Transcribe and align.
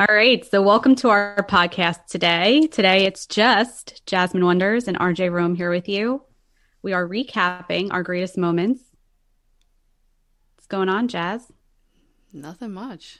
All 0.00 0.06
right. 0.08 0.42
So, 0.46 0.62
welcome 0.62 0.94
to 0.96 1.10
our 1.10 1.44
podcast 1.46 2.06
today. 2.06 2.66
Today, 2.68 3.04
it's 3.04 3.26
just 3.26 4.00
Jasmine 4.06 4.46
Wonders 4.46 4.88
and 4.88 4.98
RJ 4.98 5.30
Rome 5.30 5.54
here 5.54 5.68
with 5.68 5.90
you. 5.90 6.22
We 6.80 6.94
are 6.94 7.06
recapping 7.06 7.92
our 7.92 8.02
greatest 8.02 8.38
moments. 8.38 8.80
What's 10.56 10.66
going 10.68 10.88
on, 10.88 11.08
Jazz? 11.08 11.52
Nothing 12.32 12.72
much. 12.72 13.18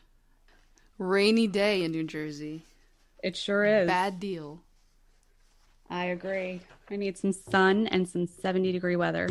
Rainy 0.97 1.47
day 1.47 1.85
in 1.85 1.93
New 1.93 2.05
Jersey. 2.05 2.65
It 3.23 3.37
sure 3.37 3.63
is. 3.67 3.87
Bad 3.87 4.19
deal. 4.19 4.63
I 5.91 6.07
agree. 6.07 6.63
I 6.91 6.97
need 6.97 7.19
some 7.19 7.35
sun 7.35 7.89
and 7.89 8.09
some 8.09 8.27
70 8.27 8.73
degree 8.73 8.97
weather. 8.97 9.29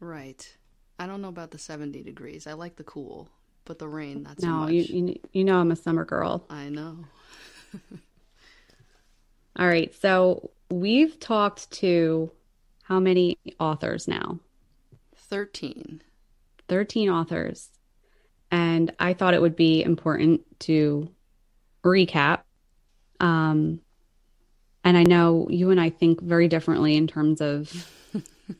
Right. 0.00 0.56
I 0.98 1.06
don't 1.06 1.20
know 1.20 1.28
about 1.28 1.50
the 1.50 1.58
70 1.58 2.02
degrees. 2.04 2.46
I 2.46 2.54
like 2.54 2.76
the 2.76 2.84
cool, 2.84 3.28
but 3.70 3.78
the 3.78 3.86
rain, 3.86 4.26
so 4.36 4.48
No, 4.48 4.66
you, 4.66 4.82
you 4.82 5.20
you 5.32 5.44
know 5.44 5.60
I'm 5.60 5.70
a 5.70 5.76
summer 5.76 6.04
girl. 6.04 6.44
I 6.50 6.70
know. 6.70 6.96
All 9.56 9.68
right. 9.68 9.94
So, 10.02 10.50
we've 10.70 11.20
talked 11.20 11.70
to 11.74 12.32
how 12.82 12.98
many 12.98 13.38
authors 13.60 14.08
now? 14.08 14.40
13. 15.14 16.02
13 16.66 17.10
authors. 17.10 17.68
And 18.50 18.92
I 18.98 19.12
thought 19.12 19.34
it 19.34 19.40
would 19.40 19.54
be 19.54 19.84
important 19.84 20.40
to 20.62 21.08
recap. 21.84 22.40
Um, 23.20 23.82
and 24.82 24.96
I 24.96 25.04
know 25.04 25.46
you 25.48 25.70
and 25.70 25.80
I 25.80 25.90
think 25.90 26.20
very 26.20 26.48
differently 26.48 26.96
in 26.96 27.06
terms 27.06 27.40
of 27.40 27.88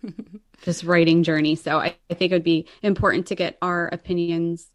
this 0.65 0.85
writing 0.85 1.25
journey. 1.25 1.57
So 1.57 1.79
I, 1.79 1.97
I 2.09 2.15
think 2.15 2.31
it 2.31 2.37
would 2.37 2.45
be 2.45 2.69
important 2.81 3.27
to 3.27 3.35
get 3.35 3.59
our 3.61 3.89
opinions 3.89 4.71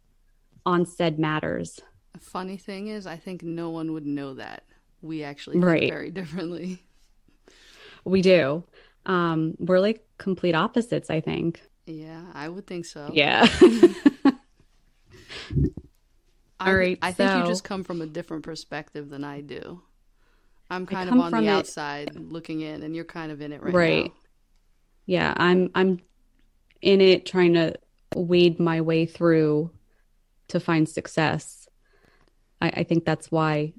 on 0.65 0.85
said 0.85 1.19
matters. 1.19 1.79
A 2.15 2.19
funny 2.19 2.57
thing 2.57 2.87
is, 2.87 3.05
I 3.05 3.17
think 3.17 3.43
no 3.43 3.69
one 3.69 3.93
would 3.93 4.05
know 4.05 4.33
that. 4.35 4.63
We 5.01 5.23
actually 5.23 5.55
think 5.55 5.65
Right. 5.65 5.89
very 5.89 6.11
differently. 6.11 6.81
We 8.03 8.21
do. 8.21 8.63
Um, 9.05 9.55
we're 9.59 9.79
like 9.79 10.05
complete 10.17 10.55
opposites, 10.55 11.09
I 11.09 11.21
think. 11.21 11.61
Yeah, 11.85 12.23
I 12.33 12.49
would 12.49 12.65
think 12.67 12.85
so. 12.85 13.09
Yeah. 13.13 13.45
I, 13.47 14.33
All 16.59 16.75
right, 16.75 16.97
I 17.01 17.11
think 17.11 17.31
you 17.35 17.45
just 17.45 17.63
come 17.63 17.83
from 17.83 18.01
a 18.01 18.05
different 18.07 18.43
perspective 18.43 19.09
than 19.09 19.23
I 19.23 19.41
do. 19.41 19.81
I'm 20.69 20.85
kind 20.85 21.09
of 21.09 21.19
on 21.19 21.31
the 21.31 21.43
it- 21.43 21.47
outside 21.49 22.15
looking 22.15 22.61
in, 22.61 22.81
and 22.81 22.95
you're 22.95 23.05
kind 23.05 23.31
of 23.31 23.41
in 23.41 23.51
it 23.51 23.61
right, 23.61 23.73
Right. 23.73 24.05
now. 24.05 24.11
yeah 25.05 25.33
i'm 25.37 25.69
i'm 25.75 25.99
in 26.81 26.99
it 27.01 27.23
trying 27.27 27.53
to 27.53 27.75
wade 28.15 28.59
my 28.59 28.81
way 28.81 29.05
through 29.05 29.69
to 30.47 30.59
find 30.59 30.87
success 30.87 31.67
i, 32.61 32.69
I 32.69 32.83
think 32.83 33.05
that's 33.05 33.31
why 33.31 33.73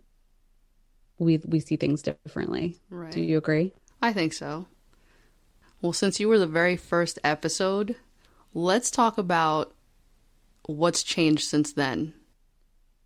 we 1.19 1.39
we 1.47 1.61
see 1.61 1.77
things 1.77 2.03
differently 2.03 2.79
Right. 2.91 3.13
do 3.13 3.21
you 3.21 3.39
agree 3.39 3.73
I 4.03 4.13
think 4.13 4.35
so. 4.35 4.67
Well, 5.81 5.95
since 5.95 6.21
you 6.21 6.29
were 6.29 6.39
the 6.39 6.47
very 6.47 6.77
first 6.77 7.19
episode, 7.25 7.97
let's 8.53 8.91
talk 8.91 9.17
about 9.17 9.75
what's 10.67 11.03
changed 11.03 11.49
since 11.49 11.73
then. 11.73 12.13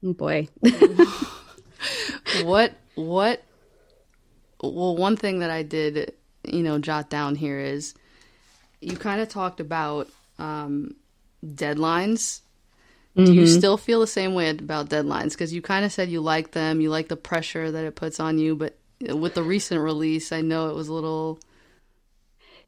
oh 0.04 0.12
boy 0.12 0.48
What 2.44 2.74
what 2.96 3.42
well, 4.62 4.96
one 4.96 5.16
thing 5.16 5.38
that 5.38 5.50
I 5.50 5.62
did, 5.62 6.12
you 6.44 6.62
know, 6.62 6.78
jot 6.78 7.08
down 7.08 7.34
here 7.36 7.58
is 7.58 7.94
you 8.80 8.96
kind 8.96 9.20
of 9.20 9.28
talked 9.28 9.60
about 9.60 10.08
um 10.38 10.96
deadlines. 11.44 12.40
Do 13.16 13.32
you 13.32 13.46
still 13.46 13.76
feel 13.76 14.00
the 14.00 14.06
same 14.06 14.34
way 14.34 14.48
about 14.50 14.88
deadlines? 14.88 15.32
Because 15.32 15.52
you 15.52 15.60
kind 15.62 15.84
of 15.84 15.92
said 15.92 16.08
you 16.10 16.20
like 16.20 16.52
them, 16.52 16.80
you 16.80 16.90
like 16.90 17.08
the 17.08 17.16
pressure 17.16 17.70
that 17.70 17.84
it 17.84 17.96
puts 17.96 18.20
on 18.20 18.38
you, 18.38 18.56
but 18.56 18.78
with 19.00 19.34
the 19.34 19.42
recent 19.42 19.80
release, 19.80 20.32
I 20.32 20.40
know 20.42 20.68
it 20.70 20.74
was 20.74 20.88
a 20.88 20.92
little 20.94 21.38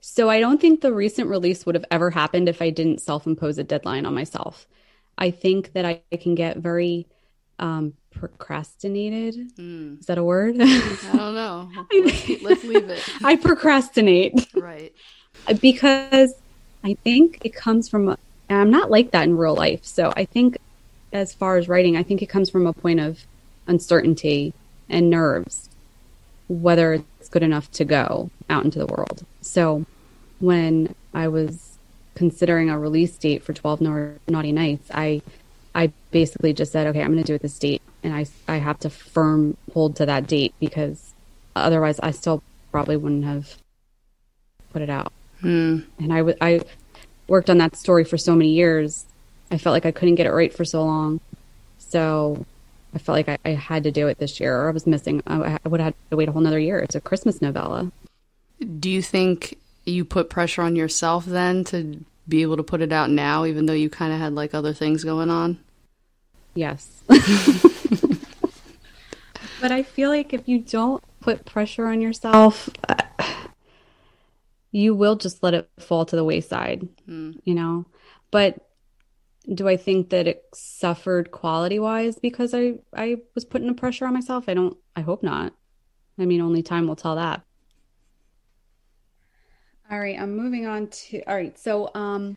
so 0.01 0.29
i 0.29 0.41
don't 0.41 0.61
think 0.61 0.81
the 0.81 0.93
recent 0.93 1.29
release 1.29 1.65
would 1.65 1.75
have 1.75 1.85
ever 1.91 2.11
happened 2.11 2.49
if 2.49 2.61
i 2.61 2.71
didn't 2.71 3.01
self-impose 3.01 3.59
a 3.59 3.65
deadline 3.65 4.05
on 4.05 4.15
myself 4.15 4.67
i 5.19 5.31
think 5.31 5.73
that 5.73 5.85
i, 5.85 6.01
can 6.17 6.35
get 6.35 6.57
very 6.59 7.07
um 7.59 7.93
procrastinated 8.11 9.37
is 9.59 10.07
that 10.07 10.19
a 10.19 10.25
word 10.25 10.57
I 10.61 10.65
don't 11.13 11.35
know. 11.35 11.71
Let's, 11.93 12.43
let's 12.43 12.65
leave 12.65 12.89
it. 12.89 13.09
i 13.25 13.37
procrastinate 13.37 14.47
Right. 14.55 14.93
because 15.61 16.35
I 16.85 16.95
think 17.05 17.39
it 17.45 17.55
comes 17.55 17.89
from, 17.89 18.17
and 18.53 18.61
I'm 18.61 18.71
not 18.71 18.91
like 18.91 19.13
that 19.13 19.25
in 19.25 19.39
real 19.39 19.55
life. 19.55 19.83
So 19.83 20.13
I 20.15 20.27
think, 20.27 20.59
as 21.11 21.33
far 21.33 21.57
as 21.57 21.69
writing, 21.69 21.97
I 21.97 22.03
think 22.03 22.21
it 22.21 22.27
comes 22.27 22.51
from 22.51 22.67
a 22.67 22.75
point 22.75 23.01
of 23.01 23.25
uncertainty 23.67 24.53
and 24.91 25.09
nerves, 25.09 25.71
whether 26.49 26.93
it's 26.93 27.31
good 27.31 27.43
enough 27.43 27.71
to 27.73 27.87
go 27.87 28.31
out 28.51 28.67
into 28.67 28.79
the 28.79 28.85
world. 28.85 29.25
So 29.41 29.87
when 30.39 30.95
I 31.15 31.29
was 31.29 31.79
considering 32.15 32.69
a 32.69 32.79
release 32.79 33.17
date 33.17 33.43
for 33.43 33.55
12 33.55 33.81
Nau- 33.81 34.19
Naughty 34.29 34.53
Nights, 34.53 34.91
I 34.93 35.23
I 35.75 35.91
basically 36.11 36.53
just 36.53 36.73
said, 36.73 36.87
okay, 36.89 37.01
I'm 37.01 37.13
going 37.13 37.25
to 37.25 37.27
do 37.27 37.35
it 37.35 37.41
this 37.41 37.59
date, 37.59 37.81
and 38.03 38.15
I 38.15 38.27
I 38.47 38.59
have 38.59 38.79
to 38.81 38.91
firm 38.91 39.57
hold 39.73 39.97
to 39.97 40.05
that 40.05 40.27
date 40.27 40.53
because 40.61 41.15
otherwise, 41.57 41.99
I 42.01 42.11
still 42.11 42.43
probably 42.71 42.99
wouldn't 42.99 43.25
have 43.25 43.57
put 44.75 44.83
it 44.83 44.91
out 44.91 45.13
hmm. 45.43 45.81
and 45.99 46.13
I 46.13 46.19
w- 46.19 46.37
I 46.41 46.61
worked 47.29 47.51
on 47.51 47.59
that 47.59 47.77
story 47.77 48.05
for 48.05 48.19
so 48.19 48.35
many 48.35 48.51
years. 48.51 49.07
I 49.51 49.59
felt 49.59 49.73
like 49.73 49.87
I 49.87 49.93
couldn't 49.93 50.15
get 50.17 50.27
it 50.27 50.33
right 50.33 50.53
for 50.53 50.65
so 50.65 50.85
long, 50.85 51.21
so 51.79 52.45
I 52.95 52.99
felt 52.99 53.17
like 53.17 53.29
I, 53.29 53.39
I 53.45 53.51
had 53.55 53.85
to 53.85 53.91
do 53.91 54.09
it 54.09 54.19
this 54.19 54.41
year, 54.41 54.57
or 54.57 54.69
I 54.69 54.73
was 54.73 54.87
missing. 54.87 55.23
I, 55.27 55.59
I 55.65 55.69
would 55.69 55.81
have 55.81 55.89
had 55.89 55.95
to 56.11 56.17
wait 56.17 56.29
a 56.29 56.33
whole 56.33 56.43
nother 56.43 56.59
year. 56.59 56.79
It's 56.79 56.95
a 56.95 57.01
Christmas 57.01 57.43
novella. 57.43 57.91
Do 58.79 58.91
you 58.91 59.03
think 59.03 59.59
you 59.85 60.05
put 60.05 60.31
pressure 60.31 60.63
on 60.63 60.77
yourself 60.77 61.25
then 61.25 61.65
to 61.65 62.05
be 62.29 62.43
able 62.43 62.57
to 62.57 62.63
put 62.63 62.81
it 62.81 62.93
out 62.93 63.11
now, 63.11 63.45
even 63.45 63.67
though 63.67 63.73
you 63.73 63.91
kind 63.91 64.13
of 64.13 64.21
had 64.21 64.35
like 64.35 64.55
other 64.55 64.73
things 64.73 65.05
going 65.05 65.31
on? 65.31 65.59
Yes, 66.55 67.03
but 69.61 69.73
I 69.73 69.83
feel 69.83 70.11
like 70.11 70.35
if 70.35 70.47
you 70.47 70.59
don't 70.59 71.03
put 71.21 71.47
pressure 71.47 71.87
on 71.87 72.03
yourself, 72.03 72.69
you 74.73 74.95
will 74.95 75.17
just 75.17 75.43
let 75.43 75.55
it 75.55 75.71
fall 75.79 76.05
to 76.07 76.17
the 76.17 76.25
wayside. 76.25 76.89
You 77.45 77.55
know, 77.55 77.87
but 78.31 78.59
do 79.53 79.69
I 79.69 79.77
think 79.77 80.11
that 80.11 80.27
it 80.27 80.45
suffered 80.55 81.31
quality 81.31 81.79
wise 81.79 82.19
because 82.19 82.55
I 82.55 82.75
I 82.95 83.17
was 83.35 83.45
putting 83.45 83.69
the 83.69 83.75
pressure 83.75 84.07
on 84.07 84.15
myself? 84.15 84.49
I 84.49 84.55
don't. 84.55 84.77
I 84.97 85.03
hope 85.03 85.23
not. 85.23 85.53
I 86.19 86.27
mean, 86.27 86.41
only 86.41 86.63
time 86.63 86.87
will 86.87 86.97
tell 86.97 87.17
that. 87.17 87.43
All 89.91 89.99
right, 89.99 90.19
I'm 90.19 90.37
moving 90.37 90.67
on 90.67 90.89
to. 90.89 91.23
All 91.25 91.35
right, 91.35 91.59
so 91.59 91.91
um, 91.95 92.37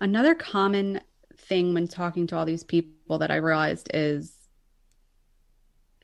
another 0.00 0.34
common 0.34 1.00
thing 1.36 1.74
when 1.74 1.88
talking 1.88 2.26
to 2.28 2.36
all 2.36 2.44
these 2.44 2.64
people 2.64 3.18
that 3.18 3.30
I 3.30 3.36
realized 3.36 3.90
is 3.94 4.34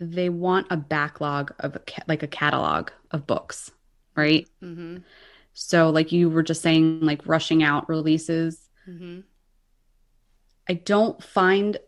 they 0.00 0.28
want 0.28 0.66
a 0.70 0.76
backlog 0.76 1.54
of 1.60 1.76
a 1.76 1.78
ca- 1.80 2.04
like 2.08 2.22
a 2.22 2.28
catalog 2.28 2.90
of 3.10 3.26
books, 3.26 3.70
right? 4.16 4.48
Mm-hmm. 4.62 4.98
So, 5.54 5.90
like 5.90 6.12
you 6.12 6.28
were 6.28 6.42
just 6.42 6.62
saying, 6.62 7.00
like 7.00 7.26
rushing 7.26 7.62
out 7.62 7.88
releases. 7.88 8.60
Mm-hmm. 8.88 9.20
I 10.68 10.74
don't 10.74 11.22
find 11.22 11.78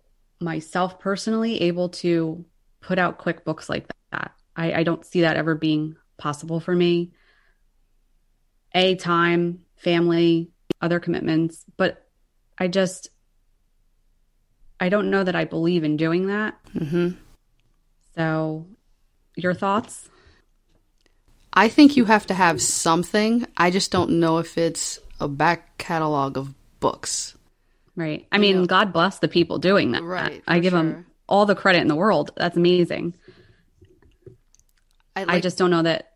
myself 0.41 1.01
personally 1.01 1.63
able 1.63 1.89
to 1.89 2.45
put 2.81 2.99
out 2.99 3.19
quick 3.19 3.45
books 3.45 3.69
like 3.69 3.89
that. 4.13 4.33
I, 4.55 4.73
I 4.73 4.83
don't 4.85 5.05
see 5.05 5.23
that 5.23 5.37
ever 5.37 5.55
being 5.55 5.97
possible 6.17 6.61
for 6.61 6.75
me. 6.75 7.13
A 8.75 8.95
time, 8.95 9.61
family, 9.77 10.51
other 10.81 11.01
commitments, 11.01 11.65
but 11.77 12.07
I 12.59 12.69
just 12.69 13.09
I 14.79 14.89
don't 14.89 15.11
know 15.11 15.25
that 15.25 15.35
I 15.35 15.45
believe 15.45 15.85
in 15.85 15.97
doing 15.97 16.27
that. 16.27 16.59
Mm-hmm. 16.75 17.11
So, 18.15 18.67
your 19.35 19.55
thoughts? 19.55 20.09
I 21.57 21.69
think 21.69 21.97
you 21.97 22.05
have 22.05 22.27
to 22.27 22.35
have 22.35 22.61
something. 22.61 23.47
I 23.57 23.71
just 23.71 23.91
don't 23.91 24.21
know 24.21 24.39
if 24.39 24.59
it's 24.59 24.99
a 25.19 25.27
back 25.27 25.79
catalog 25.79 26.37
of 26.37 26.55
books. 26.81 27.35
Right. 27.97 28.27
I 28.31 28.37
mean, 28.37 28.57
know. 28.57 28.67
God 28.67 28.93
bless 28.93 29.21
the 29.21 29.29
people 29.29 29.59
doing 29.59 29.93
that. 29.93 30.03
Right, 30.03 30.43
I 30.47 30.59
give 30.59 30.73
sure. 30.73 30.83
them 30.83 31.07
all 31.27 31.47
the 31.47 31.55
credit 31.55 31.81
in 31.81 31.89
the 31.89 31.97
world. 31.97 32.31
That's 32.37 32.59
amazing. 32.59 33.15
I, 35.17 35.37
I 35.37 35.41
just 35.41 35.57
don't 35.57 35.71
know 35.71 35.83
that 35.83 36.13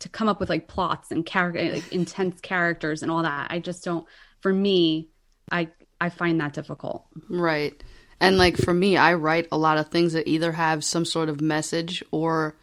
to 0.00 0.08
come 0.08 0.28
up 0.28 0.40
with 0.40 0.50
like 0.50 0.66
plots 0.66 1.12
and 1.12 1.24
character, 1.24 1.72
like 1.72 1.92
intense 1.92 2.40
characters 2.40 3.02
and 3.02 3.12
all 3.12 3.22
that. 3.22 3.46
I 3.50 3.60
just 3.60 3.84
don't. 3.84 4.04
For 4.40 4.52
me, 4.52 5.08
I 5.52 5.68
I 6.00 6.08
find 6.08 6.40
that 6.40 6.52
difficult. 6.52 7.06
Right. 7.30 7.80
And 8.20 8.38
like 8.38 8.56
for 8.56 8.74
me, 8.74 8.96
I 8.96 9.14
write 9.14 9.46
a 9.52 9.58
lot 9.58 9.78
of 9.78 9.88
things 9.88 10.14
that 10.14 10.28
either 10.28 10.50
have 10.50 10.82
some 10.82 11.04
sort 11.04 11.28
of 11.28 11.40
message 11.40 12.02
or 12.10 12.56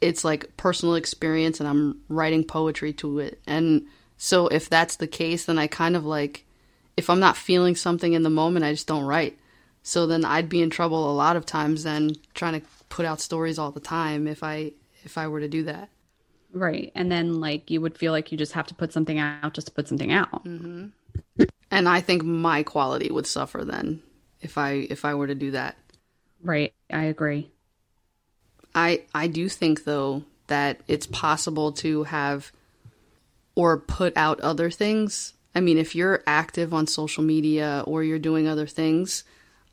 it's 0.00 0.24
like 0.24 0.56
personal 0.56 0.94
experience 0.94 1.60
and 1.60 1.68
I'm 1.68 2.00
writing 2.08 2.44
poetry 2.44 2.92
to 2.94 3.18
it. 3.18 3.40
And 3.46 3.86
so 4.16 4.48
if 4.48 4.68
that's 4.68 4.96
the 4.96 5.06
case, 5.06 5.44
then 5.44 5.58
I 5.58 5.66
kind 5.66 5.96
of 5.96 6.04
like 6.04 6.44
if 6.96 7.08
I'm 7.08 7.20
not 7.20 7.36
feeling 7.36 7.76
something 7.76 8.12
in 8.12 8.22
the 8.22 8.30
moment, 8.30 8.64
I 8.64 8.72
just 8.72 8.88
don't 8.88 9.04
write. 9.04 9.38
So 9.82 10.06
then 10.06 10.24
I'd 10.24 10.48
be 10.48 10.60
in 10.60 10.70
trouble 10.70 11.10
a 11.10 11.14
lot 11.14 11.36
of 11.36 11.46
times 11.46 11.84
then 11.84 12.12
trying 12.34 12.60
to 12.60 12.66
put 12.88 13.06
out 13.06 13.20
stories 13.20 13.58
all 13.58 13.70
the 13.70 13.80
time 13.80 14.26
if 14.26 14.42
I 14.42 14.72
if 15.04 15.16
I 15.16 15.28
were 15.28 15.40
to 15.40 15.48
do 15.48 15.64
that. 15.64 15.88
Right. 16.52 16.92
And 16.94 17.10
then 17.10 17.40
like 17.40 17.70
you 17.70 17.80
would 17.80 17.96
feel 17.96 18.12
like 18.12 18.32
you 18.32 18.38
just 18.38 18.52
have 18.52 18.66
to 18.68 18.74
put 18.74 18.92
something 18.92 19.18
out 19.18 19.54
just 19.54 19.68
to 19.68 19.72
put 19.72 19.88
something 19.88 20.12
out. 20.12 20.44
Mm-hmm. 20.44 20.86
And 21.70 21.88
I 21.88 22.00
think 22.00 22.24
my 22.24 22.62
quality 22.62 23.10
would 23.10 23.26
suffer 23.26 23.64
then 23.64 24.02
if 24.40 24.58
I 24.58 24.86
if 24.90 25.04
I 25.04 25.14
were 25.14 25.26
to 25.26 25.34
do 25.34 25.52
that. 25.52 25.76
Right. 26.42 26.72
I 26.90 27.04
agree. 27.04 27.50
I 28.78 29.02
I 29.12 29.26
do 29.26 29.48
think 29.48 29.84
though 29.84 30.22
that 30.46 30.80
it's 30.86 31.06
possible 31.06 31.72
to 31.72 32.04
have 32.04 32.52
or 33.56 33.76
put 33.76 34.16
out 34.16 34.40
other 34.40 34.70
things. 34.70 35.34
I 35.54 35.60
mean, 35.60 35.78
if 35.78 35.96
you're 35.96 36.22
active 36.26 36.72
on 36.72 36.86
social 36.86 37.24
media 37.24 37.82
or 37.86 38.04
you're 38.04 38.20
doing 38.20 38.46
other 38.46 38.68
things, 38.68 39.24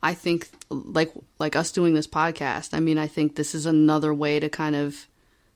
I 0.02 0.14
think 0.14 0.48
like 0.70 1.12
like 1.38 1.54
us 1.54 1.70
doing 1.70 1.94
this 1.94 2.08
podcast, 2.08 2.74
I 2.74 2.80
mean, 2.80 2.98
I 2.98 3.06
think 3.06 3.36
this 3.36 3.54
is 3.54 3.64
another 3.64 4.12
way 4.12 4.40
to 4.40 4.48
kind 4.48 4.74
of 4.74 5.06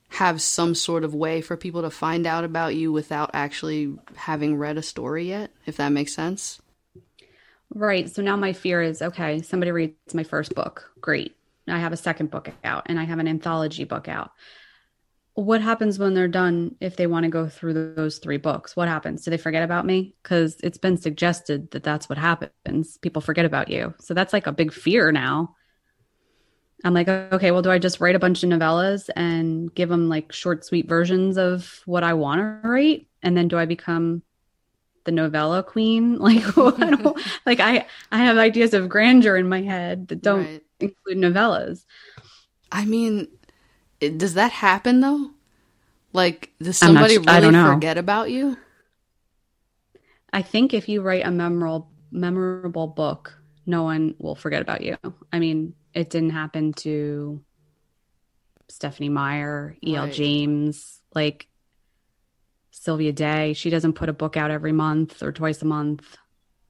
have 0.07 0.41
some 0.41 0.73
sort 0.73 1.03
of 1.03 1.13
way 1.13 1.41
for 1.41 1.57
people 1.57 1.81
to 1.81 1.89
find 1.89 2.25
out 2.25 2.45
about 2.45 2.75
you 2.75 2.91
without 2.91 3.31
actually 3.33 3.97
having 4.15 4.55
read 4.55 4.77
a 4.77 4.81
story 4.81 5.27
yet, 5.27 5.51
if 5.65 5.75
that 5.77 5.89
makes 5.89 6.13
sense. 6.13 6.61
Right. 7.73 8.09
So 8.09 8.21
now 8.21 8.37
my 8.37 8.53
fear 8.53 8.81
is 8.81 9.01
okay, 9.01 9.41
somebody 9.41 9.71
reads 9.71 10.13
my 10.13 10.23
first 10.23 10.55
book. 10.55 10.91
Great. 11.01 11.35
I 11.67 11.79
have 11.79 11.93
a 11.93 11.97
second 11.97 12.31
book 12.31 12.49
out 12.63 12.83
and 12.87 12.99
I 12.99 13.03
have 13.03 13.19
an 13.19 13.27
anthology 13.27 13.83
book 13.83 14.07
out. 14.07 14.31
What 15.33 15.61
happens 15.61 15.97
when 15.97 16.13
they're 16.13 16.27
done 16.27 16.75
if 16.81 16.97
they 16.97 17.07
want 17.07 17.23
to 17.23 17.29
go 17.29 17.47
through 17.47 17.95
those 17.95 18.17
three 18.17 18.37
books? 18.37 18.75
What 18.75 18.89
happens? 18.89 19.23
Do 19.23 19.31
they 19.31 19.37
forget 19.37 19.63
about 19.63 19.85
me? 19.85 20.15
Because 20.21 20.57
it's 20.61 20.77
been 20.77 20.97
suggested 20.97 21.71
that 21.71 21.83
that's 21.83 22.09
what 22.09 22.17
happens. 22.17 22.97
People 22.97 23.21
forget 23.21 23.45
about 23.45 23.69
you. 23.69 23.93
So 23.99 24.13
that's 24.13 24.33
like 24.33 24.47
a 24.47 24.51
big 24.51 24.73
fear 24.73 25.11
now. 25.11 25.55
I'm 26.83 26.93
like, 26.93 27.07
okay, 27.07 27.51
well, 27.51 27.61
do 27.61 27.71
I 27.71 27.79
just 27.79 28.01
write 28.01 28.15
a 28.15 28.19
bunch 28.19 28.43
of 28.43 28.49
novellas 28.49 29.09
and 29.15 29.73
give 29.73 29.87
them 29.87 30.09
like 30.09 30.31
short, 30.31 30.65
sweet 30.65 30.89
versions 30.89 31.37
of 31.37 31.81
what 31.85 32.03
I 32.03 32.13
want 32.13 32.39
to 32.39 32.67
write? 32.67 33.07
And 33.21 33.37
then 33.37 33.47
do 33.47 33.57
I 33.57 33.65
become 33.65 34.23
the 35.03 35.11
novella 35.11 35.63
queen? 35.63 36.17
Like, 36.21 36.55
like 37.45 37.59
I, 37.59 37.85
I 38.11 38.17
have 38.19 38.37
ideas 38.37 38.73
of 38.73 38.89
grandeur 38.89 39.35
in 39.37 39.49
my 39.49 39.61
head 39.61 40.07
that 40.09 40.21
don't 40.21 40.45
right. 40.45 40.63
include 40.79 41.17
novellas. 41.17 41.85
I 42.71 42.85
mean, 42.85 43.27
it, 43.99 44.17
does 44.17 44.35
that 44.35 44.51
happen 44.51 45.01
though? 45.01 45.31
Like, 46.13 46.51
does 46.61 46.77
somebody 46.77 47.17
not, 47.19 47.41
really 47.41 47.73
forget 47.73 47.97
about 47.97 48.31
you? 48.31 48.57
I 50.33 50.41
think 50.41 50.73
if 50.73 50.89
you 50.89 51.01
write 51.01 51.25
a 51.25 51.31
memorable, 51.31 51.89
memorable 52.11 52.87
book, 52.87 53.37
no 53.65 53.83
one 53.83 54.15
will 54.17 54.35
forget 54.35 54.61
about 54.61 54.81
you. 54.81 54.97
I 55.31 55.39
mean, 55.39 55.73
it 55.93 56.09
didn't 56.09 56.31
happen 56.31 56.73
to 56.73 57.41
Stephenie 58.69 59.09
Meyer, 59.09 59.77
E.L. 59.83 60.05
Right. 60.05 60.13
James, 60.13 60.99
like 61.13 61.47
Sylvia 62.81 63.11
Day. 63.11 63.53
She 63.53 63.69
doesn't 63.69 63.93
put 63.93 64.09
a 64.09 64.13
book 64.13 64.35
out 64.35 64.49
every 64.49 64.71
month 64.71 65.21
or 65.21 65.31
twice 65.31 65.61
a 65.61 65.65
month, 65.65 66.17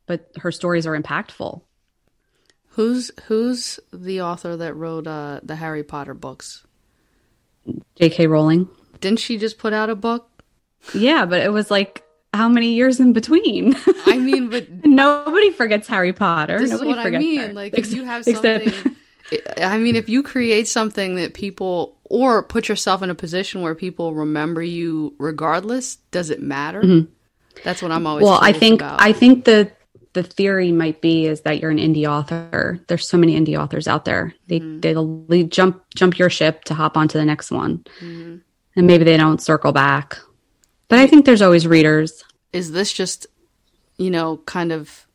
but 0.07 0.29
her 0.41 0.51
stories 0.51 0.85
are 0.85 0.99
impactful. 0.99 1.61
Who's 2.71 3.11
who's 3.27 3.79
the 3.93 4.21
author 4.21 4.57
that 4.57 4.73
wrote 4.73 5.07
uh, 5.07 5.39
the 5.41 5.55
Harry 5.55 5.83
Potter 5.83 6.13
books? 6.13 6.65
J.K. 7.95 8.27
Rowling. 8.27 8.67
Didn't 8.99 9.19
she 9.19 9.37
just 9.37 9.57
put 9.57 9.71
out 9.71 9.89
a 9.89 9.95
book? 9.95 10.27
Yeah, 10.93 11.25
but 11.25 11.39
it 11.41 11.53
was 11.53 11.71
like 11.71 12.03
how 12.33 12.49
many 12.49 12.73
years 12.73 12.99
in 12.99 13.13
between? 13.13 13.73
I 14.05 14.17
mean, 14.17 14.49
but 14.49 14.67
nobody 14.83 15.51
forgets 15.51 15.87
Harry 15.87 16.11
Potter. 16.11 16.59
This 16.59 16.71
nobody 16.71 16.91
is 16.91 16.97
what 16.97 17.05
I 17.05 17.17
mean. 17.17 17.39
Her. 17.39 17.53
Like, 17.53 17.77
if 17.77 17.93
you 17.93 18.03
have 18.03 18.25
something, 18.25 18.67
except... 18.67 18.97
I 19.61 19.77
mean, 19.77 19.95
if 19.95 20.09
you 20.09 20.23
create 20.23 20.67
something 20.67 21.15
that 21.15 21.33
people 21.33 21.97
or 22.11 22.43
put 22.43 22.67
yourself 22.67 23.01
in 23.01 23.09
a 23.09 23.15
position 23.15 23.61
where 23.61 23.73
people 23.73 24.13
remember 24.13 24.61
you 24.61 25.15
regardless, 25.17 25.95
does 26.11 26.29
it 26.29 26.41
matter? 26.41 26.81
Mm-hmm. 26.81 27.11
That's 27.63 27.81
what 27.81 27.91
I'm 27.91 28.05
always. 28.05 28.25
Well, 28.25 28.37
I 28.41 28.51
think 28.51 28.81
about. 28.81 29.01
I 29.01 29.13
think 29.13 29.45
the 29.45 29.71
the 30.13 30.23
theory 30.23 30.73
might 30.73 31.01
be 31.01 31.25
is 31.25 31.41
that 31.41 31.61
you're 31.61 31.71
an 31.71 31.77
indie 31.77 32.05
author. 32.05 32.81
There's 32.87 33.07
so 33.07 33.17
many 33.17 33.39
indie 33.39 33.57
authors 33.57 33.87
out 33.87 34.03
there. 34.03 34.35
They 34.47 34.59
mm-hmm. 34.59 34.81
they'll 34.81 35.23
leave, 35.27 35.49
jump 35.49 35.83
jump 35.95 36.19
your 36.19 36.29
ship 36.29 36.65
to 36.65 36.73
hop 36.73 36.97
onto 36.97 37.17
the 37.17 37.23
next 37.23 37.49
one, 37.49 37.85
mm-hmm. 38.01 38.37
and 38.75 38.87
maybe 38.87 39.05
they 39.05 39.15
don't 39.15 39.41
circle 39.41 39.71
back. 39.71 40.19
But 40.89 40.99
I 40.99 41.07
think 41.07 41.25
there's 41.25 41.41
always 41.41 41.65
readers. 41.65 42.25
Is 42.51 42.73
this 42.73 42.91
just, 42.91 43.27
you 43.97 44.11
know, 44.11 44.35
kind 44.45 44.73
of 44.73 45.07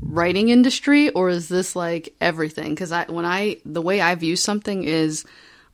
writing 0.00 0.48
industry 0.48 1.10
or 1.10 1.28
is 1.28 1.48
this 1.48 1.76
like 1.76 2.14
everything? 2.22 2.70
Because 2.70 2.90
I 2.90 3.04
when 3.04 3.26
I 3.26 3.58
the 3.66 3.82
way 3.82 4.00
I 4.00 4.14
view 4.14 4.36
something 4.36 4.84
is 4.84 5.26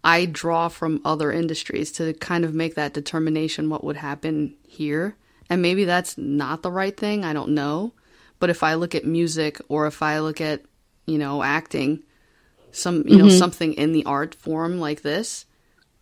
I 0.05 0.27
draw 0.27 0.69
from 0.69 1.01
other 1.05 1.33
industries 1.33 1.93
to 1.93 2.13
kind 2.15 2.45
of 2.45 2.55
make 2.55 2.77
that 2.77 2.95
determination 2.95 3.69
what 3.69 3.85
would 3.85 3.97
happen 3.97 4.55
here. 4.63 5.17
And 5.51 5.63
maybe 5.63 5.85
that's 5.85 6.17
not 6.17 6.63
the 6.63 6.71
right 6.71 6.97
thing, 6.97 7.25
I 7.25 7.33
don't 7.33 7.51
know. 7.51 7.93
But 8.39 8.51
if 8.51 8.63
I 8.63 8.75
look 8.75 8.95
at 8.95 9.05
music 9.05 9.61
or 9.69 9.87
if 9.87 10.03
I 10.03 10.21
look 10.21 10.41
at, 10.41 10.63
you 11.07 11.19
know, 11.19 11.43
acting, 11.43 12.05
some 12.71 12.99
you 12.99 13.03
mm-hmm. 13.03 13.19
know, 13.19 13.29
something 13.29 13.75
in 13.75 13.93
the 13.93 14.05
art 14.05 14.35
form 14.35 14.79
like 14.79 15.03
this. 15.03 15.47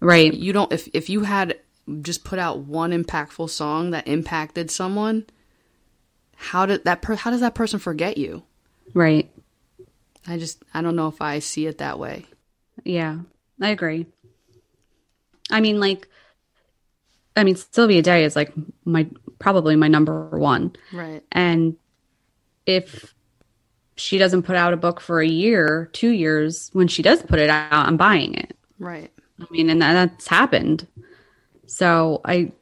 Right. 0.00 0.32
You 0.32 0.52
don't 0.52 0.72
if 0.72 0.88
if 0.92 1.08
you 1.08 1.22
had 1.22 1.58
just 2.02 2.25
put 2.25 2.38
out 2.38 2.58
one 2.58 2.90
impactful 2.90 3.49
song 3.50 3.92
that 3.92 4.08
impacted 4.08 4.70
someone, 4.70 5.26
how 6.34 6.66
did 6.66 6.84
that 6.84 7.02
per- 7.02 7.14
how 7.14 7.31
does 7.31 7.40
that 7.40 7.54
person 7.54 7.78
forget 7.78 8.19
you? 8.19 8.42
Right. 8.92 9.31
I 10.26 10.38
just 10.38 10.62
I 10.75 10.82
don't 10.82 10.96
know 10.96 11.08
if 11.08 11.22
I 11.22 11.38
see 11.38 11.66
it 11.66 11.78
that 11.78 11.99
way. 11.99 12.26
Yeah, 12.84 13.20
I 13.61 13.70
agree. 13.70 14.06
I 15.50 15.61
mean, 15.61 15.81
like, 15.81 16.08
I 17.37 17.44
mean, 17.44 17.56
Sylvia 17.56 18.03
Day 18.03 18.25
is 18.25 18.37
like 18.37 18.53
my 18.85 19.06
probably 19.38 19.76
my 19.76 19.88
number 19.88 20.29
one. 20.31 20.75
Right. 20.93 21.23
And 21.32 21.76
if 22.67 23.14
she 23.97 24.19
doesn't 24.19 24.43
put 24.43 24.56
out 24.56 24.73
a 24.73 24.76
book 24.76 25.00
for 25.00 25.20
a 25.20 25.26
year, 25.26 25.91
two 25.93 26.11
years, 26.11 26.70
when 26.73 26.88
she 26.88 27.03
does 27.03 27.23
put 27.23 27.38
it 27.38 27.50
out, 27.50 27.70
I'm 27.70 27.97
buying 27.97 28.35
it. 28.35 28.56
Right. 28.79 29.11
I 29.41 29.47
mean, 29.50 29.70
and 29.70 29.81
that, 29.82 29.93
that's 29.94 30.26
happened. 30.26 30.87
So 31.67 32.20
I 32.25 32.52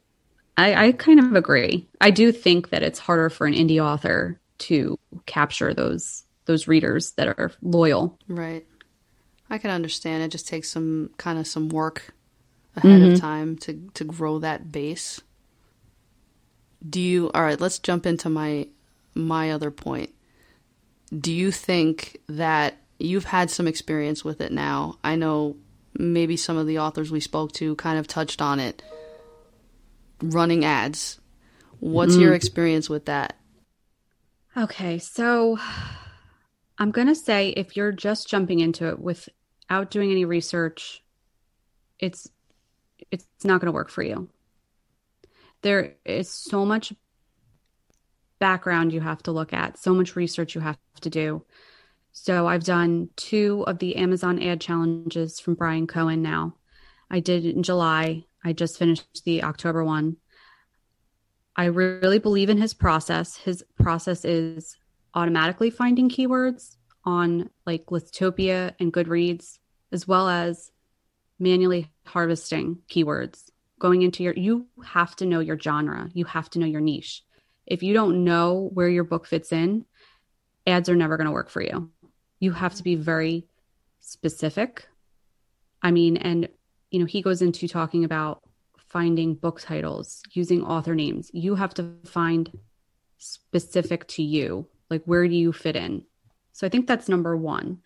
I, 0.57 0.87
I 0.87 0.91
kind 0.93 1.19
of 1.19 1.35
agree. 1.35 1.87
I 1.99 2.11
do 2.11 2.31
think 2.31 2.69
that 2.69 2.83
it's 2.83 2.99
harder 2.99 3.29
for 3.29 3.45
an 3.45 3.53
indie 3.53 3.83
author 3.83 4.39
to 4.59 4.97
capture 5.25 5.73
those 5.73 6.23
those 6.45 6.67
readers 6.67 7.11
that 7.13 7.27
are 7.27 7.51
loyal. 7.61 8.17
Right. 8.27 8.65
I 9.55 9.57
can 9.57 9.71
understand. 9.71 10.21
It 10.21 10.31
just 10.31 10.49
takes 10.49 10.69
some 10.69 11.11
kind 11.17 11.39
of 11.39 11.47
some 11.47 11.69
work 11.69 12.13
ahead 12.75 13.01
mm-hmm. 13.01 13.13
of 13.13 13.21
time 13.21 13.55
to 13.59 13.89
to 13.93 14.03
grow 14.03 14.39
that 14.39 14.69
base. 14.69 15.21
Do 16.87 16.99
you 16.99 17.31
All 17.33 17.41
right, 17.41 17.59
let's 17.59 17.79
jump 17.79 18.05
into 18.05 18.29
my 18.29 18.67
my 19.13 19.51
other 19.51 19.71
point. 19.71 20.09
Do 21.17 21.31
you 21.31 21.51
think 21.51 22.17
that 22.27 22.75
you've 22.99 23.23
had 23.23 23.49
some 23.49 23.65
experience 23.65 24.25
with 24.25 24.41
it 24.41 24.51
now? 24.51 24.97
I 25.05 25.15
know 25.15 25.55
maybe 25.97 26.35
some 26.35 26.57
of 26.57 26.67
the 26.67 26.79
authors 26.79 27.09
we 27.09 27.21
spoke 27.21 27.53
to 27.53 27.75
kind 27.75 27.97
of 27.97 28.07
touched 28.07 28.41
on 28.41 28.59
it 28.59 28.83
running 30.21 30.65
ads. 30.65 31.21
What's 31.79 32.17
mm. 32.17 32.21
your 32.21 32.33
experience 32.33 32.89
with 32.89 33.05
that? 33.05 33.37
Okay, 34.57 34.97
so 34.97 35.57
I'm 36.77 36.91
going 36.91 37.07
to 37.07 37.15
say 37.15 37.49
if 37.49 37.77
you're 37.77 37.93
just 37.93 38.27
jumping 38.27 38.59
into 38.59 38.89
it 38.89 38.99
without 39.69 39.91
doing 39.91 40.11
any 40.11 40.25
research, 40.25 41.03
it's 41.99 42.29
it's 43.11 43.25
not 43.43 43.61
going 43.61 43.67
to 43.67 43.75
work 43.75 43.89
for 43.89 44.03
you. 44.03 44.29
There 45.61 45.95
is 46.05 46.29
so 46.29 46.65
much 46.65 46.93
background 48.39 48.93
you 48.93 49.01
have 49.01 49.23
to 49.23 49.31
look 49.31 49.53
at, 49.53 49.77
so 49.77 49.93
much 49.93 50.15
research 50.15 50.55
you 50.55 50.61
have 50.61 50.77
to 51.01 51.09
do. 51.09 51.45
So 52.11 52.47
I've 52.47 52.63
done 52.63 53.09
two 53.15 53.63
of 53.67 53.79
the 53.79 53.95
Amazon 53.97 54.41
ad 54.41 54.61
challenges 54.61 55.39
from 55.39 55.55
Bryan 55.55 55.87
Cohen 55.87 56.21
now. 56.21 56.55
I 57.09 57.19
did 57.19 57.45
in 57.45 57.63
July. 57.63 58.25
I 58.43 58.53
just 58.53 58.77
finished 58.77 59.23
the 59.25 59.43
October 59.43 59.83
one. 59.83 60.17
I 61.55 61.65
really 61.65 62.19
believe 62.19 62.49
in 62.49 62.57
his 62.57 62.73
process. 62.73 63.37
His 63.37 63.63
process 63.77 64.25
is 64.25 64.77
automatically 65.13 65.69
finding 65.69 66.09
keywords 66.09 66.77
on 67.05 67.49
like 67.65 67.85
Listopia 67.87 68.73
and 68.79 68.91
Goodreads, 68.91 69.59
as 69.91 70.07
well 70.07 70.27
as 70.27 70.71
manually 71.39 71.89
harvesting 72.05 72.79
keywords. 72.89 73.49
Going 73.79 74.01
into 74.01 74.23
your, 74.23 74.33
you 74.33 74.67
have 74.83 75.15
to 75.17 75.25
know 75.25 75.39
your 75.39 75.59
genre, 75.59 76.09
you 76.13 76.25
have 76.25 76.49
to 76.51 76.59
know 76.59 76.65
your 76.65 76.81
niche. 76.81 77.23
If 77.65 77.83
you 77.83 77.93
don't 77.93 78.23
know 78.23 78.69
where 78.73 78.89
your 78.89 79.03
book 79.03 79.25
fits 79.25 79.51
in, 79.51 79.85
ads 80.65 80.89
are 80.89 80.95
never 80.95 81.17
going 81.17 81.25
to 81.25 81.33
work 81.33 81.49
for 81.49 81.61
you. 81.61 81.91
You 82.39 82.51
have 82.53 82.75
to 82.75 82.83
be 82.83 82.95
very 82.95 83.47
specific. 83.99 84.87
I 85.81 85.91
mean, 85.91 86.17
and 86.17 86.47
you 86.89 86.99
know, 86.99 87.05
he 87.05 87.21
goes 87.21 87.41
into 87.41 87.67
talking 87.67 88.05
about 88.05 88.41
finding 88.77 89.35
book 89.35 89.59
titles, 89.59 90.23
using 90.31 90.63
author 90.63 90.95
names. 90.95 91.29
You 91.33 91.55
have 91.55 91.73
to 91.75 91.95
find 92.05 92.49
specific 93.17 94.07
to 94.09 94.23
you. 94.23 94.67
Like, 94.89 95.03
where 95.05 95.27
do 95.27 95.35
you 95.35 95.51
fit 95.51 95.75
in? 95.75 96.05
So 96.55 96.65
I 96.65 96.69
think 96.69 96.87
that's 96.87 97.09
number 97.09 97.35
one. 97.35 97.79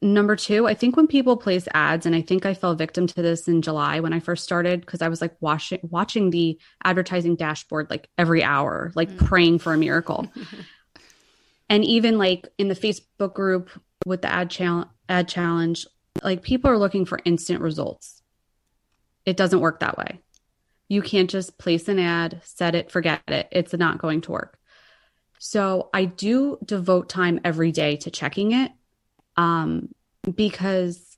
Number 0.00 0.36
two, 0.36 0.66
I 0.66 0.72
think 0.72 0.96
when 0.96 1.06
people 1.06 1.36
place 1.36 1.68
ads, 1.74 2.06
and 2.06 2.14
I 2.14 2.22
think 2.22 2.46
I 2.46 2.54
fell 2.54 2.74
victim 2.74 3.06
to 3.06 3.20
this 3.20 3.46
in 3.46 3.60
July 3.60 4.00
when 4.00 4.14
I 4.14 4.20
first 4.20 4.42
started 4.42 4.80
because 4.80 5.02
I 5.02 5.08
was 5.08 5.20
like 5.20 5.36
watching 5.40 5.80
watching 5.82 6.30
the 6.30 6.58
advertising 6.82 7.36
dashboard 7.36 7.90
like 7.90 8.08
every 8.16 8.42
hour, 8.42 8.90
like 8.94 9.10
mm. 9.10 9.18
praying 9.18 9.58
for 9.58 9.74
a 9.74 9.76
miracle. 9.76 10.32
and 11.68 11.84
even 11.84 12.16
like 12.16 12.48
in 12.56 12.68
the 12.68 12.74
Facebook 12.74 13.34
group 13.34 13.68
with 14.06 14.22
the 14.22 14.32
ad 14.32 14.48
challenge, 14.48 14.88
ad 15.10 15.28
challenge, 15.28 15.86
like 16.22 16.42
people 16.42 16.70
are 16.70 16.78
looking 16.78 17.04
for 17.04 17.20
instant 17.26 17.60
results. 17.60 18.22
It 19.26 19.36
doesn't 19.36 19.60
work 19.60 19.80
that 19.80 19.98
way. 19.98 20.22
You 20.88 21.02
can't 21.02 21.28
just 21.28 21.58
place 21.58 21.86
an 21.88 21.98
ad, 21.98 22.40
set 22.44 22.74
it, 22.74 22.90
forget 22.90 23.20
it. 23.28 23.48
It's 23.52 23.74
not 23.74 23.98
going 23.98 24.22
to 24.22 24.32
work. 24.32 24.57
So 25.38 25.88
I 25.94 26.04
do 26.04 26.58
devote 26.64 27.08
time 27.08 27.40
every 27.44 27.72
day 27.72 27.96
to 27.98 28.10
checking 28.10 28.52
it 28.52 28.72
um, 29.36 29.88
because, 30.34 31.16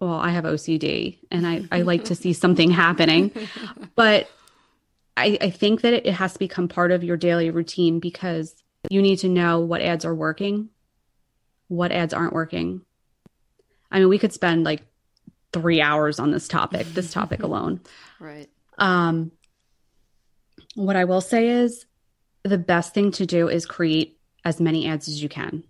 well, 0.00 0.14
I 0.14 0.30
have 0.30 0.44
OCD 0.44 1.18
and 1.30 1.46
I, 1.46 1.64
I 1.72 1.82
like 1.82 2.04
to 2.06 2.14
see 2.14 2.32
something 2.32 2.70
happening. 2.70 3.32
But 3.94 4.30
I, 5.16 5.36
I 5.40 5.50
think 5.50 5.80
that 5.80 5.92
it 5.92 6.06
has 6.06 6.34
to 6.34 6.38
become 6.38 6.68
part 6.68 6.92
of 6.92 7.02
your 7.02 7.16
daily 7.16 7.50
routine 7.50 7.98
because 7.98 8.54
you 8.88 9.02
need 9.02 9.16
to 9.20 9.28
know 9.28 9.58
what 9.58 9.82
ads 9.82 10.04
are 10.04 10.14
working, 10.14 10.68
what 11.66 11.90
ads 11.90 12.14
aren't 12.14 12.32
working. 12.32 12.82
I 13.90 13.98
mean, 13.98 14.08
we 14.08 14.18
could 14.18 14.32
spend 14.32 14.62
like 14.62 14.82
three 15.52 15.80
hours 15.80 16.20
on 16.20 16.30
this 16.30 16.46
topic, 16.46 16.86
this 16.88 17.12
topic 17.12 17.42
alone. 17.42 17.80
Right. 18.20 18.48
Um, 18.78 19.32
what 20.76 20.94
I 20.94 21.04
will 21.04 21.20
say 21.20 21.48
is 21.48 21.84
the 22.48 22.58
best 22.58 22.94
thing 22.94 23.10
to 23.12 23.26
do 23.26 23.48
is 23.48 23.66
create 23.66 24.18
as 24.44 24.60
many 24.60 24.88
ads 24.88 25.08
as 25.08 25.22
you 25.22 25.28
can. 25.28 25.64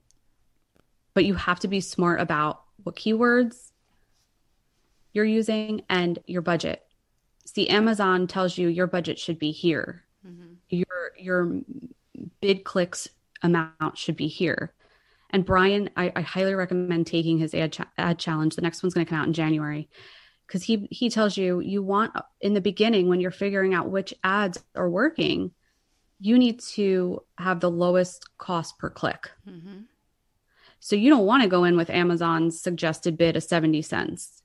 But 1.14 1.25
you 1.25 1.35
have 1.35 1.61
to 1.61 1.68
be 1.68 1.80
smart 1.80 2.20
about 2.20 2.62
what 2.82 2.97
keywords 2.97 3.73
you're 5.12 5.25
using 5.25 5.82
and 5.90 6.18
your 6.26 6.42
budget. 6.42 6.85
See, 7.44 7.68
Amazon 7.68 8.26
tells 8.26 8.56
you 8.56 8.68
your 8.68 8.87
budget 8.87 9.18
should 9.18 9.38
be 9.38 9.50
here. 9.50 10.04
Mm-hmm. 10.26 10.54
Your 10.70 11.12
your 11.18 11.61
bid 12.40 12.64
clicks 12.64 13.08
amount 13.42 13.97
should 13.97 14.16
be 14.16 14.28
here. 14.28 14.75
And 15.30 15.44
Bryan, 15.44 15.90
I, 15.97 16.12
I 16.14 16.20
highly 16.23 16.54
recommend 16.54 17.06
taking 17.06 17.38
his 17.38 17.54
ad, 17.54 17.73
cha- 17.73 17.90
ad 17.99 18.18
challenge. 18.18 18.56
The 18.56 18.62
next 18.62 18.82
one's 18.82 18.94
going 18.94 19.04
to 19.04 19.11
come 19.11 19.20
out 19.20 19.26
in 19.26 19.32
January 19.32 19.88
because 20.47 20.62
he 20.62 20.88
he 20.90 21.11
tells 21.11 21.37
you 21.37 21.61
you 21.61 21.82
want 21.82 22.12
in 22.40 22.54
the 22.54 22.61
beginning 22.61 23.08
when 23.08 23.20
you're 23.20 23.30
figuring 23.30 23.75
out 23.75 23.90
which 23.90 24.14
ads 24.25 24.62
are 24.75 24.88
working 24.88 25.50
you 26.20 26.38
need 26.38 26.60
to 26.60 27.22
have 27.38 27.60
the 27.60 27.70
lowest 27.70 28.28
cost 28.38 28.78
per 28.78 28.90
click. 28.90 29.30
Mm-hmm. 29.48 29.82
So 30.80 30.96
you 30.96 31.10
don't 31.10 31.26
want 31.26 31.42
to 31.42 31.48
go 31.48 31.64
in 31.64 31.76
with 31.76 31.90
Amazon's 31.90 32.60
suggested 32.60 33.16
bid 33.16 33.37
of 33.37 33.42
70 33.42 33.82
cents. 33.82 34.42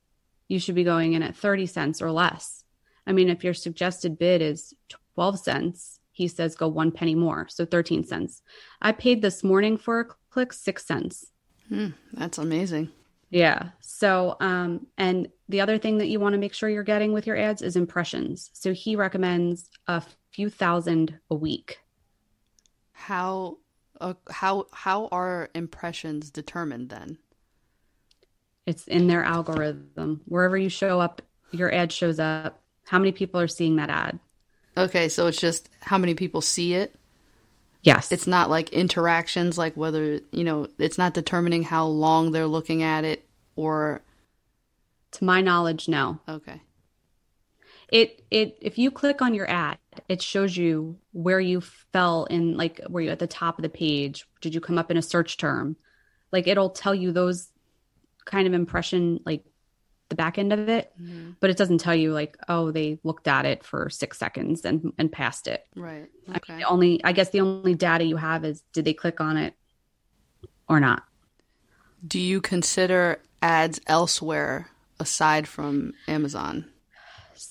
You 0.47 0.59
should 0.59 0.75
be 0.75 0.83
going 0.83 1.13
in 1.13 1.23
at 1.23 1.35
30 1.35 1.65
cents 1.65 2.01
or 2.01 2.11
less. 2.11 2.63
I 3.05 3.11
mean, 3.11 3.29
if 3.29 3.43
your 3.43 3.53
suggested 3.53 4.17
bid 4.17 4.41
is 4.41 4.73
12 5.15 5.39
cents, 5.39 5.99
he 6.11 6.27
says 6.27 6.55
go 6.55 6.67
one 6.67 6.91
penny 6.91 7.15
more, 7.15 7.47
so 7.49 7.65
13 7.65 8.03
cents. 8.03 8.41
I 8.81 8.91
paid 8.91 9.21
this 9.21 9.43
morning 9.43 9.77
for 9.77 9.99
a 9.99 10.05
click 10.29 10.53
6 10.53 10.85
cents. 10.85 11.27
Hmm, 11.69 11.89
that's 12.13 12.37
amazing. 12.37 12.91
Yeah. 13.29 13.69
So, 13.79 14.37
um, 14.39 14.85
and 14.97 15.27
the 15.49 15.61
other 15.61 15.79
thing 15.79 15.97
that 15.97 16.07
you 16.07 16.19
want 16.19 16.33
to 16.33 16.39
make 16.39 16.53
sure 16.53 16.69
you're 16.69 16.83
getting 16.83 17.13
with 17.13 17.25
your 17.25 17.35
ads 17.35 17.63
is 17.63 17.75
impressions. 17.75 18.51
So 18.53 18.73
he 18.73 18.95
recommends 18.95 19.69
a 19.87 20.03
few 20.33 20.49
thousand 20.49 21.19
a 21.29 21.35
week. 21.35 21.79
How 22.91 23.57
uh, 24.01 24.15
how 24.29 24.67
how 24.71 25.07
are 25.07 25.49
impressions 25.53 26.29
determined 26.29 26.89
then? 26.89 27.17
It's 28.65 28.87
in 28.87 29.07
their 29.07 29.23
algorithm. 29.23 30.21
Wherever 30.25 30.57
you 30.57 30.69
show 30.69 30.99
up, 30.99 31.21
your 31.51 31.73
ad 31.73 31.91
shows 31.91 32.19
up. 32.19 32.61
How 32.85 32.97
many 32.97 33.11
people 33.11 33.39
are 33.39 33.47
seeing 33.47 33.75
that 33.75 33.89
ad? 33.89 34.19
Okay, 34.75 35.09
so 35.09 35.27
it's 35.27 35.39
just 35.39 35.69
how 35.81 35.97
many 35.97 36.15
people 36.15 36.41
see 36.41 36.73
it. 36.73 36.95
Yes. 37.83 38.11
It's 38.11 38.27
not 38.27 38.49
like 38.49 38.69
interactions, 38.69 39.57
like 39.57 39.75
whether, 39.75 40.21
you 40.31 40.45
know, 40.45 40.67
it's 40.79 40.97
not 40.97 41.13
determining 41.13 41.63
how 41.63 41.85
long 41.85 42.31
they're 42.31 42.47
looking 42.47 42.81
at 42.81 43.03
it 43.03 43.27
or. 43.55 44.01
To 45.11 45.25
my 45.25 45.41
knowledge, 45.41 45.87
no. 45.87 46.19
Okay 46.27 46.61
it 47.93 48.25
it 48.31 48.57
if 48.59 48.77
you 48.79 48.89
click 48.89 49.21
on 49.21 49.35
your 49.35 49.49
ad 49.49 49.77
it 50.09 50.21
shows 50.21 50.57
you 50.57 50.97
where 51.11 51.39
you 51.39 51.61
fell 51.61 52.25
in 52.25 52.57
like 52.57 52.81
were 52.89 53.01
you 53.01 53.11
at 53.11 53.19
the 53.19 53.27
top 53.27 53.57
of 53.57 53.61
the 53.61 53.69
page? 53.69 54.25
Did 54.41 54.55
you 54.55 54.59
come 54.59 54.79
up 54.79 54.89
in 54.89 54.97
a 54.97 55.01
search 55.01 55.37
term? 55.37 55.77
Like 56.31 56.47
it'll 56.47 56.71
tell 56.71 56.95
you 56.95 57.11
those 57.11 57.49
kind 58.25 58.47
of 58.47 58.53
impression 58.53 59.19
like 59.25 59.45
the 60.09 60.15
back 60.15 60.37
end 60.37 60.53
of 60.53 60.69
it 60.69 60.91
mm-hmm. 61.01 61.31
but 61.39 61.49
it 61.49 61.57
doesn't 61.57 61.79
tell 61.79 61.95
you 61.95 62.13
like 62.13 62.37
oh 62.47 62.71
they 62.71 62.99
looked 63.03 63.27
at 63.27 63.45
it 63.45 63.63
for 63.63 63.89
six 63.89 64.17
seconds 64.17 64.65
and 64.65 64.91
and 64.97 65.11
passed 65.11 65.47
it. 65.47 65.67
Right. 65.75 66.09
Okay 66.35 66.53
I 66.53 66.57
mean, 66.57 66.65
only 66.67 67.03
i 67.03 67.11
guess 67.11 67.29
the 67.29 67.41
only 67.41 67.75
data 67.75 68.03
you 68.03 68.17
have 68.17 68.43
is 68.43 68.63
did 68.73 68.85
they 68.85 68.93
click 68.93 69.21
on 69.21 69.37
it 69.37 69.53
or 70.67 70.79
not? 70.79 71.03
Do 72.05 72.19
you 72.19 72.41
consider 72.41 73.21
ads 73.43 73.79
elsewhere 73.85 74.71
aside 74.99 75.47
from 75.47 75.93
amazon 76.07 76.72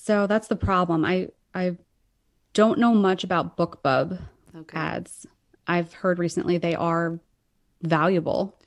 so 0.03 0.27
that's 0.27 0.49
the 0.49 0.57
problem. 0.57 1.05
I 1.05 1.29
I 1.53 1.77
don't 2.53 2.77
know 2.77 2.93
much 2.93 3.23
about 3.23 3.55
BookBub 3.55 4.19
okay. 4.53 4.77
ads. 4.77 5.25
I've 5.65 5.93
heard 5.93 6.19
recently 6.19 6.57
they 6.57 6.75
are 6.75 7.19
valuable. 7.81 8.59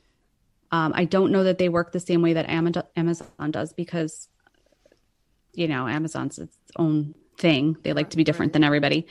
Um, 0.73 0.93
I 0.95 1.05
don't 1.05 1.33
know 1.33 1.45
that 1.45 1.59
they 1.59 1.69
work 1.69 1.93
the 1.93 2.01
same 2.01 2.23
way 2.23 2.33
that 2.33 2.49
Amazon 2.49 3.51
does 3.51 3.75
because, 3.75 4.29
you 5.53 5.69
know, 5.69 5.87
Amazon's 5.87 6.39
its 6.39 6.57
own 6.77 7.15
thing. 7.37 7.77
They 7.83 7.93
like 7.93 8.11
to 8.11 8.17
be 8.17 8.25
different 8.25 8.55
than 8.55 8.65
everybody. 8.65 9.07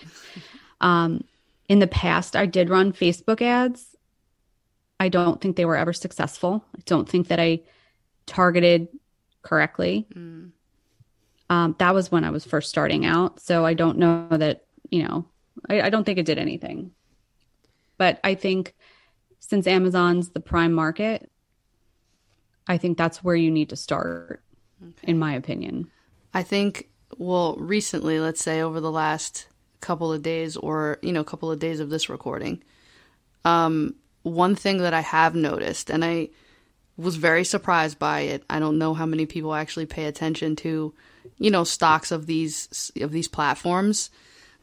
Um, 0.82 1.24
in 1.70 1.78
the 1.78 1.88
past, 1.88 2.36
I 2.36 2.48
did 2.48 2.72
run 2.72 2.92
Facebook 2.92 3.42
ads. 3.42 3.96
I 5.00 5.10
don't 5.10 5.40
think 5.40 5.56
they 5.56 5.66
were 5.66 5.78
ever 5.78 5.94
successful. 5.94 6.66
I 6.76 6.82
don't 6.86 7.08
think 7.08 7.28
that 7.28 7.40
I 7.40 7.62
targeted 8.26 8.88
correctly. 9.44 10.08
Mm. 10.14 10.52
Um, 11.50 11.76
that 11.80 11.94
was 11.94 12.12
when 12.12 12.24
I 12.24 12.32
was 12.32 12.46
first 12.46 12.70
starting 12.70 13.06
out. 13.06 13.40
So 13.40 13.66
I 13.66 13.74
don't 13.74 13.98
know 13.98 14.28
that, 14.32 14.66
you 14.90 15.04
know, 15.04 15.26
I, 15.70 15.82
I 15.82 15.90
don't 15.90 16.04
think 16.04 16.20
it 16.20 16.26
did 16.26 16.40
anything. 16.40 16.92
But 17.98 18.20
I 18.24 18.36
think 18.36 18.76
since 19.40 19.68
Amazon's 19.68 20.30
the 20.30 20.40
prime 20.40 20.74
market, 20.74 21.30
I 22.68 22.78
think 22.78 22.98
that's 22.98 23.24
where 23.24 23.36
you 23.36 23.52
need 23.52 23.70
to 23.70 23.76
start, 23.76 24.44
okay. 24.82 25.12
in 25.12 25.20
my 25.20 25.34
opinion. 25.34 25.92
I 26.34 26.44
think, 26.44 26.90
well, 27.18 27.56
recently, 27.58 28.20
let's 28.20 28.44
say 28.44 28.62
over 28.62 28.80
the 28.80 28.92
last 28.92 29.48
couple 29.82 30.12
of 30.12 30.24
days 30.24 30.58
or, 30.58 30.98
you 31.04 31.14
know, 31.14 31.22
a 31.22 31.26
couple 31.26 31.52
of 31.52 31.60
days 31.60 31.80
of 31.80 31.92
this 31.92 32.10
recording, 32.10 32.64
um, 33.46 33.96
one 34.24 34.56
thing 34.56 34.80
that 34.80 34.96
I 34.96 35.02
have 35.02 35.36
noticed, 35.36 35.92
and 35.92 36.04
I 36.04 36.30
was 36.98 37.16
very 37.16 37.44
surprised 37.44 38.00
by 38.00 38.22
it, 38.22 38.44
I 38.50 38.60
don't 38.60 38.78
know 38.78 38.94
how 38.94 39.06
many 39.06 39.26
people 39.26 39.54
actually 39.54 39.86
pay 39.86 40.06
attention 40.06 40.56
to 40.58 40.94
you 41.38 41.52
know 41.52 41.64
stocks 41.64 42.12
of 42.12 42.26
these 42.26 42.92
of 43.02 43.12
these 43.12 43.28
platforms 43.28 44.10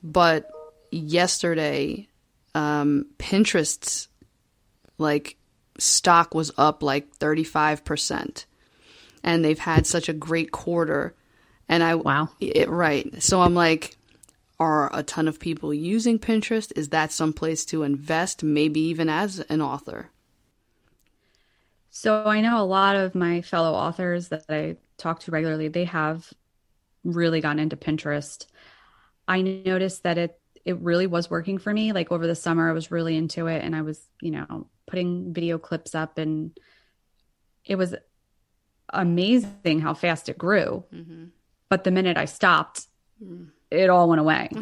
but 0.03 0.51
yesterday 0.91 2.09
um, 2.55 3.07
pinterest's 3.19 4.09
like 4.99 5.37
stock 5.79 6.35
was 6.35 6.53
up 6.59 6.83
like 6.83 7.17
35% 7.19 8.45
and 9.25 9.45
they've 9.45 9.59
had 9.59 9.87
such 9.87 10.09
a 10.09 10.13
great 10.13 10.53
quarter 10.53 11.15
and 11.69 11.83
i 11.83 11.95
wow. 11.95 12.29
it, 12.41 12.69
right. 12.69 13.23
So 13.23 13.41
i'm 13.41 13.55
like 13.55 13.97
are 14.61 14.95
a 14.97 15.03
ton 15.03 15.27
of 15.27 15.41
people 15.41 15.75
using 15.75 16.21
pinterest? 16.21 16.73
Is 16.77 16.91
that 16.91 17.11
some 17.11 17.33
place 17.33 17.65
to 17.65 17.83
invest? 17.83 18.45
Maybe 18.45 18.79
even 18.79 19.09
as 19.09 19.41
an 19.41 19.61
author 19.61 20.12
so 21.93 22.25
i 22.27 22.41
know 22.41 22.61
a 22.61 22.67
lot 22.67 22.97
of 22.97 23.15
my 23.15 23.41
fellow 23.41 23.73
authors 23.73 24.29
that 24.29 24.45
i 24.49 24.77
talk 24.99 25.21
to 25.21 25.31
regularly 25.31 25.69
they 25.69 25.85
have 25.85 26.33
really 27.05 27.41
gotten 27.41 27.59
into 27.59 27.77
Pinterest, 27.77 28.47
I 29.27 29.43
noticed 29.43 30.03
that 30.05 30.19
it 30.19 30.39
it 30.65 30.79
really 30.79 31.09
was 31.09 31.29
working 31.29 31.59
for 31.59 31.73
me. 31.73 31.93
Like 31.93 32.13
over 32.13 32.27
the 32.27 32.37
summer, 32.37 32.69
I 32.69 32.73
was 32.73 32.91
really 32.91 33.17
into 33.17 33.47
it, 33.47 33.63
and 33.65 33.75
I 33.75 33.83
was 33.83 34.01
you 34.21 34.31
know 34.31 34.67
putting 34.87 35.33
video 35.33 35.59
clips 35.59 35.95
up, 35.95 36.19
and 36.19 36.59
it 37.65 37.77
was 37.77 37.95
amazing 38.91 39.81
how 39.81 39.95
fast 39.95 40.29
it 40.29 40.39
grew. 40.39 40.85
Mm-hmm. 40.93 41.25
But 41.69 41.85
the 41.85 41.91
minute 41.91 42.17
I 42.17 42.27
stopped, 42.27 42.87
mm. 43.23 43.49
it 43.71 43.89
all 43.89 44.09
went 44.09 44.21
away. 44.21 44.51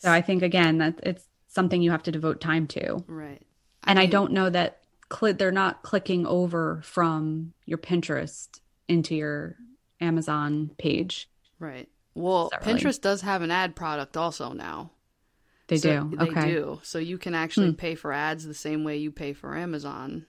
so 0.00 0.10
I 0.10 0.20
think 0.20 0.42
again 0.42 0.78
that 0.78 0.98
it's 1.04 1.24
something 1.46 1.80
you 1.80 1.92
have 1.92 2.02
to 2.04 2.12
devote 2.12 2.40
time 2.40 2.66
to. 2.68 3.04
Right. 3.06 3.42
And 3.84 3.98
I, 3.98 4.02
mean, 4.02 4.08
I 4.08 4.12
don't 4.12 4.32
know 4.32 4.50
that 4.50 4.80
cl- 5.12 5.34
they're 5.34 5.50
not 5.52 5.82
clicking 5.82 6.26
over 6.26 6.80
from 6.84 7.52
your 7.66 7.78
Pinterest 7.78 8.48
into 8.88 9.14
your 9.14 9.56
Amazon 10.00 10.70
page. 10.78 11.28
Right. 11.58 11.88
Well, 12.14 12.50
Pinterest 12.62 13.00
does 13.00 13.22
have 13.22 13.42
an 13.42 13.50
ad 13.50 13.74
product 13.74 14.16
also 14.16 14.52
now. 14.52 14.90
They 15.68 15.78
So 15.78 16.04
do. 16.04 16.16
They 16.16 16.24
okay. 16.24 16.40
Hmm. 16.40 16.46
do. 16.48 16.80
So 16.82 16.98
you 16.98 17.18
can 17.18 17.34
actually 17.34 17.72
pay 17.72 17.94
for 17.94 18.12
ads 18.12 18.44
the 18.44 18.54
same 18.54 18.84
way 18.84 18.98
you 18.98 19.10
pay 19.10 19.32
for 19.32 19.56
Amazon. 19.56 20.26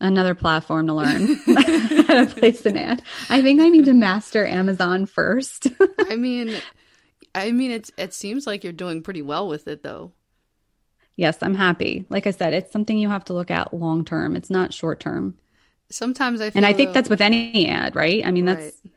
Another 0.00 0.34
platform 0.34 0.88
to 0.88 0.94
learn 0.94 1.34
how 1.36 2.24
to 2.24 2.26
place 2.36 2.64
an 2.66 2.76
ad. 2.76 3.02
I 3.28 3.40
think 3.42 3.60
I 3.60 3.68
need 3.68 3.84
to 3.84 3.92
master 3.92 4.44
Amazon 4.44 5.06
first. 5.06 5.68
I 6.08 6.16
mean, 6.16 6.54
I 7.34 7.52
mean, 7.52 7.70
it's 7.70 7.92
it 7.96 8.12
seems 8.12 8.46
like 8.46 8.64
you're 8.64 8.72
doing 8.72 9.02
pretty 9.02 9.22
well 9.22 9.46
with 9.46 9.68
it, 9.68 9.82
though. 9.84 10.12
Yes, 11.16 11.38
I'm 11.42 11.54
happy. 11.54 12.06
Like 12.08 12.26
I 12.26 12.30
said, 12.30 12.54
it's 12.54 12.72
something 12.72 12.98
you 12.98 13.08
have 13.08 13.24
to 13.26 13.32
look 13.34 13.50
at 13.50 13.74
long 13.74 14.04
term. 14.04 14.36
It's 14.36 14.50
not 14.50 14.72
short 14.74 15.00
term. 15.00 15.36
Sometimes 15.90 16.40
I 16.40 16.50
feel 16.50 16.58
And 16.58 16.66
I 16.66 16.72
think 16.72 16.92
that's 16.94 17.10
with 17.10 17.20
any 17.20 17.68
ad, 17.68 17.94
right? 17.96 18.24
I 18.24 18.30
mean, 18.30 18.46
that's 18.46 18.60
Right. 18.84 18.92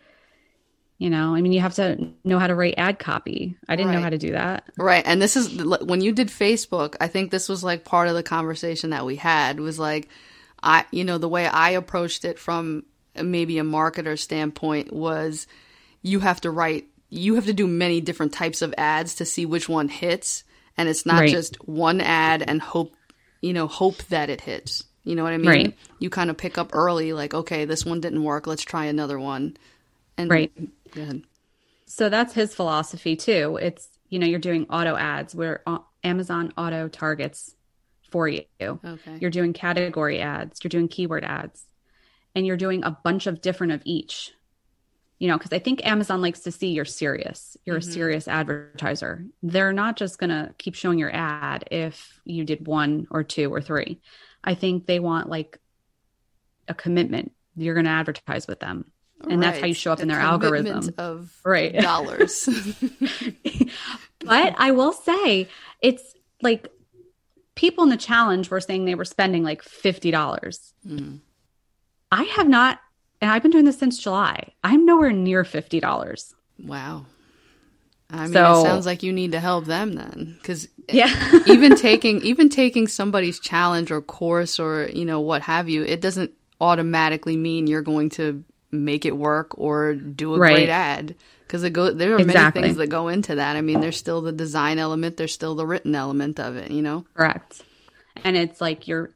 you 0.97 1.09
know, 1.09 1.35
I 1.35 1.41
mean, 1.41 1.51
you 1.51 1.59
have 1.59 1.73
to 1.75 2.13
know 2.23 2.39
how 2.39 2.47
to 2.47 2.55
write 2.55 2.75
ad 2.77 2.99
copy. 2.99 3.57
I 3.67 3.75
didn't 3.75 3.91
know 3.91 4.01
how 4.01 4.09
to 4.09 4.17
do 4.17 4.31
that. 4.31 4.63
Right. 4.77 5.03
And 5.05 5.21
this 5.21 5.35
is 5.35 5.61
when 5.63 5.99
you 6.01 6.13
did 6.13 6.29
Facebook, 6.29 6.95
I 7.01 7.07
think 7.07 7.31
this 7.31 7.49
was 7.49 7.63
like 7.65 7.83
part 7.83 8.07
of 8.07 8.15
the 8.15 8.23
conversation 8.23 8.91
that 8.91 9.05
we 9.05 9.17
had 9.17 9.59
was 9.59 9.77
like, 9.77 10.07
I, 10.63 10.85
you 10.91 11.03
know, 11.03 11.17
the 11.17 11.29
way 11.29 11.45
I 11.47 11.71
approached 11.71 12.23
it 12.23 12.39
from 12.39 12.85
maybe 13.21 13.59
a 13.59 13.63
marketer 13.63 14.17
standpoint 14.17 14.93
was 14.93 15.47
you 16.01 16.21
have 16.21 16.39
to 16.41 16.49
write, 16.51 16.85
you 17.09 17.35
have 17.35 17.45
to 17.45 17.53
do 17.53 17.67
many 17.67 17.99
different 17.99 18.31
types 18.33 18.61
of 18.61 18.73
ads 18.77 19.15
to 19.15 19.25
see 19.25 19.45
which 19.45 19.67
one 19.67 19.89
hits. 19.89 20.44
And 20.77 20.89
it's 20.89 21.05
not 21.05 21.21
Right. 21.21 21.29
just 21.29 21.55
one 21.67 22.01
ad 22.01 22.43
and 22.45 22.61
hope, 22.61 22.95
you 23.41 23.53
know, 23.53 23.67
hope 23.67 23.97
that 24.05 24.29
it 24.29 24.41
hits. 24.41 24.83
You 25.03 25.15
know 25.15 25.23
what 25.23 25.33
I 25.33 25.37
mean? 25.37 25.47
Right. 25.47 25.77
You 25.99 26.09
kind 26.09 26.29
of 26.29 26.37
pick 26.37 26.57
up 26.57 26.71
early, 26.73 27.13
like, 27.13 27.33
okay, 27.33 27.65
this 27.65 27.85
one 27.85 28.01
didn't 28.01 28.23
work. 28.23 28.47
Let's 28.47 28.63
try 28.63 28.85
another 28.85 29.19
one. 29.19 29.55
And 30.17 30.29
Right. 30.29 30.51
Go 30.93 31.01
ahead. 31.01 31.21
So 31.85 32.09
that's 32.09 32.33
his 32.33 32.53
philosophy 32.55 33.15
too. 33.15 33.57
It's, 33.61 33.87
you 34.09 34.19
know, 34.19 34.25
you're 34.25 34.39
doing 34.39 34.65
auto 34.69 34.95
ads 34.95 35.35
where 35.35 35.63
Amazon 36.03 36.53
auto 36.57 36.87
targets 36.87 37.55
for 38.09 38.27
you. 38.27 38.43
Okay. 38.61 39.17
You're 39.19 39.31
doing 39.31 39.53
category 39.53 40.19
ads, 40.21 40.59
you're 40.63 40.69
doing 40.69 40.87
keyword 40.87 41.23
ads, 41.23 41.65
and 42.33 42.45
you're 42.45 42.57
doing 42.57 42.83
a 42.83 42.91
bunch 42.91 43.27
of 43.27 43.41
different 43.41 43.73
of 43.73 43.81
each. 43.85 44.31
You 45.19 45.29
know, 45.29 45.37
because 45.37 45.53
I 45.53 45.59
think 45.59 45.85
Amazon 45.85 46.21
likes 46.21 46.41
to 46.41 46.51
see 46.51 46.67
you're 46.67 46.83
serious. 46.83 47.55
You're 47.65 47.77
a 47.77 47.81
serious 47.81 48.27
advertiser. 48.27 49.25
They're 49.41 49.71
not 49.71 49.95
just 49.95 50.17
going 50.19 50.29
to 50.29 50.53
keep 50.57 50.75
showing 50.75 50.99
your 50.99 51.13
ad 51.13 51.69
if 51.71 52.19
you 52.25 52.43
did 52.43 52.67
one 52.67 53.07
or 53.09 53.23
two 53.23 53.53
or 53.53 53.61
three. 53.61 54.01
I 54.43 54.55
think 54.55 54.85
they 54.85 54.99
want 54.99 55.29
like 55.29 55.57
a 56.67 56.73
commitment. 56.73 57.31
You're 57.55 57.75
going 57.75 57.85
to 57.85 57.91
advertise 57.91 58.45
with 58.45 58.59
them. 58.59 58.91
And 59.29 59.41
that's 59.41 59.59
how 59.59 59.65
you 59.65 59.73
show 59.73 59.93
up 59.93 60.01
in 60.01 60.09
their 60.09 60.19
algorithm. 60.19 60.89
Of 60.97 61.33
Right. 61.45 61.73
dollars. 61.79 62.49
but 64.19 64.55
I 64.57 64.71
will 64.71 64.91
say 64.91 65.47
it's 65.81 66.13
like 66.41 66.67
people 67.55 67.83
in 67.85 67.89
the 67.89 67.97
challenge 67.97 68.49
were 68.51 68.59
saying 68.59 68.85
they 68.85 68.95
were 68.95 69.05
spending 69.05 69.43
like 69.43 69.63
50. 69.63 70.11
dollars 70.11 70.73
Mm. 70.85 71.19
I 72.11 72.23
have 72.23 72.47
not, 72.47 72.79
and 73.21 73.31
I've 73.31 73.41
been 73.41 73.51
doing 73.51 73.65
this 73.65 73.77
since 73.79 73.97
July. 73.97 74.51
I'm 74.63 74.85
nowhere 74.85 75.11
near 75.11 75.43
$50. 75.43 76.33
wow. 76.63 77.05
I 78.11 78.23
mean, 78.25 78.33
So- 78.33 78.59
it 78.61 78.63
sounds 78.63 78.85
like 78.85 79.01
you 79.01 79.11
need 79.11 79.31
to 79.31 79.39
help 79.39 79.65
them 79.65 79.93
then, 79.93 80.35
because 80.39 80.67
Yeah. 80.89 81.09
even 81.47 81.75
taking 81.75 82.21
even 82.21 82.49
taking 82.49 82.87
somebody's 82.87 83.39
challenge 83.39 83.89
or 83.91 83.99
course 84.01 84.59
or 84.59 84.89
you 84.93 85.05
know 85.05 85.19
what 85.19 85.41
have 85.41 85.67
you, 85.69 85.83
it 85.83 86.01
doesn't 86.01 86.31
automatically 86.61 87.35
mean 87.35 87.65
you're 87.67 87.81
going 87.81 88.09
to 88.11 88.43
make 88.71 89.05
it 89.05 89.17
work 89.17 89.57
or 89.57 89.95
do 89.95 90.35
a 90.35 90.37
Right. 90.37 90.53
great 90.55 90.69
ad. 90.69 91.15
Because 91.47 91.63
it 91.63 91.71
go 91.71 91.91
there 91.91 92.13
are 92.15 92.19
Exactly. 92.19 92.61
many 92.61 92.69
things 92.73 92.77
that 92.77 92.87
go 92.87 93.07
into 93.07 93.35
that. 93.35 93.55
I 93.55 93.61
mean, 93.61 93.79
there's 93.81 93.97
still 93.97 94.21
the 94.21 94.31
design 94.31 94.77
element, 94.79 95.17
there's 95.17 95.33
still 95.33 95.55
the 95.55 95.65
written 95.65 95.95
element 95.95 96.39
of 96.39 96.55
it. 96.57 96.69
You 96.71 96.81
know. 96.83 97.05
Correct. 97.15 97.63
And 98.23 98.37
it's 98.37 98.61
like 98.61 98.87
you're, 98.87 99.11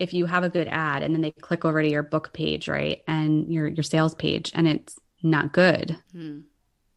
if 0.00 0.12
you 0.14 0.26
have 0.26 0.42
a 0.42 0.48
good 0.48 0.66
ad 0.66 1.02
and 1.02 1.14
then 1.14 1.20
they 1.20 1.30
click 1.30 1.64
over 1.64 1.80
to 1.82 1.88
your 1.88 2.02
book 2.02 2.32
page, 2.32 2.68
right? 2.68 3.02
And 3.06 3.52
your, 3.52 3.68
your 3.68 3.84
sales 3.84 4.14
page 4.14 4.50
and 4.54 4.66
it's 4.66 4.98
not 5.22 5.52
good. 5.52 5.96
Hmm. 6.12 6.40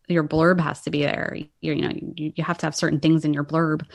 Your 0.07 0.23
blurb 0.23 0.59
has 0.61 0.81
to 0.81 0.89
be 0.89 1.01
there. 1.01 1.37
You're, 1.61 1.75
you 1.75 1.81
know, 1.81 1.93
you, 2.15 2.33
you 2.35 2.43
have 2.43 2.57
to 2.59 2.65
have 2.65 2.75
certain 2.75 2.99
things 2.99 3.25
in 3.25 3.33
your 3.33 3.43
blurb. 3.43 3.85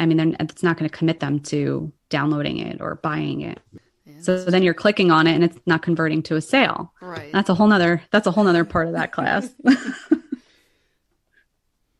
I 0.00 0.06
mean, 0.06 0.16
then 0.16 0.36
it's 0.40 0.62
not 0.62 0.78
going 0.78 0.88
to 0.88 0.96
commit 0.96 1.20
them 1.20 1.40
to 1.40 1.92
downloading 2.08 2.58
it 2.58 2.80
or 2.80 2.96
buying 2.96 3.42
it. 3.42 3.60
So 4.20 4.44
then 4.44 4.62
you're 4.62 4.74
clicking 4.74 5.10
on 5.10 5.26
it 5.26 5.34
and 5.34 5.44
it's 5.44 5.58
not 5.66 5.82
converting 5.82 6.22
to 6.24 6.36
a 6.36 6.40
sale. 6.40 6.92
Right. 7.00 7.30
That's 7.32 7.50
a 7.50 7.54
whole 7.54 7.68
nother 7.68 8.02
that's 8.10 8.26
a 8.26 8.30
whole 8.30 8.44
nother 8.44 8.64
part 8.64 8.88
of 8.88 8.94
that 8.94 9.12
class. 9.12 9.48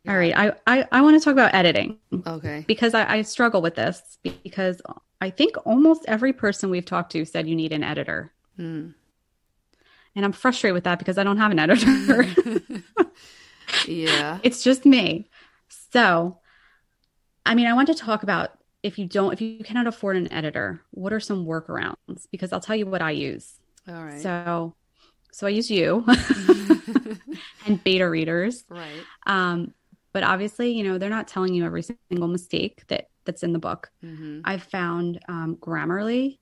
All 0.08 0.16
right. 0.16 0.37
I, 0.37 0.52
I, 0.66 0.88
I 0.90 1.00
want 1.02 1.20
to 1.20 1.24
talk 1.24 1.32
about 1.32 1.54
editing 1.54 1.98
Okay. 2.26 2.64
because 2.66 2.94
I, 2.94 3.16
I 3.18 3.22
struggle 3.22 3.61
with 3.61 3.74
this 3.74 4.18
because 4.42 4.80
I 5.20 5.31
think 5.31 5.57
almost 5.64 6.04
every 6.07 6.33
person 6.33 6.70
we've 6.70 6.85
talked 6.85 7.12
to 7.12 7.24
said 7.24 7.48
you 7.48 7.57
need 7.57 7.72
an 7.72 7.83
editor. 7.83 8.33
Hmm. 8.57 8.90
And 10.14 10.24
I'm 10.24 10.33
frustrated 10.33 10.74
with 10.74 10.85
that 10.85 10.98
because 10.98 11.18
I 11.18 11.24
don't 11.24 11.38
have 11.38 11.52
an 11.52 11.59
editor. 11.59 12.24
Yeah. 13.87 14.38
it's 14.42 14.62
just 14.62 14.85
me. 14.85 15.28
So, 15.92 16.38
I 17.44 17.54
mean, 17.54 17.66
I 17.66 17.72
want 17.74 17.88
to 17.88 17.94
talk 17.94 18.22
about 18.22 18.50
if 18.83 18.98
you 18.98 19.07
don't, 19.07 19.33
if 19.33 19.40
you 19.40 19.64
cannot 19.64 19.87
afford 19.87 20.16
an 20.16 20.33
editor, 20.33 20.83
what 20.90 21.12
are 21.12 21.20
some 21.20 21.46
workarounds? 21.46 22.26
Because 22.31 22.52
I'll 22.52 22.61
tell 22.61 22.76
you 22.76 22.87
what 22.87 23.02
I 23.02 23.11
use. 23.11 23.59
All 23.88 24.04
right. 24.04 24.20
So, 24.20 24.74
so 25.33 25.46
I 25.46 25.50
use 25.50 25.70
you 25.70 26.04
and 27.66 27.83
beta 27.85 28.09
readers. 28.09 28.64
right. 28.68 29.02
Um, 29.26 29.74
but 30.12 30.22
obviously, 30.22 30.72
you 30.72 30.85
know, 30.85 30.98
they're 30.98 31.11
not 31.11 31.28
telling 31.28 31.54
you 31.54 31.64
every 31.64 31.83
single 32.11 32.28
mistake 32.28 32.83
that 32.88 33.09
that's 33.28 33.42
in 33.42 33.52
the 33.52 33.58
book. 33.58 33.90
Mm-hmm. 34.02 34.40
I've 34.42 34.62
found 34.62 35.20
um, 35.28 35.58
Grammarly. 35.60 36.38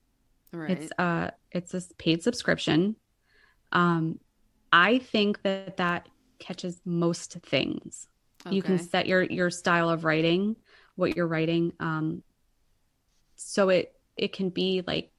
Right. 0.53 0.71
It's 0.71 0.91
uh, 0.97 1.31
it's 1.51 1.73
a 1.73 1.81
paid 1.97 2.23
subscription. 2.23 2.95
Um, 3.73 4.19
I 4.71 4.99
think 4.99 5.41
that 5.43 5.77
that 5.77 6.07
catches 6.39 6.79
most 6.85 7.33
things. 7.43 8.07
You 8.49 8.61
can 8.61 8.79
set 8.79 9.07
your 9.07 9.23
your 9.23 9.49
style 9.49 9.89
of 9.89 10.05
writing, 10.05 10.55
what 10.95 11.17
you're 11.17 11.27
writing, 11.27 11.73
um, 11.81 12.23
so 13.35 13.67
it 13.67 13.93
it 14.15 14.31
can 14.31 14.49
be 14.49 14.81
like 14.87 15.11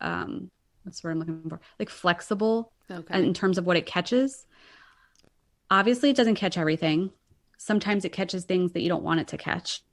um, 0.00 0.50
what's 0.82 1.00
the 1.00 1.06
word 1.06 1.12
I'm 1.12 1.18
looking 1.20 1.48
for? 1.48 1.60
Like 1.78 1.90
flexible 1.90 2.72
okay. 2.90 3.22
in 3.22 3.32
terms 3.32 3.58
of 3.58 3.66
what 3.66 3.76
it 3.76 3.86
catches. 3.86 4.44
Obviously, 5.70 6.10
it 6.10 6.16
doesn't 6.16 6.34
catch 6.34 6.58
everything. 6.58 7.10
Sometimes 7.58 8.04
it 8.04 8.10
catches 8.10 8.44
things 8.44 8.72
that 8.72 8.82
you 8.82 8.88
don't 8.88 9.04
want 9.04 9.20
it 9.20 9.28
to 9.28 9.38
catch. 9.38 9.84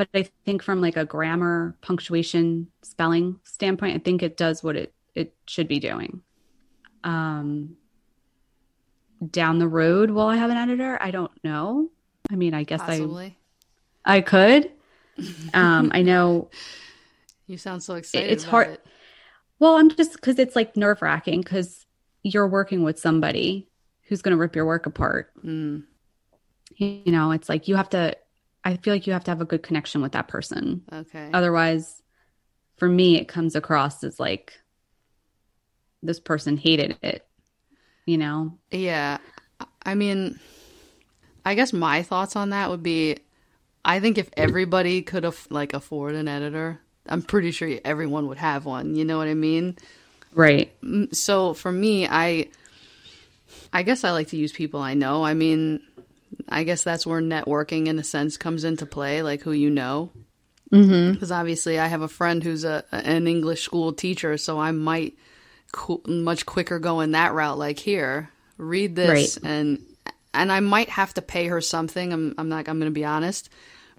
But 0.00 0.08
I 0.14 0.30
think 0.46 0.62
from 0.62 0.80
like 0.80 0.96
a 0.96 1.04
grammar, 1.04 1.76
punctuation, 1.82 2.68
spelling 2.80 3.38
standpoint, 3.44 3.96
I 3.96 3.98
think 3.98 4.22
it 4.22 4.38
does 4.38 4.64
what 4.64 4.74
it 4.74 4.94
it 5.14 5.34
should 5.46 5.68
be 5.68 5.78
doing. 5.78 6.22
Um, 7.04 7.76
down 9.30 9.58
the 9.58 9.68
road, 9.68 10.10
will 10.10 10.26
I 10.26 10.36
have 10.36 10.48
an 10.48 10.56
editor? 10.56 10.96
I 11.02 11.10
don't 11.10 11.32
know. 11.44 11.90
I 12.30 12.36
mean, 12.36 12.54
I 12.54 12.62
guess 12.62 12.80
Possibly. 12.80 13.36
I 14.06 14.16
I 14.16 14.20
could. 14.22 14.72
Um, 15.52 15.90
I 15.92 16.00
know 16.00 16.48
You 17.46 17.58
sound 17.58 17.82
so 17.82 17.96
excited. 17.96 18.30
it's 18.32 18.44
about 18.44 18.50
hard- 18.50 18.68
It. 18.68 18.86
Well, 19.58 19.76
I'm 19.76 19.90
just 19.90 20.14
because 20.14 20.38
it's 20.38 20.56
like 20.56 20.78
nerve 20.78 21.02
wracking 21.02 21.42
because 21.42 21.84
you're 22.22 22.48
working 22.48 22.84
with 22.84 22.98
somebody 22.98 23.68
who's 24.08 24.22
going 24.22 24.32
to 24.34 24.40
rip 24.40 24.56
your 24.56 24.64
work 24.64 24.86
apart. 24.86 25.30
Mm. 25.44 25.82
You 26.76 27.02
know, 27.12 27.32
it's 27.32 27.50
like 27.50 27.68
you 27.68 27.76
have 27.76 27.90
to, 27.90 28.16
I 28.64 28.76
feel 28.76 28.92
like 28.94 29.06
you 29.06 29.12
have 29.12 29.24
to 29.24 29.30
have 29.30 29.40
a 29.40 29.46
good 29.46 29.62
connection 29.62 30.02
with 30.02 30.12
that 30.12 30.28
person. 30.28 30.82
Okay. 30.92 31.30
Otherwise, 31.32 32.02
for 32.76 32.88
me, 32.88 33.16
it 33.18 33.28
comes 33.28 33.56
across 33.56 34.04
as 34.04 34.20
like 34.20 34.54
this 36.02 36.20
person 36.20 36.56
hated 36.56 36.98
it, 37.02 37.26
you 38.06 38.18
know? 38.18 38.58
Yeah. 38.70 39.18
I 39.84 39.94
mean, 39.94 40.38
I 41.44 41.54
guess 41.54 41.72
my 41.72 42.02
thoughts 42.02 42.36
on 42.36 42.50
that 42.50 42.70
would 42.70 42.82
be 42.82 43.18
I 43.84 44.00
think 44.00 44.18
if 44.18 44.28
everybody 44.36 45.02
could 45.02 45.24
af- 45.24 45.50
like 45.50 45.72
afford 45.72 46.14
an 46.14 46.28
editor, 46.28 46.80
I'm 47.08 47.22
pretty 47.22 47.50
sure 47.50 47.78
everyone 47.84 48.28
would 48.28 48.38
have 48.38 48.66
one. 48.66 48.94
You 48.94 49.04
know 49.04 49.16
what 49.16 49.28
I 49.28 49.34
mean? 49.34 49.76
Right. 50.34 50.70
Mm, 50.82 51.14
So 51.14 51.54
for 51.54 51.72
me, 51.72 52.06
I 52.06 52.48
I 53.72 53.82
guess 53.82 54.04
I 54.04 54.10
like 54.10 54.28
to 54.28 54.36
use 54.36 54.52
people 54.52 54.80
I 54.80 54.94
know. 54.94 55.24
I 55.24 55.34
mean, 55.34 55.80
I 56.48 56.64
guess 56.64 56.82
that's 56.82 57.06
where 57.06 57.20
networking 57.20 57.86
in 57.86 57.98
a 57.98 58.04
sense 58.04 58.36
comes 58.36 58.64
into 58.64 58.86
play, 58.86 59.22
like 59.22 59.42
who 59.42 59.52
you 59.52 59.70
know. 59.70 60.10
Mm-hmm. 60.72 61.12
Because 61.12 61.32
obviously, 61.32 61.78
I 61.78 61.86
have 61.88 62.02
a 62.02 62.08
friend 62.08 62.42
who's 62.42 62.64
a 62.64 62.84
an 62.92 63.26
English 63.26 63.62
school 63.62 63.92
teacher, 63.92 64.36
so 64.38 64.58
I 64.60 64.70
might 64.70 65.14
co- 65.72 66.02
much 66.06 66.46
quicker 66.46 66.78
go 66.78 67.00
in 67.00 67.12
that 67.12 67.32
route. 67.34 67.58
Like 67.58 67.78
here, 67.78 68.30
read 68.56 68.94
this, 68.94 69.38
Right. 69.42 69.50
and 69.50 69.84
and 70.32 70.52
I 70.52 70.60
might 70.60 70.88
have 70.90 71.12
to 71.14 71.22
pay 71.22 71.46
her 71.48 71.60
something. 71.60 72.12
I'm 72.12 72.34
I'm 72.38 72.48
not. 72.48 72.68
I'm 72.68 72.78
going 72.78 72.90
to 72.92 72.94
be 72.94 73.04
honest, 73.04 73.50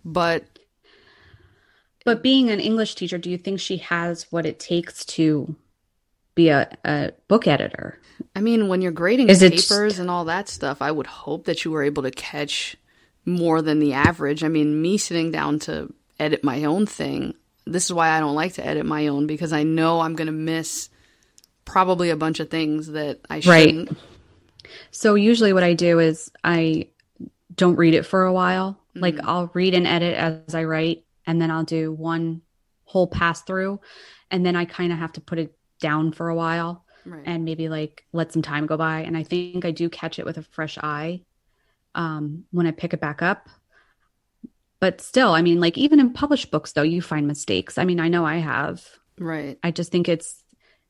but 0.05 0.45
But 2.05 2.23
being 2.23 2.49
an 2.49 2.59
English 2.61 2.95
teacher, 2.95 3.17
do 3.17 3.29
you 3.29 3.37
think 3.37 3.59
she 3.59 3.77
has 3.77 4.31
what 4.31 4.45
it 4.45 4.57
takes 4.59 5.03
to 5.05 5.55
be 6.35 6.49
a, 6.49 6.69
a 6.85 7.11
book 7.27 7.47
editor? 7.47 7.99
I 8.35 8.41
mean, 8.41 8.67
when 8.67 8.81
you're 8.81 8.91
grading 8.91 9.29
Is 9.29 9.39
papers 9.39 9.99
and 9.99 10.09
all 10.09 10.25
that 10.25 10.47
stuff, 10.47 10.81
I 10.81 10.91
would 10.91 11.07
hope 11.07 11.45
that 11.45 11.65
you 11.65 11.71
were 11.71 11.83
able 11.83 12.03
to 12.03 12.11
catch 12.11 12.77
more 13.25 13.61
than 13.61 13.79
the 13.79 13.93
average. 13.93 14.43
I 14.43 14.47
mean, 14.47 14.81
me 14.81 14.97
sitting 14.97 15.31
down 15.31 15.59
to 15.59 15.93
edit 16.19 16.43
my 16.43 16.63
own 16.63 16.85
thing, 16.85 17.33
this 17.65 17.85
is 17.85 17.93
why 17.93 18.09
I 18.09 18.19
don't 18.19 18.35
like 18.35 18.53
to 18.53 18.65
edit 18.65 18.85
my 18.85 19.07
own 19.07 19.27
because 19.27 19.53
I 19.53 19.63
know 19.63 20.01
I'm 20.01 20.15
going 20.15 20.27
to 20.27 20.31
miss 20.31 20.89
probably 21.65 22.09
a 22.09 22.15
bunch 22.15 22.39
of 22.39 22.49
things 22.49 22.87
that 22.87 23.19
I 23.29 23.39
shouldn't. 23.39 23.89
Right. 23.89 23.97
So 24.91 25.15
usually 25.15 25.53
what 25.53 25.63
I 25.63 25.73
do 25.73 25.99
is 25.99 26.31
I 26.43 26.87
don't 27.55 27.75
read 27.75 27.93
it 27.93 28.05
for 28.05 28.23
a 28.23 28.33
while. 28.33 28.79
Mm-hmm. 28.91 28.99
Like 28.99 29.19
I'll 29.23 29.51
read 29.53 29.73
and 29.73 29.87
edit 29.87 30.15
as 30.15 30.55
I 30.55 30.63
write 30.63 31.03
and 31.25 31.41
then 31.41 31.51
I'll 31.51 31.63
do 31.63 31.91
one 31.91 32.41
whole 32.85 33.07
pass 33.07 33.41
through 33.41 33.79
and 34.29 34.45
then 34.45 34.55
I 34.55 34.65
kind 34.65 34.91
of 34.91 34.99
have 34.99 35.13
to 35.13 35.21
put 35.21 35.39
it 35.39 35.55
down 35.81 36.13
for 36.13 36.29
a 36.29 36.35
while 36.35 36.85
right. 37.05 37.23
and 37.25 37.43
maybe 37.43 37.67
like 37.67 38.05
let 38.13 38.31
some 38.31 38.41
time 38.41 38.65
go 38.65 38.77
by 38.77 39.01
and 39.01 39.17
I 39.17 39.23
think 39.23 39.65
I 39.65 39.71
do 39.71 39.89
catch 39.89 40.17
it 40.19 40.25
with 40.25 40.37
a 40.37 40.43
fresh 40.43 40.77
eye 40.77 41.21
um, 41.95 42.45
when 42.51 42.67
I 42.67 42.71
pick 42.71 42.93
it 42.93 43.01
back 43.01 43.21
up. 43.21 43.49
But 44.79 44.99
still, 44.99 45.33
I 45.33 45.41
mean, 45.41 45.59
like 45.59 45.77
even 45.77 45.99
in 45.99 46.13
published 46.13 46.49
books, 46.49 46.71
though, 46.71 46.81
you 46.81 47.01
find 47.01 47.27
mistakes. 47.27 47.77
I 47.77 47.85
mean, 47.85 47.99
I 47.99 48.07
know 48.07 48.25
I 48.25 48.37
have. 48.37 48.83
Right. 49.19 49.59
I 49.61 49.69
just 49.69 49.91
think 49.91 50.09
it's 50.09 50.43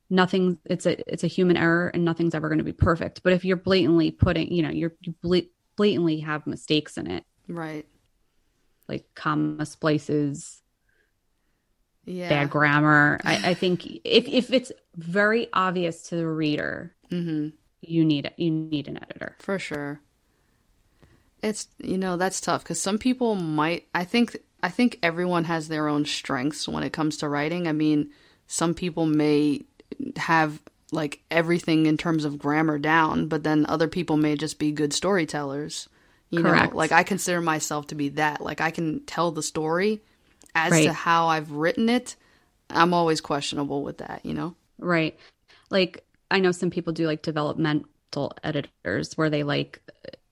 nothing. 0.09 0.59
It's 0.65 0.85
a 0.85 1.11
it's 1.11 1.25
a 1.25 1.27
human 1.27 1.57
error, 1.57 1.89
and 1.93 2.05
nothing's 2.05 2.33
ever 2.33 2.47
going 2.47 2.59
to 2.59 2.63
be 2.63 2.71
perfect. 2.71 3.21
But 3.21 3.33
if 3.33 3.43
you're 3.43 3.57
blatantly 3.57 4.11
putting, 4.11 4.49
you 4.51 4.61
know, 4.61 4.69
you're 4.69 4.93
you 5.01 5.13
blatantly 5.75 6.21
have 6.21 6.47
mistakes 6.47 6.97
in 6.97 7.11
it. 7.11 7.25
Right. 7.49 7.85
Like 8.87 9.07
comma 9.13 9.65
splices. 9.65 10.60
Yeah. 12.11 12.29
Bad 12.29 12.49
grammar. 12.49 13.19
I, 13.23 13.51
I 13.51 13.53
think 13.53 13.85
if 14.03 14.27
if 14.27 14.51
it's 14.51 14.71
very 14.95 15.47
obvious 15.53 16.03
to 16.09 16.17
the 16.17 16.27
reader, 16.27 16.93
mm-hmm. 17.09 17.55
you 17.81 18.03
need 18.03 18.29
you 18.35 18.51
need 18.51 18.89
an 18.89 18.97
editor 19.01 19.37
for 19.39 19.57
sure. 19.57 20.01
It's 21.41 21.69
you 21.77 21.97
know 21.97 22.17
that's 22.17 22.41
tough 22.41 22.63
because 22.63 22.81
some 22.81 22.97
people 22.97 23.35
might. 23.35 23.87
I 23.95 24.03
think 24.03 24.35
I 24.61 24.69
think 24.69 24.99
everyone 25.01 25.45
has 25.45 25.69
their 25.69 25.87
own 25.87 26.05
strengths 26.05 26.67
when 26.67 26.83
it 26.83 26.91
comes 26.91 27.15
to 27.17 27.29
writing. 27.29 27.65
I 27.67 27.71
mean, 27.71 28.09
some 28.45 28.73
people 28.73 29.05
may 29.05 29.61
have 30.17 30.61
like 30.91 31.21
everything 31.31 31.85
in 31.85 31.95
terms 31.95 32.25
of 32.25 32.37
grammar 32.37 32.77
down, 32.77 33.27
but 33.27 33.43
then 33.43 33.65
other 33.69 33.87
people 33.87 34.17
may 34.17 34.35
just 34.35 34.59
be 34.59 34.73
good 34.73 34.91
storytellers. 34.91 35.87
You 36.29 36.43
Correct. 36.43 36.73
know, 36.73 36.77
like 36.77 36.91
I 36.91 37.03
consider 37.03 37.39
myself 37.39 37.87
to 37.87 37.95
be 37.95 38.09
that. 38.09 38.41
Like 38.41 38.59
I 38.59 38.71
can 38.71 39.05
tell 39.05 39.31
the 39.31 39.43
story 39.43 40.01
as 40.55 40.71
right. 40.71 40.85
to 40.85 40.93
how 40.93 41.27
I've 41.27 41.51
written 41.51 41.89
it. 41.89 42.15
I'm 42.69 42.93
always 42.93 43.21
questionable 43.21 43.83
with 43.83 43.99
that, 43.99 44.21
you 44.23 44.33
know? 44.33 44.55
Right. 44.79 45.17
Like 45.69 46.05
I 46.29 46.39
know 46.39 46.51
some 46.51 46.69
people 46.69 46.93
do 46.93 47.05
like 47.05 47.21
developmental 47.21 48.33
editors 48.43 49.17
where 49.17 49.29
they 49.29 49.43
like 49.43 49.81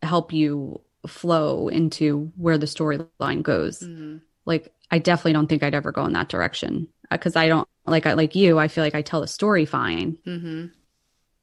help 0.02 0.34
you 0.34 0.82
flow 1.08 1.68
into 1.68 2.32
where 2.36 2.58
the 2.58 2.66
storyline 2.66 3.42
goes. 3.42 3.80
Mm-hmm. 3.80 4.18
Like 4.46 4.74
I 4.92 5.00
definitely 5.00 5.34
don't 5.34 5.48
think 5.48 5.64
I'd 5.64 5.76
ever 5.76 5.92
go 5.92 6.06
in 6.06 6.14
that 6.14 6.30
direction 6.30 6.88
because 7.10 7.36
uh, 7.36 7.42
I 7.42 7.48
don't 7.48 7.68
like 7.86 8.06
I 8.06 8.14
like 8.14 8.36
you. 8.36 8.60
I 8.60 8.68
feel 8.68 8.84
like 8.84 8.96
I 8.96 9.02
tell 9.02 9.22
the 9.22 9.28
story 9.28 9.66
fine, 9.66 10.18
mm-hmm. 10.26 10.66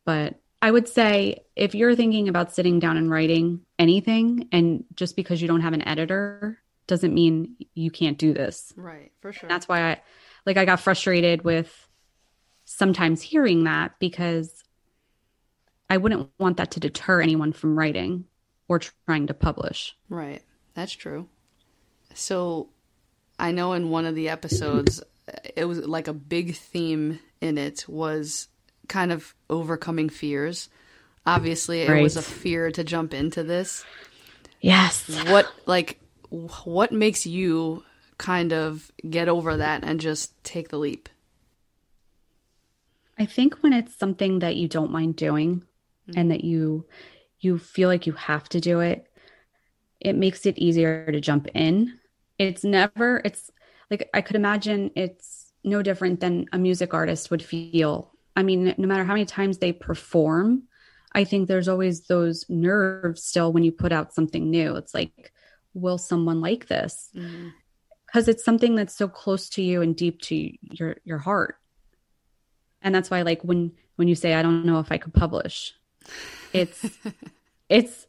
but 0.04 0.40
I 0.62 0.70
would 0.70 0.88
say 0.88 1.44
if 1.54 1.74
you're 1.74 1.94
thinking 1.94 2.28
about 2.28 2.54
sitting 2.54 2.78
down 2.78 2.96
and 2.96 3.10
writing 3.10 3.60
anything, 3.78 4.48
and 4.52 4.84
just 4.94 5.16
because 5.16 5.40
you 5.40 5.48
don't 5.48 5.60
have 5.60 5.74
an 5.74 5.86
editor 5.86 6.58
doesn't 6.86 7.14
mean 7.14 7.56
you 7.74 7.90
can't 7.90 8.18
do 8.18 8.32
this. 8.32 8.72
Right, 8.76 9.12
for 9.20 9.32
sure. 9.32 9.42
And 9.42 9.50
that's 9.50 9.68
why 9.68 9.92
I 9.92 10.00
like 10.44 10.56
I 10.56 10.64
got 10.64 10.80
frustrated 10.80 11.42
with 11.42 11.88
sometimes 12.64 13.22
hearing 13.22 13.64
that 13.64 13.98
because 13.98 14.64
I 15.88 15.96
wouldn't 15.96 16.30
want 16.38 16.56
that 16.56 16.72
to 16.72 16.80
deter 16.80 17.20
anyone 17.20 17.52
from 17.52 17.78
writing 17.78 18.24
or 18.68 18.80
trying 19.06 19.28
to 19.28 19.34
publish. 19.34 19.96
Right. 20.08 20.42
That's 20.74 20.92
true. 20.92 21.28
So 22.14 22.70
I 23.38 23.52
know 23.52 23.72
in 23.72 23.90
one 23.90 24.06
of 24.06 24.14
the 24.14 24.28
episodes, 24.28 25.02
it 25.54 25.64
was 25.64 25.86
like 25.86 26.08
a 26.08 26.12
big 26.12 26.56
theme 26.56 27.20
in 27.40 27.58
it 27.58 27.84
was 27.88 28.48
kind 28.88 29.12
of 29.12 29.34
overcoming 29.50 30.08
fears. 30.08 30.68
Obviously, 31.24 31.82
it 31.82 31.90
right. 31.90 32.02
was 32.02 32.16
a 32.16 32.22
fear 32.22 32.70
to 32.70 32.84
jump 32.84 33.12
into 33.12 33.42
this. 33.42 33.84
Yes. 34.60 35.08
What, 35.26 35.50
like, 35.66 36.00
what 36.30 36.92
makes 36.92 37.26
you 37.26 37.84
kind 38.18 38.52
of 38.52 38.90
get 39.08 39.28
over 39.28 39.56
that 39.56 39.84
and 39.84 40.00
just 40.00 40.42
take 40.44 40.68
the 40.68 40.78
leap? 40.78 41.08
I 43.18 43.26
think 43.26 43.62
when 43.62 43.72
it's 43.72 43.96
something 43.96 44.40
that 44.40 44.56
you 44.56 44.68
don't 44.68 44.90
mind 44.90 45.16
doing 45.16 45.62
mm-hmm. 46.08 46.18
and 46.18 46.30
that 46.30 46.44
you 46.44 46.86
you 47.40 47.58
feel 47.58 47.88
like 47.88 48.06
you 48.06 48.12
have 48.14 48.48
to 48.48 48.60
do 48.60 48.80
it, 48.80 49.08
it 50.00 50.16
makes 50.16 50.46
it 50.46 50.58
easier 50.58 51.10
to 51.10 51.20
jump 51.20 51.48
in. 51.54 51.98
It's 52.38 52.64
never, 52.64 53.20
it's 53.24 53.50
like 53.90 54.08
I 54.14 54.20
could 54.20 54.36
imagine 54.36 54.90
it's 54.96 55.52
no 55.62 55.82
different 55.82 56.20
than 56.20 56.46
a 56.52 56.58
music 56.58 56.94
artist 56.94 57.30
would 57.30 57.42
feel. 57.42 58.12
I 58.34 58.42
mean, 58.42 58.74
no 58.76 58.86
matter 58.86 59.04
how 59.04 59.12
many 59.12 59.26
times 59.26 59.58
they 59.58 59.72
perform, 59.72 60.64
I 61.12 61.24
think 61.24 61.48
there's 61.48 61.68
always 61.68 62.06
those 62.06 62.44
nerves 62.48 63.22
still 63.22 63.52
when 63.52 63.64
you 63.64 63.72
put 63.72 63.92
out 63.92 64.12
something 64.12 64.50
new. 64.50 64.76
It's 64.76 64.94
like, 64.94 65.32
will 65.76 65.98
someone 65.98 66.40
like 66.40 66.66
this? 66.66 67.10
Because 67.12 68.24
mm-hmm. 68.24 68.30
it's 68.30 68.44
something 68.44 68.74
that's 68.74 68.96
so 68.96 69.08
close 69.08 69.48
to 69.50 69.62
you 69.62 69.82
and 69.82 69.94
deep 69.94 70.20
to 70.22 70.50
your 70.62 70.96
your 71.04 71.18
heart. 71.18 71.56
And 72.82 72.94
that's 72.94 73.10
why, 73.10 73.22
like 73.22 73.42
when 73.42 73.72
when 73.96 74.08
you 74.08 74.14
say, 74.14 74.34
"I 74.34 74.42
don't 74.42 74.64
know 74.64 74.80
if 74.80 74.90
I 74.90 74.98
could 74.98 75.14
publish," 75.14 75.74
it's 76.52 76.84
it's 77.68 78.06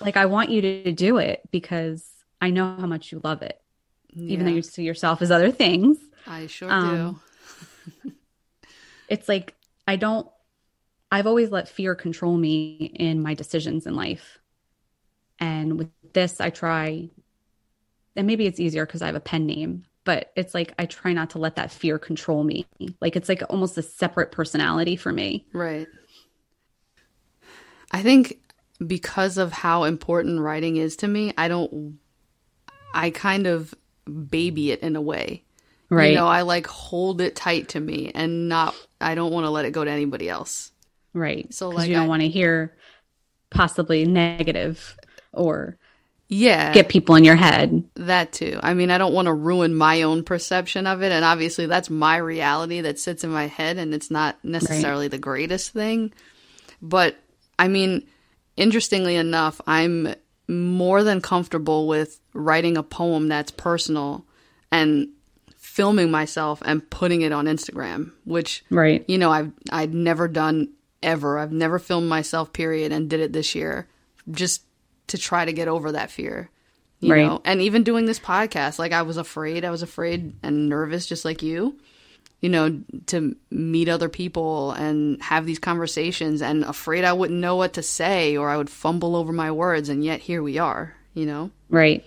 like 0.00 0.16
I 0.16 0.26
want 0.26 0.50
you 0.50 0.62
to 0.62 0.92
do 0.92 1.18
it 1.18 1.42
because 1.50 2.04
I 2.40 2.50
know 2.50 2.76
how 2.78 2.86
much 2.86 3.12
you 3.12 3.20
love 3.22 3.42
it, 3.42 3.60
yeah. 4.10 4.32
even 4.32 4.46
though 4.46 4.52
you 4.52 4.62
see 4.62 4.84
yourself 4.84 5.22
as 5.22 5.30
other 5.30 5.50
things. 5.50 5.98
I 6.26 6.46
sure 6.46 6.70
um, 6.70 7.20
do. 8.04 8.12
it's 9.08 9.28
like 9.28 9.54
I 9.86 9.96
don't. 9.96 10.28
I've 11.10 11.26
always 11.26 11.50
let 11.50 11.68
fear 11.68 11.94
control 11.94 12.36
me 12.36 12.92
in 12.94 13.22
my 13.22 13.34
decisions 13.34 13.86
in 13.86 13.94
life, 13.94 14.38
and 15.38 15.78
with 15.78 15.88
this, 16.16 16.40
I 16.40 16.50
try. 16.50 17.08
And 18.16 18.26
maybe 18.26 18.46
it's 18.46 18.58
easier 18.58 18.84
because 18.84 19.02
I 19.02 19.06
have 19.06 19.14
a 19.14 19.20
pen 19.20 19.46
name, 19.46 19.84
but 20.02 20.32
it's 20.34 20.54
like 20.54 20.74
I 20.78 20.86
try 20.86 21.12
not 21.12 21.30
to 21.30 21.38
let 21.38 21.54
that 21.56 21.70
fear 21.70 21.98
control 21.98 22.42
me. 22.42 22.66
Like 23.00 23.14
it's 23.14 23.28
like 23.28 23.42
almost 23.48 23.78
a 23.78 23.82
separate 23.82 24.32
personality 24.32 24.96
for 24.96 25.12
me. 25.12 25.46
Right. 25.52 25.86
I 27.92 28.02
think 28.02 28.40
because 28.84 29.38
of 29.38 29.52
how 29.52 29.84
important 29.84 30.40
writing 30.40 30.76
is 30.76 30.96
to 30.96 31.08
me, 31.08 31.32
I 31.38 31.48
don't, 31.48 31.98
I 32.94 33.10
kind 33.10 33.46
of 33.46 33.74
baby 34.28 34.72
it 34.72 34.80
in 34.80 34.96
a 34.96 35.00
way. 35.00 35.44
Right. 35.90 36.10
You 36.10 36.16
know, 36.16 36.26
I 36.26 36.42
like 36.42 36.66
hold 36.66 37.20
it 37.20 37.36
tight 37.36 37.68
to 37.70 37.80
me 37.80 38.10
and 38.14 38.48
not, 38.48 38.74
I 39.00 39.14
don't 39.14 39.32
want 39.32 39.44
to 39.44 39.50
let 39.50 39.66
it 39.66 39.72
go 39.72 39.84
to 39.84 39.90
anybody 39.90 40.28
else. 40.28 40.72
Right. 41.12 41.52
So, 41.54 41.68
like, 41.68 41.88
you 41.88 41.94
don't 41.94 42.08
want 42.08 42.22
to 42.22 42.28
hear 42.28 42.76
possibly 43.50 44.04
negative 44.04 44.96
or 45.32 45.78
yeah 46.28 46.72
get 46.72 46.88
people 46.88 47.14
in 47.14 47.22
your 47.22 47.36
head 47.36 47.84
that 47.94 48.32
too 48.32 48.58
i 48.62 48.74
mean 48.74 48.90
i 48.90 48.98
don't 48.98 49.14
want 49.14 49.26
to 49.26 49.32
ruin 49.32 49.74
my 49.74 50.02
own 50.02 50.24
perception 50.24 50.86
of 50.86 51.02
it 51.02 51.12
and 51.12 51.24
obviously 51.24 51.66
that's 51.66 51.88
my 51.88 52.16
reality 52.16 52.80
that 52.80 52.98
sits 52.98 53.22
in 53.22 53.30
my 53.30 53.46
head 53.46 53.76
and 53.76 53.94
it's 53.94 54.10
not 54.10 54.36
necessarily 54.42 55.04
right. 55.04 55.12
the 55.12 55.18
greatest 55.18 55.72
thing 55.72 56.12
but 56.82 57.16
I 57.58 57.68
mean, 57.68 58.06
interestingly 58.56 59.16
enough, 59.16 59.60
I'm 59.66 60.14
more 60.48 61.02
than 61.02 61.20
comfortable 61.20 61.88
with 61.88 62.20
writing 62.32 62.76
a 62.76 62.82
poem 62.82 63.28
that's 63.28 63.50
personal 63.50 64.24
and 64.70 65.08
filming 65.56 66.10
myself 66.10 66.62
and 66.64 66.88
putting 66.90 67.22
it 67.22 67.32
on 67.32 67.46
Instagram, 67.46 68.12
which 68.24 68.64
right. 68.70 69.04
you 69.08 69.18
know, 69.18 69.30
I've 69.30 69.52
I'd 69.70 69.94
never 69.94 70.28
done 70.28 70.72
ever. 71.02 71.38
I've 71.38 71.52
never 71.52 71.78
filmed 71.78 72.08
myself 72.08 72.52
period 72.52 72.92
and 72.92 73.10
did 73.10 73.20
it 73.20 73.32
this 73.32 73.54
year 73.54 73.88
just 74.30 74.62
to 75.08 75.18
try 75.18 75.44
to 75.44 75.52
get 75.52 75.68
over 75.68 75.92
that 75.92 76.10
fear. 76.10 76.50
You 77.00 77.12
right. 77.12 77.26
know, 77.26 77.42
and 77.44 77.60
even 77.60 77.84
doing 77.84 78.06
this 78.06 78.18
podcast, 78.18 78.78
like 78.78 78.92
I 78.92 79.02
was 79.02 79.18
afraid, 79.18 79.64
I 79.64 79.70
was 79.70 79.82
afraid 79.82 80.34
and 80.42 80.68
nervous 80.68 81.06
just 81.06 81.24
like 81.24 81.42
you 81.42 81.78
you 82.40 82.48
know, 82.48 82.80
to 83.06 83.34
meet 83.50 83.88
other 83.88 84.08
people 84.08 84.72
and 84.72 85.20
have 85.22 85.46
these 85.46 85.58
conversations 85.58 86.42
and 86.42 86.64
afraid 86.64 87.04
I 87.04 87.12
wouldn't 87.12 87.40
know 87.40 87.56
what 87.56 87.74
to 87.74 87.82
say 87.82 88.36
or 88.36 88.50
I 88.50 88.56
would 88.56 88.70
fumble 88.70 89.16
over 89.16 89.32
my 89.32 89.50
words. 89.50 89.88
And 89.88 90.04
yet 90.04 90.20
here 90.20 90.42
we 90.42 90.58
are, 90.58 90.94
you 91.14 91.26
know? 91.26 91.50
Right. 91.70 92.04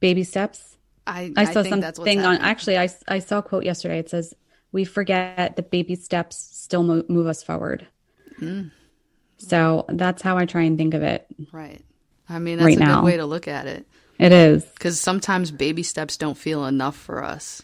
Baby 0.00 0.24
steps. 0.24 0.76
I, 1.06 1.32
I 1.36 1.46
saw 1.46 1.62
something 1.62 2.20
on, 2.20 2.36
actually, 2.38 2.78
I, 2.78 2.88
I 3.08 3.18
saw 3.18 3.38
a 3.38 3.42
quote 3.42 3.64
yesterday. 3.64 3.98
It 3.98 4.10
says, 4.10 4.34
we 4.70 4.84
forget 4.84 5.56
that 5.56 5.70
baby 5.70 5.96
steps 5.96 6.36
still 6.36 6.82
move, 6.82 7.08
move 7.08 7.26
us 7.26 7.42
forward. 7.42 7.86
Mm. 8.38 8.70
So 9.48 9.84
that's 9.88 10.22
how 10.22 10.36
I 10.38 10.46
try 10.46 10.62
and 10.62 10.78
think 10.78 10.94
of 10.94 11.02
it. 11.02 11.26
Right. 11.52 11.80
I 12.28 12.38
mean, 12.38 12.58
that's 12.58 12.66
right 12.66 12.76
a 12.76 12.80
now. 12.80 13.00
good 13.00 13.06
way 13.06 13.16
to 13.16 13.26
look 13.26 13.48
at 13.48 13.66
it. 13.66 13.86
It 14.18 14.32
is. 14.32 14.64
Because 14.64 15.00
sometimes 15.00 15.50
baby 15.50 15.82
steps 15.82 16.16
don't 16.16 16.36
feel 16.38 16.64
enough 16.66 16.96
for 16.96 17.22
us. 17.24 17.62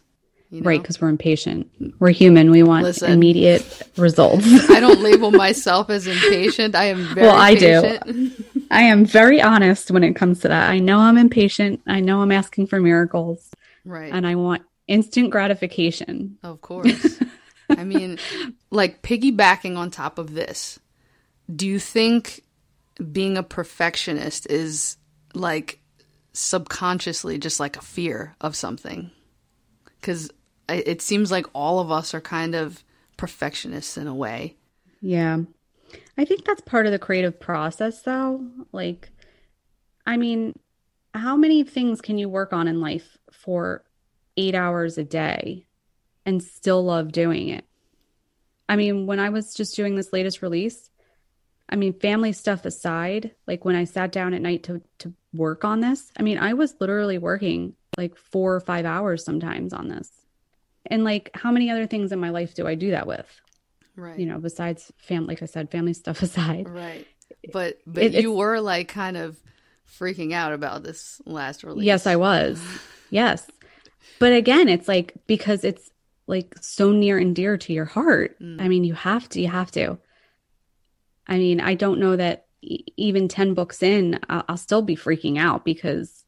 You 0.50 0.62
know? 0.62 0.66
Right, 0.68 0.80
because 0.80 0.98
we're 1.00 1.10
impatient. 1.10 1.70
We're 1.98 2.08
human. 2.10 2.50
We 2.50 2.62
want 2.62 2.84
Listen. 2.84 3.12
immediate 3.12 3.82
results. 3.98 4.46
I 4.70 4.80
don't 4.80 5.00
label 5.02 5.30
myself 5.30 5.90
as 5.90 6.06
impatient. 6.06 6.74
I 6.74 6.84
am 6.84 7.04
very 7.14 7.26
Well, 7.26 7.36
I 7.36 7.54
do. 7.54 8.30
I 8.70 8.82
am 8.84 9.04
very 9.04 9.42
honest 9.42 9.90
when 9.90 10.02
it 10.04 10.14
comes 10.16 10.40
to 10.40 10.48
that. 10.48 10.70
I 10.70 10.78
know 10.78 10.98
I'm 11.00 11.18
impatient. 11.18 11.82
I 11.86 12.00
know 12.00 12.22
I'm 12.22 12.32
asking 12.32 12.66
for 12.68 12.80
miracles, 12.80 13.50
Right. 13.84 14.12
and 14.12 14.26
I 14.26 14.34
want 14.36 14.62
instant 14.86 15.30
gratification. 15.30 16.38
Of 16.42 16.60
course. 16.62 17.20
I 17.70 17.84
mean, 17.84 18.18
like 18.70 19.02
piggybacking 19.02 19.76
on 19.76 19.90
top 19.90 20.18
of 20.18 20.32
this, 20.34 20.78
do 21.54 21.66
you 21.66 21.78
think 21.78 22.42
being 23.12 23.36
a 23.36 23.42
perfectionist 23.42 24.46
is 24.50 24.96
like 25.34 25.80
subconsciously 26.32 27.38
just 27.38 27.60
like 27.60 27.76
a 27.76 27.82
fear 27.82 28.34
of 28.40 28.56
something? 28.56 29.10
Because 30.00 30.30
it 30.68 31.00
seems 31.00 31.30
like 31.30 31.46
all 31.54 31.80
of 31.80 31.90
us 31.90 32.14
are 32.14 32.20
kind 32.20 32.54
of 32.54 32.82
perfectionists 33.16 33.96
in 33.96 34.06
a 34.06 34.14
way. 34.14 34.56
Yeah. 35.00 35.38
I 36.16 36.24
think 36.24 36.44
that's 36.44 36.60
part 36.60 36.86
of 36.86 36.92
the 36.92 36.98
creative 36.98 37.40
process, 37.40 38.02
though. 38.02 38.44
Like, 38.72 39.10
I 40.06 40.16
mean, 40.16 40.58
how 41.14 41.36
many 41.36 41.64
things 41.64 42.00
can 42.00 42.18
you 42.18 42.28
work 42.28 42.52
on 42.52 42.68
in 42.68 42.80
life 42.80 43.16
for 43.32 43.84
eight 44.36 44.54
hours 44.54 44.98
a 44.98 45.04
day 45.04 45.66
and 46.26 46.42
still 46.42 46.84
love 46.84 47.12
doing 47.12 47.48
it? 47.48 47.64
I 48.68 48.76
mean, 48.76 49.06
when 49.06 49.18
I 49.18 49.30
was 49.30 49.54
just 49.54 49.74
doing 49.76 49.96
this 49.96 50.12
latest 50.12 50.42
release, 50.42 50.87
I 51.68 51.76
mean, 51.76 51.92
family 51.92 52.32
stuff 52.32 52.64
aside, 52.64 53.32
like 53.46 53.64
when 53.64 53.76
I 53.76 53.84
sat 53.84 54.10
down 54.12 54.32
at 54.34 54.40
night 54.42 54.62
to, 54.64 54.80
to 55.00 55.12
work 55.34 55.64
on 55.64 55.80
this, 55.80 56.10
I 56.18 56.22
mean, 56.22 56.38
I 56.38 56.54
was 56.54 56.74
literally 56.80 57.18
working 57.18 57.74
like 57.96 58.16
four 58.16 58.54
or 58.54 58.60
five 58.60 58.86
hours 58.86 59.24
sometimes 59.24 59.72
on 59.72 59.88
this. 59.88 60.10
And 60.86 61.04
like, 61.04 61.30
how 61.34 61.50
many 61.52 61.70
other 61.70 61.86
things 61.86 62.12
in 62.12 62.18
my 62.20 62.30
life 62.30 62.54
do 62.54 62.66
I 62.66 62.74
do 62.74 62.90
that 62.92 63.06
with? 63.06 63.26
Right. 63.96 64.16
you 64.18 64.26
know, 64.26 64.38
besides 64.38 64.92
family, 64.98 65.34
like 65.34 65.42
I 65.42 65.46
said, 65.46 65.70
family 65.72 65.92
stuff 65.92 66.22
aside. 66.22 66.68
Right. 66.68 67.06
But 67.52 67.78
but 67.86 68.04
It- 68.04 68.22
you 68.22 68.32
were 68.32 68.60
like 68.60 68.88
kind 68.88 69.16
of 69.16 69.36
freaking 69.98 70.32
out 70.32 70.52
about 70.52 70.82
this 70.84 71.20
last 71.26 71.64
release. 71.64 71.84
Yes, 71.84 72.06
I 72.06 72.16
was. 72.16 72.62
Yes. 73.10 73.46
But 74.20 74.32
again, 74.32 74.68
it's 74.68 74.86
like 74.88 75.14
because 75.26 75.64
it's 75.64 75.90
like 76.26 76.54
so 76.60 76.92
near 76.92 77.18
and 77.18 77.34
dear 77.34 77.56
to 77.58 77.72
your 77.72 77.86
heart. 77.86 78.38
Mm. 78.40 78.60
I 78.62 78.68
mean, 78.68 78.84
you 78.84 78.94
have 78.94 79.28
to, 79.30 79.40
you 79.40 79.48
have 79.48 79.70
to. 79.72 79.98
I 81.28 81.38
mean, 81.38 81.60
I 81.60 81.74
don't 81.74 82.00
know 82.00 82.16
that 82.16 82.46
e- 82.62 82.84
even 82.96 83.28
10 83.28 83.54
books 83.54 83.82
in, 83.82 84.18
I'll, 84.28 84.44
I'll 84.48 84.56
still 84.56 84.82
be 84.82 84.96
freaking 84.96 85.38
out 85.38 85.64
because 85.64 86.24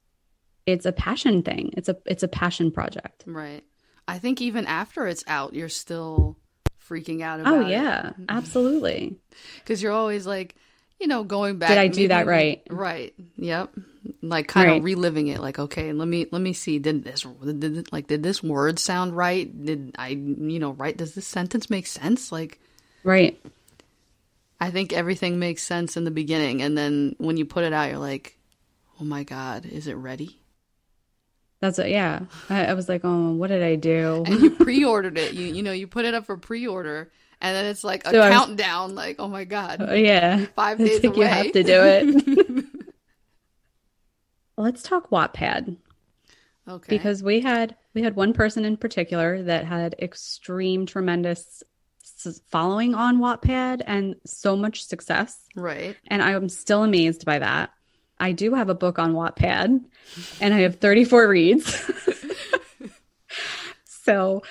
it's 0.66 0.86
a 0.86 0.92
passion 0.92 1.42
thing. 1.42 1.70
It's 1.76 1.88
a 1.88 1.96
it's 2.06 2.22
a 2.22 2.28
passion 2.28 2.70
project. 2.70 3.24
Right. 3.26 3.64
I 4.06 4.18
think 4.18 4.40
even 4.40 4.66
after 4.66 5.06
it's 5.06 5.24
out, 5.26 5.54
you're 5.54 5.68
still 5.68 6.36
freaking 6.88 7.22
out 7.22 7.38
oh, 7.38 7.42
about 7.42 7.54
Oh 7.54 7.66
it. 7.66 7.70
yeah, 7.70 8.02
mm-hmm. 8.10 8.24
absolutely. 8.28 9.16
because 9.58 9.82
you're 9.82 9.92
always 9.92 10.26
like 10.26 10.54
you 11.00 11.06
know 11.06 11.24
going 11.24 11.56
back 11.56 11.70
Did 11.70 11.78
I 11.78 11.88
do 11.88 12.08
that 12.08 12.26
right? 12.26 12.62
right 12.68 13.14
yep 13.38 13.72
like 14.22 14.48
kind 14.48 14.68
Right. 14.68 14.76
of 14.78 14.84
reliving 14.84 15.28
it 15.28 15.40
like 15.40 15.58
okay 15.58 15.92
let 15.94 16.06
me 16.08 16.26
let 16.30 16.42
me 16.42 16.52
see 16.52 16.78
did 16.78 17.04
this 17.04 17.22
did 17.58 17.90
like 17.90 18.06
did 18.06 18.22
this 18.22 18.42
word 18.42 18.78
sound 18.78 19.16
right 19.16 19.48
did 19.64 19.94
i 19.98 20.08
you 20.08 20.58
know 20.58 20.72
right 20.72 20.94
does 20.94 21.14
this 21.14 21.26
sentence 21.26 21.70
make 21.70 21.86
sense 21.86 22.30
like 22.30 22.60
Right. 23.02 23.40
I 24.60 24.70
think 24.70 24.92
everything 24.92 25.38
makes 25.38 25.62
sense 25.62 25.96
in 25.96 26.04
the 26.04 26.10
beginning 26.10 26.62
and 26.62 26.76
then 26.76 27.14
when 27.18 27.36
you 27.36 27.44
put 27.44 27.64
it 27.64 27.72
out 27.72 27.88
you're 27.90 27.98
like 27.98 28.36
oh 29.00 29.04
my 29.04 29.24
god 29.24 29.64
is 29.66 29.86
it 29.86 29.94
ready 29.94 30.36
That's 31.60 31.76
what, 31.78 31.90
yeah. 31.90 32.20
I, 32.48 32.66
I 32.66 32.74
was 32.74 32.88
like, 32.88 33.02
oh, 33.04 33.32
what 33.32 33.48
did 33.48 33.62
I 33.62 33.76
do? 33.76 34.24
and 34.26 34.40
you 34.40 34.50
pre-ordered 34.64 35.18
it 35.18 35.34
you 35.34 35.46
you 35.46 35.62
know 35.62 35.72
you 35.72 35.86
put 35.86 36.04
it 36.06 36.14
up 36.14 36.24
for 36.26 36.36
pre-order 36.38 37.10
and 37.42 37.54
then 37.56 37.66
it's 37.66 37.84
like 37.84 38.06
a 38.06 38.10
So 38.10 38.18
was- 38.18 38.28
countdown 38.32 38.94
like 38.94 39.16
oh 39.18 39.28
my 39.28 39.44
god 39.44 39.76
Oh, 39.86 39.94
yeah. 39.94 40.46
five 40.56 40.80
I 40.80 40.84
days 40.84 41.00
think 41.00 41.16
away 41.16 41.26
you 41.26 41.32
have 41.32 41.52
to 41.52 41.62
do 41.62 41.80
it. 41.82 42.64
Let's 44.56 44.82
talk 44.82 45.10
Wattpad 45.10 45.76
okay 46.68 46.86
because 46.96 47.22
we 47.22 47.40
had 47.40 47.74
we 47.94 48.02
had 48.02 48.14
one 48.14 48.32
person 48.34 48.64
in 48.64 48.76
particular 48.76 49.42
that 49.42 49.64
had 49.64 49.96
extreme 49.98 50.86
tremendous 50.86 51.62
following 52.48 52.94
on 52.94 53.18
Wattpad 53.18 53.82
and 53.86 54.16
so 54.24 54.56
much 54.56 54.84
success 54.84 55.38
right 55.56 55.96
and 56.08 56.22
I 56.22 56.32
am 56.32 56.48
still 56.48 56.84
amazed 56.84 57.24
by 57.24 57.38
that. 57.38 57.70
I 58.20 58.32
do 58.32 58.54
have 58.54 58.68
a 58.68 58.74
book 58.74 58.98
on 58.98 59.14
Wattpad 59.14 59.84
and 60.40 60.54
I 60.54 60.60
have 60.60 60.76
34 60.76 61.28
reads. 61.28 61.90
so 63.84 64.42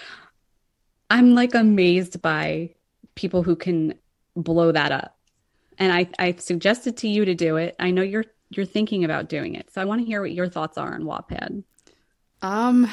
I'm 1.10 1.36
like 1.36 1.54
amazed 1.54 2.22
by 2.22 2.72
people 3.16 3.44
who 3.44 3.56
can 3.56 3.94
blow 4.36 4.72
that 4.72 4.92
up. 4.92 5.18
And 5.78 5.94
I 5.94 6.10
I 6.18 6.34
suggested 6.34 6.98
to 6.98 7.08
you 7.08 7.26
to 7.26 7.36
do 7.36 7.58
it. 7.58 7.76
I 7.80 7.92
know 7.92 8.02
you're 8.02 8.26
you're 8.50 8.66
thinking 8.66 9.04
about 9.04 9.30
doing 9.30 9.56
it. 9.56 9.72
So 9.72 9.82
I 9.82 9.86
want 9.86 10.02
to 10.02 10.06
hear 10.06 10.22
what 10.22 10.32
your 10.32 10.50
thoughts 10.50 10.78
are 10.78 10.94
on 10.94 11.04
Wattpad. 11.04 11.64
Um, 12.42 12.92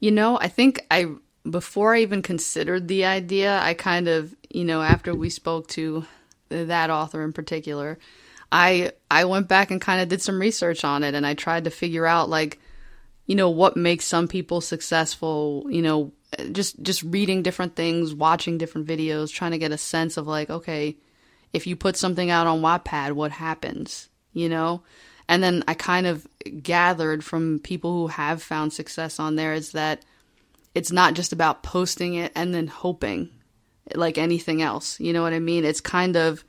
you 0.00 0.10
know, 0.10 0.38
I 0.38 0.48
think 0.48 0.84
I 0.90 1.06
before 1.50 1.94
I 1.94 2.00
even 2.00 2.22
considered 2.22 2.88
the 2.88 3.04
idea, 3.04 3.58
I 3.58 3.74
kind 3.74 4.08
of, 4.08 4.34
you 4.50 4.64
know, 4.64 4.82
after 4.82 5.14
we 5.14 5.30
spoke 5.30 5.68
to 5.68 6.04
that 6.48 6.90
author 6.90 7.22
in 7.22 7.32
particular, 7.32 7.98
I 8.50 8.92
I 9.10 9.24
went 9.26 9.48
back 9.48 9.70
and 9.70 9.80
kind 9.80 10.00
of 10.00 10.08
did 10.08 10.22
some 10.22 10.40
research 10.40 10.84
on 10.84 11.04
it 11.04 11.14
and 11.14 11.26
I 11.26 11.34
tried 11.34 11.64
to 11.64 11.70
figure 11.70 12.06
out 12.06 12.30
like 12.30 12.58
you 13.26 13.34
know 13.34 13.50
what 13.50 13.76
makes 13.76 14.06
some 14.06 14.26
people 14.26 14.60
successful, 14.60 15.66
you 15.68 15.82
know, 15.82 16.12
just 16.52 16.82
just 16.82 17.02
reading 17.02 17.42
different 17.42 17.76
things, 17.76 18.14
watching 18.14 18.58
different 18.58 18.86
videos, 18.86 19.30
trying 19.30 19.50
to 19.52 19.58
get 19.58 19.70
a 19.70 19.78
sense 19.78 20.16
of 20.16 20.26
like, 20.26 20.48
okay, 20.48 20.96
if 21.52 21.66
you 21.66 21.76
put 21.76 21.96
something 21.96 22.30
out 22.30 22.46
on 22.46 22.62
Wattpad, 22.62 23.12
what 23.12 23.32
happens? 23.32 24.08
You 24.32 24.48
know? 24.48 24.82
And 25.28 25.42
then 25.42 25.62
I 25.68 25.74
kind 25.74 26.06
of 26.06 26.26
gathered 26.62 27.22
from 27.22 27.58
people 27.58 27.92
who 27.92 28.06
have 28.06 28.42
found 28.42 28.72
success 28.72 29.20
on 29.20 29.36
there 29.36 29.52
is 29.52 29.72
that 29.72 30.06
it's 30.74 30.92
not 30.92 31.14
just 31.14 31.32
about 31.32 31.62
posting 31.62 32.14
it 32.14 32.32
and 32.34 32.54
then 32.54 32.66
hoping 32.66 33.30
like 33.94 34.18
anything 34.18 34.62
else. 34.62 35.00
You 35.00 35.12
know 35.12 35.22
what 35.22 35.32
I 35.32 35.38
mean? 35.38 35.64
It's 35.64 35.80
kind 35.80 36.16
of 36.16 36.44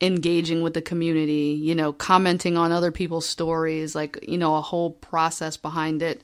engaging 0.00 0.62
with 0.62 0.74
the 0.74 0.82
community, 0.82 1.58
you 1.62 1.74
know, 1.74 1.92
commenting 1.92 2.56
on 2.56 2.72
other 2.72 2.90
people's 2.90 3.26
stories, 3.26 3.94
like, 3.94 4.18
you 4.26 4.38
know, 4.38 4.56
a 4.56 4.62
whole 4.62 4.90
process 4.92 5.56
behind 5.56 6.02
it. 6.02 6.22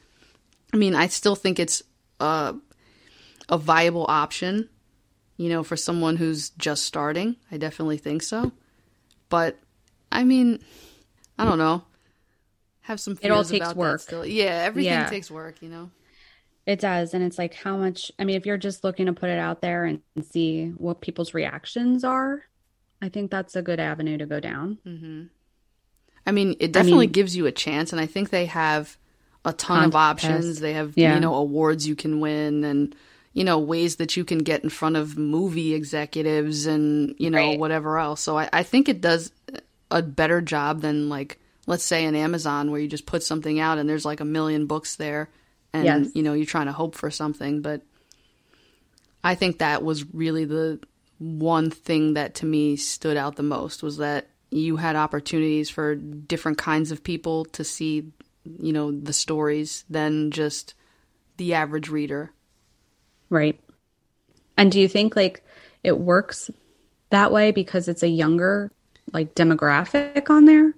I 0.73 0.79
mean, 0.79 0.95
I 0.95 1.09
still 1.09 1.37
think 1.37 1.59
it's 1.59 1.83
a, 2.19 2.55
a 3.49 3.59
viable 3.59 4.07
option, 4.09 4.69
you 5.37 5.51
know, 5.51 5.63
for 5.63 5.77
someone 5.77 6.17
who's 6.17 6.51
just 6.51 6.85
starting. 6.85 7.37
I 7.53 7.59
definitely 7.59 7.99
think 7.99 8.23
so. 8.23 8.51
But 9.29 9.59
I 10.11 10.25
mean, 10.25 10.61
I 11.39 11.45
don't 11.45 11.59
know. 11.59 11.83
Have 12.83 13.01
some 13.01 13.19
It 13.21 13.31
all 13.31 13.45
takes 13.45 13.67
about 13.67 13.75
that 13.75 13.77
work. 13.77 14.27
Yeah, 14.27 14.63
everything 14.65 14.93
Yeah. 14.93 15.11
takes 15.11 15.31
work, 15.31 15.61
you 15.61 15.69
know. 15.69 15.91
It 16.67 16.81
does. 16.81 17.15
And 17.15 17.23
it's 17.23 17.39
like 17.39 17.55
how 17.55 17.77
much, 17.77 18.11
I 18.19 18.25
mean, 18.25 18.37
if 18.37 18.45
you're 18.45 18.57
just 18.59 18.83
looking 18.83 19.07
to 19.07 19.13
put 19.13 19.31
it 19.31 19.39
out 19.39 19.61
there 19.63 19.85
and 19.85 20.01
see 20.31 20.69
what 20.77 21.01
people's 21.01 21.33
reactions 21.33 22.03
are, 22.03 22.43
I 23.01 23.09
think 23.09 23.31
that's 23.31 23.55
a 23.55 23.63
good 23.63 23.79
avenue 23.79 24.19
to 24.19 24.27
go 24.27 24.41
down. 24.41 24.79
Mm-hmm. 24.85 25.23
I 26.27 26.33
mean, 26.33 26.57
it 26.59 26.73
definitely 26.73 27.07
mean- 27.07 27.13
gives 27.13 27.37
you 27.37 27.47
a 27.47 27.53
chance, 27.53 27.93
and 27.93 28.01
I 28.01 28.07
think 28.07 28.31
they 28.31 28.47
have 28.47 28.97
a 29.45 29.53
ton 29.53 29.85
of 29.85 29.95
options. 29.95 30.59
They 30.59 30.73
have, 30.73 30.95
Yeah. 30.97 31.15
you 31.15 31.21
know, 31.21 31.35
awards 31.35 31.87
you 31.87 31.95
can 31.95 32.19
win, 32.21 32.65
and 32.65 32.95
you 33.33 33.45
know, 33.45 33.59
ways 33.59 33.97
that 33.97 34.17
you 34.17 34.25
can 34.25 34.39
get 34.39 34.65
in 34.65 34.71
front 34.71 34.97
of 34.97 35.17
movie 35.19 35.73
executives, 35.75 36.67
and 36.67 37.15
you 37.19 37.31
know, 37.31 37.39
Right. 37.39 37.59
whatever 37.61 37.99
else. 37.99 38.23
So 38.23 38.37
I, 38.39 38.49
I 38.53 38.63
think 38.65 38.89
it 38.89 39.01
does 39.01 39.31
a 39.91 40.03
better 40.03 40.41
job 40.41 40.81
than 40.81 41.09
like, 41.09 41.39
let's 41.69 41.85
say, 41.85 42.07
an 42.07 42.17
Amazon 42.17 42.71
where 42.73 42.81
you 42.81 42.89
just 42.89 43.07
put 43.07 43.23
something 43.23 43.61
out 43.61 43.79
and 43.79 43.89
there's 43.89 44.05
like 44.05 44.19
a 44.21 44.25
million 44.25 44.67
books 44.67 44.97
there, 44.97 45.29
and 45.73 45.85
Yes. 45.85 46.09
you 46.15 46.23
know, 46.23 46.33
you're 46.33 46.47
trying 46.47 46.67
to 46.67 46.73
hope 46.73 46.95
for 46.95 47.11
something. 47.11 47.61
But 47.63 47.83
I 49.23 49.35
think 49.35 49.59
that 49.59 49.83
was 49.83 50.13
really 50.15 50.45
the 50.45 50.81
one 51.19 51.71
thing 51.71 52.15
that 52.15 52.35
to 52.37 52.47
me 52.47 52.77
stood 52.77 53.17
out 53.17 53.37
the 53.37 53.43
most 53.43 53.83
was 53.83 53.97
that 53.99 54.29
you 54.51 54.77
had 54.77 54.97
opportunities 54.97 55.69
for 55.71 55.95
different 55.95 56.59
kinds 56.59 56.93
of 56.93 57.03
people 57.03 57.45
to 57.47 57.65
see, 57.65 58.13
you 58.45 58.73
know, 58.73 58.93
the 58.93 59.13
stories 59.13 59.85
than 59.91 60.31
just 60.31 60.75
the 61.37 61.55
average 61.55 61.89
reader. 61.89 62.33
Right. 63.29 63.59
And 64.57 64.71
do 64.71 64.81
you 64.81 64.89
think 64.89 65.17
like 65.17 65.45
it 65.83 65.99
works 65.99 66.51
that 67.11 67.33
way 67.33 67.51
because 67.51 67.89
it's 67.89 68.03
a 68.03 68.09
younger 68.09 68.71
like 69.13 69.35
demographic 69.35 70.31
on 70.31 70.45
there? 70.45 70.75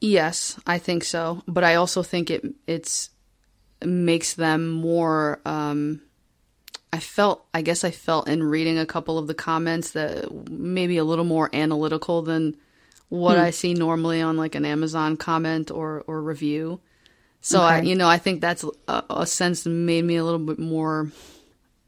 Yes, 0.00 0.58
I 0.66 0.78
think 0.78 1.04
so, 1.04 1.42
but 1.48 1.64
I 1.64 1.74
also 1.76 2.02
think 2.02 2.30
it 2.30 2.44
it's 2.66 3.10
makes 3.84 4.34
them 4.34 4.70
more 4.70 5.40
um 5.44 6.00
I 6.92 7.00
felt 7.00 7.44
I 7.52 7.62
guess 7.62 7.84
I 7.84 7.90
felt 7.90 8.28
in 8.28 8.42
reading 8.42 8.78
a 8.78 8.86
couple 8.86 9.18
of 9.18 9.26
the 9.26 9.34
comments 9.34 9.92
that 9.92 10.50
maybe 10.50 10.96
a 10.96 11.04
little 11.04 11.24
more 11.24 11.50
analytical 11.52 12.22
than 12.22 12.56
what 13.08 13.38
I 13.38 13.50
see 13.50 13.74
normally 13.74 14.20
on 14.20 14.36
like 14.36 14.54
an 14.54 14.64
Amazon 14.64 15.16
comment 15.16 15.70
or 15.70 16.04
or 16.06 16.22
review. 16.22 16.80
So 17.40 17.62
okay. 17.62 17.74
I, 17.74 17.80
you 17.82 17.94
know, 17.94 18.08
I 18.08 18.18
think 18.18 18.40
that's 18.40 18.64
a, 18.88 19.04
a, 19.08 19.26
sense 19.26 19.66
made 19.66 20.04
me 20.04 20.16
a 20.16 20.24
little 20.24 20.40
bit 20.40 20.58
more, 20.58 21.12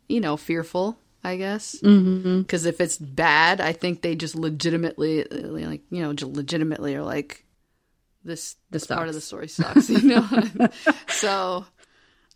you 0.09 0.21
know, 0.21 0.37
fearful. 0.37 0.99
I 1.25 1.37
guess 1.37 1.73
because 1.73 1.93
mm-hmm. 1.93 2.69
if 2.69 2.81
it's 2.81 2.97
bad, 2.97 3.61
I 3.61 3.73
think 3.73 4.03
they 4.03 4.15
just 4.15 4.37
legitimately, 4.37 5.25
like 5.25 5.83
you 5.91 6.01
know, 6.01 6.11
legitimately 6.11 6.95
are 6.95 7.03
like, 7.03 7.45
this 8.25 8.55
this 8.71 8.85
sucks. 8.85 8.97
part 8.97 9.09
of 9.09 9.15
the 9.15 9.21
story 9.21 9.49
sucks, 9.49 9.91
you 9.91 10.03
know. 10.03 10.69
so, 11.09 11.67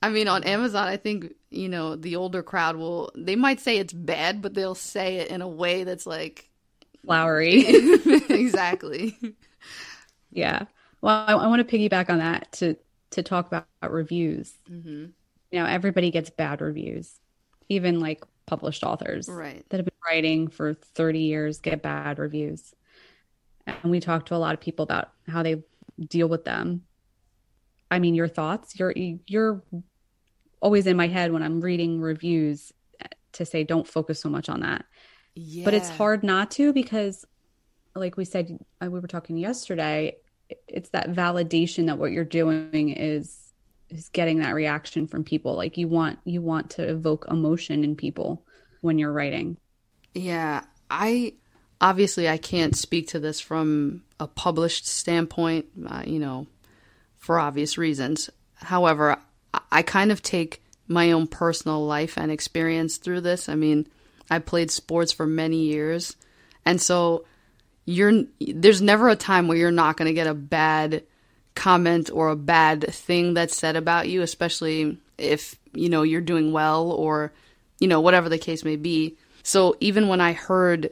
I 0.03 0.09
mean, 0.09 0.27
on 0.27 0.43
Amazon, 0.45 0.89
I 0.89 0.97
think 0.97 1.35
you 1.51 1.69
know 1.69 1.97
the 1.97 2.17
older 2.17 2.43
crowd 2.43 2.77
will 2.77 3.13
they 3.17 3.37
might 3.37 3.61
say 3.61 3.79
it's 3.79 3.93
bad, 3.93 4.43
but 4.43 4.55
they'll 4.55 4.75
say 4.75 5.19
it 5.19 5.31
in 5.31 5.41
a 5.43 5.49
way 5.49 5.85
that's 5.85 6.07
like 6.07 6.51
flowery. 7.05 7.65
exactly. 8.29 9.17
Yeah. 10.33 10.65
Well, 11.01 11.25
I, 11.27 11.33
I, 11.33 11.47
want 11.47 11.67
to 11.67 11.77
piggyback 11.77 12.11
on 12.11 12.19
that 12.19 12.53
to 12.53 12.77
to 13.11 13.23
talk 13.23 13.47
about, 13.47 13.67
about 13.81 13.93
reviews. 13.93 14.55
Mm-hmm. 14.71 15.07
You 15.51 15.59
know, 15.59 15.67
everybody 15.67 16.11
gets 16.11 16.31
bad 16.31 16.61
reviews, 16.61 17.21
even 17.69 18.01
like 18.01 18.25
published 18.47 18.83
authors 18.83 19.29
right. 19.29 19.65
that 19.69 19.77
have 19.77 19.87
been 19.87 19.93
writing 20.07 20.49
for 20.49 20.75
30 20.75 21.21
years 21.21 21.61
get 21.61 21.83
bad 21.83 22.19
reviews. 22.19 22.75
And 23.67 23.91
we 23.91 24.01
talk 24.01 24.27
to 24.27 24.35
a 24.35 24.37
lot 24.37 24.55
of 24.55 24.61
people 24.61 24.83
about 24.83 25.11
how 25.29 25.43
they 25.43 25.63
deal 26.01 26.29
with 26.29 26.45
them. 26.45 26.83
I 27.91 27.99
mean, 27.99 28.15
your 28.15 28.29
thoughts, 28.29 28.79
you're 28.79 28.95
you're 29.27 29.63
always 30.63 30.87
in 30.87 30.97
my 30.97 31.09
head 31.09 31.33
when 31.33 31.43
I'm 31.43 31.61
reading 31.61 32.01
reviews 32.01 32.73
to 33.33 33.45
say 33.45 33.65
don't 33.65 33.87
focus 33.87 34.21
so 34.21 34.29
much 34.29 34.49
on 34.49 34.61
that. 34.61 34.85
Yeah. 35.35 35.65
But 35.65 35.75
it's 35.75 35.89
hard 35.89 36.23
not 36.23 36.51
to 36.53 36.73
because 36.73 37.27
like 37.95 38.17
we 38.17 38.25
said 38.25 38.59
uh, 38.83 38.91
we 38.91 39.01
were 39.01 39.09
talking 39.09 39.37
yesterday, 39.37 40.17
it's 40.69 40.91
that 40.91 41.13
validation 41.13 41.87
that 41.87 41.99
what 41.99 42.13
you're 42.13 42.25
doing 42.25 42.91
is 42.91 43.39
is 43.91 44.09
getting 44.09 44.39
that 44.39 44.55
reaction 44.55 45.07
from 45.07 45.23
people 45.23 45.55
like 45.55 45.77
you 45.77 45.87
want 45.87 46.19
you 46.25 46.41
want 46.41 46.71
to 46.71 46.83
evoke 46.83 47.27
emotion 47.31 47.85
in 47.85 47.95
people 47.95 48.45
when 48.81 48.99
you're 48.99 49.13
writing 49.13 49.57
yeah 50.15 50.63
i 50.91 51.33
obviously 51.81 52.29
i 52.29 52.39
can't 52.39 52.75
speak 52.75 53.09
to 53.09 53.21
this 53.21 53.39
from 53.39 54.03
a 54.19 54.27
published 54.27 54.87
standpoint 54.87 55.67
uh, 55.87 56.03
you 56.07 56.19
know 56.19 56.47
for 57.19 57.39
obvious 57.39 57.77
reasons 57.77 58.31
however 58.55 59.19
I, 59.73 59.83
kind 59.83 60.13
of 60.13 60.23
take 60.23 60.63
my 60.89 61.13
own 61.13 61.27
personal 61.27 61.87
life 61.87 62.17
and 62.17 62.31
experience 62.31 62.97
through 62.97 63.23
this 63.23 63.49
i 63.49 63.55
mean 63.55 63.87
i 64.31 64.39
played 64.39 64.71
sports 64.71 65.13
for 65.13 65.27
many 65.27 65.65
years 65.65 66.17
and 66.65 66.81
so 66.81 67.25
you're 67.85 68.25
there's 68.41 68.83
never 68.83 69.09
a 69.09 69.17
time 69.17 69.49
where 69.49 69.57
you're 69.57 69.71
not 69.71 69.97
going 69.97 70.07
to 70.07 70.15
get 70.15 70.27
a 70.27 70.35
bad 70.35 71.03
comment 71.55 72.11
or 72.13 72.29
a 72.29 72.37
bad 72.37 72.93
thing 72.93 73.35
that's 73.35 73.57
said 73.57 73.77
about 73.77 74.09
you, 74.09 74.23
especially 74.23 74.99
if, 75.19 75.57
you 75.73 75.89
know, 75.89 76.03
you're 76.03 76.21
doing 76.21 76.53
well 76.53 76.91
or, 76.91 77.33
you 77.79 77.89
know, 77.89 78.01
whatever 78.01 78.29
the 78.29 78.39
case 78.39 78.65
may 78.65 78.77
be. 78.77 79.17
So 79.43 79.77
even 79.81 80.09
when 80.09 80.21
I 80.21 80.33
heard, 80.33 80.91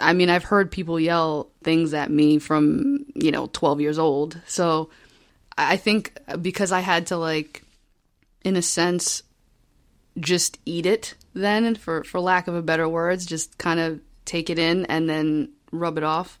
I 0.00 0.12
mean, 0.12 0.30
I've 0.30 0.44
heard 0.44 0.70
people 0.70 0.98
yell 0.98 1.50
things 1.62 1.94
at 1.94 2.10
me 2.10 2.38
from, 2.38 3.04
you 3.14 3.30
know, 3.30 3.48
12 3.52 3.80
years 3.80 3.98
old. 3.98 4.40
So 4.46 4.90
I 5.58 5.76
think 5.76 6.16
because 6.40 6.72
I 6.72 6.80
had 6.80 7.08
to, 7.08 7.16
like, 7.16 7.62
in 8.44 8.56
a 8.56 8.62
sense, 8.62 9.22
just 10.18 10.58
eat 10.66 10.86
it 10.86 11.14
then, 11.34 11.74
for, 11.74 12.04
for 12.04 12.20
lack 12.20 12.48
of 12.48 12.54
a 12.54 12.62
better 12.62 12.88
words, 12.88 13.24
just 13.24 13.58
kind 13.58 13.80
of 13.80 14.00
take 14.24 14.50
it 14.50 14.58
in 14.58 14.86
and 14.86 15.08
then 15.08 15.50
rub 15.70 15.96
it 15.98 16.04
off. 16.04 16.38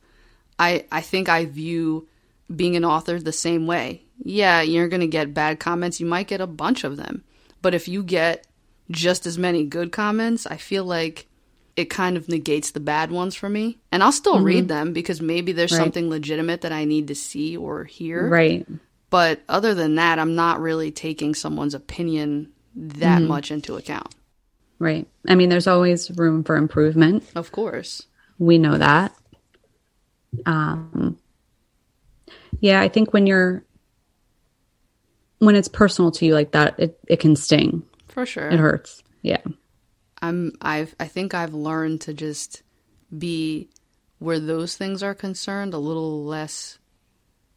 I, 0.58 0.86
I 0.92 1.00
think 1.00 1.28
I 1.28 1.46
view 1.46 2.08
being 2.54 2.76
an 2.76 2.84
author 2.84 3.18
the 3.18 3.32
same 3.32 3.66
way. 3.66 4.02
Yeah, 4.22 4.62
you're 4.62 4.88
going 4.88 5.00
to 5.00 5.06
get 5.06 5.34
bad 5.34 5.58
comments. 5.58 6.00
You 6.00 6.06
might 6.06 6.28
get 6.28 6.40
a 6.40 6.46
bunch 6.46 6.84
of 6.84 6.96
them. 6.96 7.24
But 7.60 7.74
if 7.74 7.88
you 7.88 8.02
get 8.02 8.46
just 8.90 9.26
as 9.26 9.38
many 9.38 9.64
good 9.64 9.92
comments, 9.92 10.46
I 10.46 10.56
feel 10.56 10.84
like 10.84 11.26
it 11.74 11.86
kind 11.86 12.16
of 12.16 12.28
negates 12.28 12.72
the 12.72 12.80
bad 12.80 13.10
ones 13.10 13.34
for 13.34 13.48
me. 13.48 13.78
And 13.90 14.02
I'll 14.02 14.12
still 14.12 14.36
mm-hmm. 14.36 14.44
read 14.44 14.68
them 14.68 14.92
because 14.92 15.22
maybe 15.22 15.52
there's 15.52 15.72
right. 15.72 15.78
something 15.78 16.10
legitimate 16.10 16.60
that 16.60 16.72
I 16.72 16.84
need 16.84 17.08
to 17.08 17.14
see 17.14 17.56
or 17.56 17.84
hear. 17.84 18.28
Right. 18.28 18.66
But 19.12 19.42
other 19.46 19.74
than 19.74 19.96
that, 19.96 20.18
I'm 20.18 20.34
not 20.34 20.62
really 20.62 20.90
taking 20.90 21.34
someone's 21.34 21.74
opinion 21.74 22.50
that 22.74 23.18
mm-hmm. 23.18 23.28
much 23.28 23.50
into 23.50 23.76
account. 23.76 24.14
Right. 24.78 25.06
I 25.28 25.34
mean, 25.34 25.50
there's 25.50 25.66
always 25.66 26.10
room 26.12 26.44
for 26.44 26.56
improvement. 26.56 27.22
Of 27.34 27.52
course. 27.52 28.06
We 28.38 28.56
know 28.56 28.78
that. 28.78 29.14
Um, 30.46 31.18
yeah, 32.58 32.80
I 32.80 32.88
think 32.88 33.12
when 33.12 33.26
you're 33.26 33.66
when 35.40 35.56
it's 35.56 35.68
personal 35.68 36.10
to 36.12 36.24
you 36.24 36.32
like 36.32 36.52
that, 36.52 36.80
it, 36.80 36.98
it 37.06 37.20
can 37.20 37.36
sting. 37.36 37.82
For 38.08 38.24
sure. 38.24 38.48
It 38.48 38.58
hurts. 38.58 39.02
Yeah. 39.20 39.42
I'm 40.22 40.52
I've 40.62 40.94
I 40.98 41.06
think 41.06 41.34
I've 41.34 41.52
learned 41.52 42.00
to 42.02 42.14
just 42.14 42.62
be 43.16 43.68
where 44.20 44.40
those 44.40 44.74
things 44.74 45.02
are 45.02 45.14
concerned 45.14 45.74
a 45.74 45.78
little 45.78 46.24
less 46.24 46.78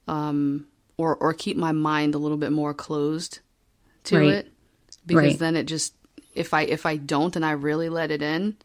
um 0.05 0.67
or 0.97 1.15
or 1.15 1.33
keep 1.33 1.57
my 1.57 1.71
mind 1.71 2.15
a 2.15 2.17
little 2.17 2.37
bit 2.37 2.51
more 2.51 2.73
closed 2.73 3.39
to 4.05 4.19
right. 4.19 4.27
it 4.29 4.53
because 5.05 5.23
right. 5.23 5.39
then 5.39 5.55
it 5.55 5.65
just 5.65 5.93
if 6.33 6.53
I 6.53 6.61
if 6.63 6.85
I 6.85 6.97
don't 6.97 7.35
and 7.35 7.45
I 7.45 7.51
really 7.51 7.89
let 7.89 8.11
it 8.11 8.21
in, 8.21 8.57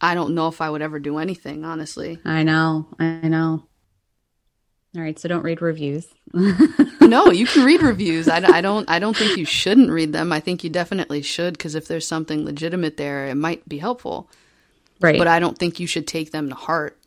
I 0.00 0.14
don't 0.14 0.34
know 0.34 0.48
if 0.48 0.60
I 0.60 0.70
would 0.70 0.82
ever 0.82 0.98
do 0.98 1.18
anything, 1.18 1.64
honestly. 1.64 2.18
I 2.24 2.42
know. 2.42 2.88
I 2.98 3.28
know. 3.28 3.64
All 4.94 5.00
right, 5.00 5.18
so 5.18 5.26
don't 5.26 5.42
read 5.42 5.62
reviews. 5.62 6.06
no, 6.34 7.30
you 7.30 7.46
can 7.46 7.64
read 7.64 7.80
reviews. 7.80 8.28
I, 8.28 8.36
I, 8.36 8.60
don't. 8.60 8.88
I 8.90 8.98
don't 8.98 9.16
think 9.16 9.38
you 9.38 9.46
shouldn't 9.46 9.90
read 9.90 10.12
them. 10.12 10.32
I 10.32 10.40
think 10.40 10.64
you 10.64 10.68
definitely 10.70 11.22
should 11.22 11.54
because 11.54 11.74
if 11.74 11.88
there's 11.88 12.06
something 12.06 12.44
legitimate 12.44 12.98
there, 12.98 13.26
it 13.26 13.36
might 13.36 13.66
be 13.66 13.78
helpful. 13.78 14.28
Right. 15.00 15.16
But 15.16 15.28
I 15.28 15.38
don't 15.38 15.56
think 15.56 15.80
you 15.80 15.86
should 15.86 16.06
take 16.06 16.30
them 16.30 16.50
to 16.50 16.54
heart. 16.54 16.98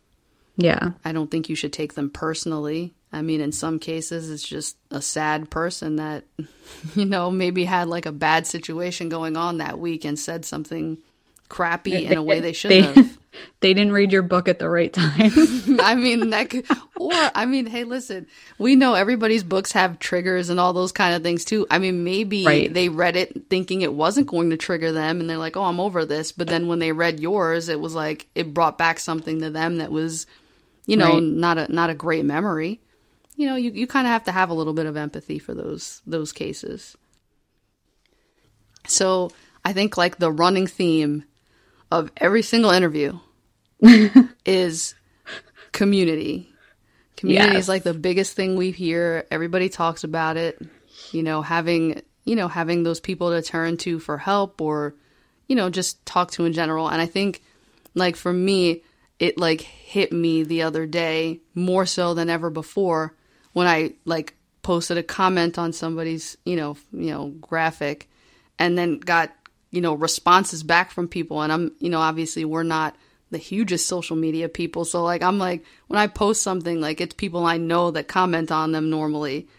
Yeah. 0.57 0.91
I 1.03 1.11
don't 1.11 1.29
think 1.29 1.47
you 1.47 1.55
should 1.55 1.73
take 1.73 1.93
them 1.93 2.09
personally. 2.09 2.95
I 3.15 3.21
mean, 3.21 3.39
in 3.39 3.53
some 3.53 3.79
cases, 3.79 4.29
it's 4.29 4.43
just 4.45 4.75
a 4.91 5.01
sad 5.01 5.49
person 5.49 5.95
that, 5.95 6.25
you 6.95 7.05
know, 7.05 7.31
maybe 7.31 7.63
had 7.63 7.87
like 7.87 8.05
a 8.05 8.11
bad 8.11 8.45
situation 8.45 9.07
going 9.07 9.37
on 9.37 9.59
that 9.59 9.79
week 9.79 10.03
and 10.03 10.19
said 10.19 10.43
something 10.43 10.97
crappy 11.47 11.91
they, 11.91 12.05
in 12.07 12.17
a 12.17 12.23
way 12.23 12.39
they 12.41 12.53
shouldn't 12.53 12.95
they, 12.95 13.01
have. 13.01 13.17
They 13.59 13.73
didn't 13.73 13.91
read 13.91 14.13
your 14.13 14.21
book 14.21 14.47
at 14.47 14.59
the 14.59 14.69
right 14.69 14.93
time. 14.93 15.29
I 15.81 15.95
mean, 15.95 16.29
that 16.29 16.49
could, 16.49 16.65
or 16.95 17.11
I 17.13 17.45
mean, 17.45 17.65
hey, 17.65 17.83
listen, 17.83 18.27
we 18.57 18.77
know 18.77 18.93
everybody's 18.93 19.43
books 19.43 19.73
have 19.73 19.99
triggers 19.99 20.49
and 20.49 20.57
all 20.57 20.71
those 20.71 20.93
kind 20.93 21.13
of 21.13 21.21
things 21.21 21.43
too. 21.43 21.67
I 21.69 21.79
mean, 21.79 22.05
maybe 22.05 22.45
right. 22.45 22.73
they 22.73 22.87
read 22.87 23.17
it 23.17 23.49
thinking 23.49 23.81
it 23.81 23.93
wasn't 23.93 24.27
going 24.27 24.51
to 24.51 24.57
trigger 24.57 24.93
them, 24.93 25.19
and 25.19 25.29
they're 25.29 25.37
like, 25.37 25.57
"Oh, 25.57 25.63
I'm 25.63 25.81
over 25.81 26.05
this." 26.05 26.31
But 26.31 26.47
then 26.47 26.67
when 26.67 26.79
they 26.79 26.93
read 26.93 27.19
yours, 27.19 27.67
it 27.67 27.81
was 27.81 27.93
like 27.93 28.27
it 28.35 28.53
brought 28.53 28.77
back 28.77 29.01
something 29.01 29.41
to 29.41 29.49
them 29.49 29.79
that 29.79 29.91
was, 29.91 30.27
you 30.85 30.95
know, 30.95 31.15
right. 31.15 31.23
not 31.23 31.57
a 31.57 31.69
not 31.69 31.89
a 31.89 31.93
great 31.93 32.23
memory. 32.23 32.79
You 33.35 33.47
know, 33.47 33.55
you 33.55 33.71
you 33.71 33.87
kind 33.87 34.07
of 34.07 34.11
have 34.11 34.25
to 34.25 34.31
have 34.31 34.49
a 34.49 34.53
little 34.53 34.73
bit 34.73 34.85
of 34.85 34.95
empathy 34.95 35.39
for 35.39 35.53
those 35.53 36.01
those 36.05 36.31
cases. 36.31 36.95
So 38.87 39.31
I 39.63 39.73
think 39.73 39.97
like 39.97 40.17
the 40.17 40.31
running 40.31 40.67
theme 40.67 41.23
of 41.91 42.11
every 42.17 42.41
single 42.41 42.71
interview 42.71 43.19
is 44.45 44.95
community. 45.71 46.49
Community 47.17 47.53
yes. 47.53 47.63
is 47.63 47.69
like 47.69 47.83
the 47.83 47.93
biggest 47.93 48.35
thing 48.35 48.55
we 48.55 48.71
hear. 48.71 49.25
Everybody 49.31 49.69
talks 49.69 50.03
about 50.03 50.37
it. 50.37 50.61
You 51.11 51.23
know, 51.23 51.41
having 51.41 52.01
you 52.23 52.35
know 52.35 52.47
having 52.47 52.83
those 52.83 52.99
people 52.99 53.31
to 53.31 53.41
turn 53.41 53.77
to 53.77 53.99
for 53.99 54.17
help 54.17 54.61
or 54.61 54.95
you 55.47 55.55
know 55.55 55.69
just 55.69 56.05
talk 56.05 56.31
to 56.31 56.45
in 56.45 56.53
general. 56.53 56.87
And 56.89 57.01
I 57.01 57.05
think 57.05 57.41
like 57.93 58.15
for 58.15 58.31
me, 58.31 58.83
it 59.19 59.37
like 59.37 59.61
hit 59.61 60.11
me 60.11 60.43
the 60.43 60.61
other 60.61 60.85
day 60.85 61.39
more 61.53 61.85
so 61.85 62.13
than 62.13 62.29
ever 62.29 62.49
before 62.49 63.13
when 63.55 63.65
I 63.67 63.93
like 64.05 64.35
posted 64.61 64.97
a 64.97 65.03
comment 65.03 65.57
on 65.57 65.73
somebody's 65.73 66.37
you 66.45 66.55
know 66.55 66.77
you 66.91 67.11
know 67.11 67.29
graphic 67.41 68.09
and 68.59 68.77
then 68.77 68.99
got 68.99 69.31
you 69.75 69.81
know, 69.81 69.93
responses 69.93 70.63
back 70.63 70.89
from 70.89 71.09
people. 71.09 71.41
And 71.41 71.51
I'm, 71.51 71.73
you 71.79 71.89
know, 71.89 71.99
obviously 71.99 72.45
we're 72.45 72.63
not 72.63 72.95
the 73.29 73.37
hugest 73.37 73.87
social 73.87 74.15
media 74.15 74.47
people. 74.47 74.85
So 74.85 75.03
like, 75.03 75.21
I'm 75.21 75.37
like, 75.37 75.65
when 75.87 75.99
I 75.99 76.07
post 76.07 76.41
something, 76.41 76.79
like 76.79 77.01
it's 77.01 77.13
people 77.13 77.45
I 77.45 77.57
know 77.57 77.91
that 77.91 78.07
comment 78.07 78.53
on 78.53 78.71
them 78.71 78.89
normally. 78.89 79.49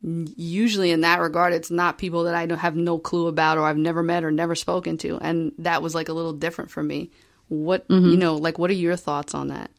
Usually 0.00 0.90
in 0.90 1.02
that 1.02 1.20
regard, 1.20 1.52
it's 1.52 1.70
not 1.70 1.98
people 1.98 2.24
that 2.24 2.34
I 2.34 2.56
have 2.56 2.74
no 2.74 2.98
clue 2.98 3.26
about 3.26 3.58
or 3.58 3.66
I've 3.66 3.76
never 3.76 4.02
met 4.02 4.24
or 4.24 4.30
never 4.30 4.54
spoken 4.54 4.96
to. 4.98 5.18
And 5.18 5.52
that 5.58 5.82
was 5.82 5.94
like 5.94 6.08
a 6.08 6.14
little 6.14 6.32
different 6.32 6.70
for 6.70 6.82
me. 6.82 7.10
What, 7.48 7.86
mm-hmm. 7.88 8.08
you 8.08 8.16
know, 8.16 8.36
like, 8.36 8.58
what 8.58 8.70
are 8.70 8.74
your 8.74 8.96
thoughts 8.96 9.34
on 9.34 9.48
that? 9.48 9.70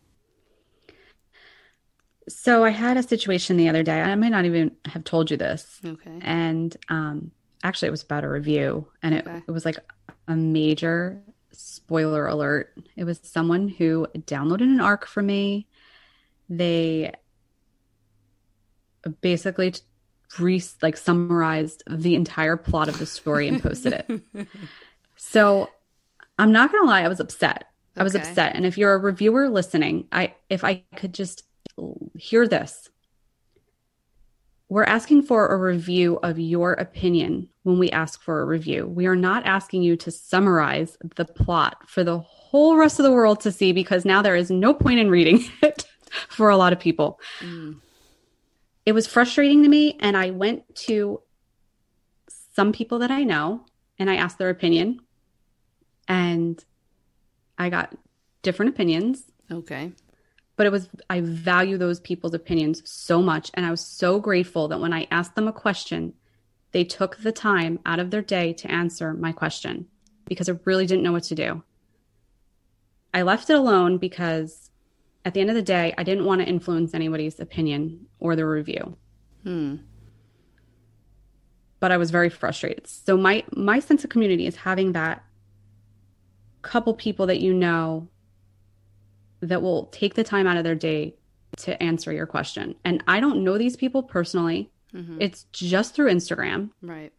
So 2.27 2.63
I 2.63 2.71
had 2.71 2.97
a 2.97 3.03
situation 3.03 3.57
the 3.57 3.69
other 3.69 3.83
day. 3.83 4.01
I 4.01 4.15
might 4.15 4.29
not 4.29 4.45
even 4.45 4.71
have 4.85 5.03
told 5.03 5.29
you 5.29 5.37
this. 5.37 5.79
Okay. 5.85 6.19
And 6.21 6.75
um, 6.89 7.31
actually 7.63 7.87
it 7.87 7.91
was 7.91 8.03
about 8.03 8.23
a 8.23 8.29
review 8.29 8.87
and 9.01 9.15
it, 9.15 9.27
okay. 9.27 9.41
it 9.47 9.51
was 9.51 9.65
like 9.65 9.77
a 10.27 10.35
major 10.35 11.21
spoiler 11.51 12.27
alert 12.27 12.77
it 12.97 13.05
was 13.05 13.19
someone 13.23 13.69
who 13.69 14.05
downloaded 14.17 14.63
an 14.63 14.81
ARC 14.81 15.07
for 15.07 15.21
me 15.21 15.65
they 16.49 17.13
basically 19.21 19.73
re 20.39 20.61
like 20.81 20.97
summarized 20.97 21.83
the 21.89 22.15
entire 22.15 22.57
plot 22.57 22.89
of 22.89 22.99
the 22.99 23.05
story 23.05 23.47
and 23.47 23.61
posted 23.61 23.93
it. 23.93 24.47
so 25.15 25.69
I'm 26.37 26.51
not 26.51 26.71
gonna 26.71 26.87
lie, 26.87 27.01
I 27.01 27.07
was 27.07 27.19
upset. 27.19 27.65
I 27.97 28.03
was 28.03 28.15
upset. 28.15 28.55
And 28.55 28.65
if 28.65 28.77
you're 28.77 28.93
a 28.93 28.97
reviewer 28.97 29.47
listening, 29.47 30.07
I 30.11 30.33
if 30.49 30.63
I 30.63 30.83
could 30.95 31.13
just 31.13 31.44
hear 32.17 32.47
this. 32.47 32.89
We're 34.67 34.83
asking 34.83 35.23
for 35.23 35.47
a 35.47 35.57
review 35.57 36.17
of 36.23 36.39
your 36.39 36.73
opinion 36.73 37.49
when 37.63 37.77
we 37.77 37.91
ask 37.91 38.21
for 38.21 38.41
a 38.41 38.45
review. 38.45 38.87
We 38.87 39.05
are 39.05 39.15
not 39.15 39.45
asking 39.45 39.83
you 39.83 39.95
to 39.97 40.11
summarize 40.11 40.97
the 41.15 41.25
plot 41.25 41.87
for 41.87 42.03
the 42.03 42.19
whole 42.19 42.75
rest 42.75 42.99
of 42.99 43.03
the 43.03 43.11
world 43.11 43.41
to 43.41 43.51
see 43.51 43.73
because 43.73 44.05
now 44.05 44.21
there 44.23 44.35
is 44.35 44.49
no 44.49 44.73
point 44.73 44.99
in 44.99 45.09
reading 45.09 45.43
it 45.61 45.85
for 46.29 46.49
a 46.49 46.57
lot 46.57 46.73
of 46.73 46.79
people. 46.79 47.19
Mm. 47.41 47.79
It 48.85 48.93
was 48.93 49.05
frustrating 49.07 49.61
to 49.63 49.69
me. 49.69 49.97
And 49.99 50.17
I 50.17 50.31
went 50.31 50.75
to 50.87 51.21
some 52.55 52.71
people 52.71 52.99
that 52.99 53.11
I 53.11 53.23
know 53.23 53.65
and 53.99 54.09
I 54.09 54.15
asked 54.15 54.39
their 54.39 54.49
opinion. 54.49 54.99
And 56.07 56.63
I 57.57 57.69
got 57.69 57.95
different 58.41 58.69
opinions 58.69 59.25
Okay. 59.51 59.91
But 60.55 60.65
it 60.65 60.71
was 60.71 60.89
I 61.09 61.21
value 61.21 61.77
those 61.77 61.99
people's 61.99 62.33
opinions 62.33 62.81
so 62.85 63.21
much 63.21 63.51
and 63.53 63.65
I 63.65 63.71
was 63.71 63.81
so 63.81 64.19
grateful 64.19 64.67
that 64.69 64.79
when 64.79 64.93
I 64.93 65.07
asked 65.11 65.35
them 65.35 65.47
a 65.47 65.53
question 65.53 66.13
they 66.71 66.83
took 66.83 67.17
the 67.17 67.31
time 67.31 67.79
out 67.85 67.99
of 67.99 68.11
their 68.11 68.21
day 68.21 68.53
to 68.53 68.71
answer 68.71 69.13
my 69.13 69.31
question 69.31 69.87
because 70.25 70.49
I 70.49 70.53
really 70.65 70.85
didn't 70.85 71.03
know 71.03 71.13
what 71.13 71.23
to 71.23 71.35
do. 71.35 71.63
I 73.13 73.21
left 73.21 73.49
it 73.49 73.55
alone 73.55 73.97
because 73.97 74.71
at 75.23 75.33
the 75.33 75.39
end 75.39 75.49
of 75.49 75.55
the 75.55 75.61
day 75.61 75.93
I 75.97 76.03
didn't 76.03 76.25
want 76.25 76.41
to 76.41 76.47
influence 76.47 76.93
anybody's 76.93 77.39
opinion 77.39 78.07
or 78.19 78.35
the 78.35 78.45
review. 78.45 78.97
Hmm. 79.43 79.77
But 81.79 81.91
I 81.91 81.97
was 81.97 82.11
very 82.11 82.29
frustrated. 82.29 82.87
So 82.87 83.15
my 83.15 83.43
my 83.55 83.79
sense 83.79 84.03
of 84.03 84.09
community 84.09 84.47
is 84.47 84.55
having 84.57 84.91
that 84.93 85.23
couple 86.61 86.93
people 86.93 87.27
that 87.27 87.39
you 87.39 87.53
know 87.53 88.09
that 89.41 89.61
will 89.61 89.85
take 89.87 90.13
the 90.15 90.23
time 90.23 90.47
out 90.47 90.57
of 90.57 90.63
their 90.63 90.75
day 90.75 91.15
to 91.57 91.81
answer 91.81 92.11
your 92.11 92.25
question. 92.25 92.75
And 92.83 93.03
I 93.07 93.19
don't 93.19 93.43
know 93.43 93.57
these 93.57 93.75
people 93.77 94.03
personally. 94.03 94.71
hmm 94.91 95.17
It's 95.19 95.43
just 95.51 95.93
through 95.95 96.11
Instagram. 96.11 96.71
Right. 96.81 97.11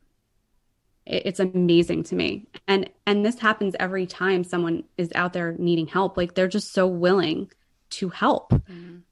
It- 1.07 1.23
It's 1.27 1.41
amazing 1.41 2.03
to 2.05 2.15
me. 2.17 2.47
And 2.67 2.91
and 3.07 3.25
this 3.25 3.39
happens 3.39 3.75
every 3.79 4.07
time 4.07 4.45
someone 4.45 4.85
is 4.99 5.11
out 5.15 5.33
there 5.33 5.55
needing 5.59 5.87
help. 5.87 6.17
Like 6.17 6.35
they're 6.35 6.49
just 6.49 6.73
so 6.73 6.87
willing 6.87 7.51
to 7.91 8.09
help. 8.09 8.53
Mhm. 8.53 9.03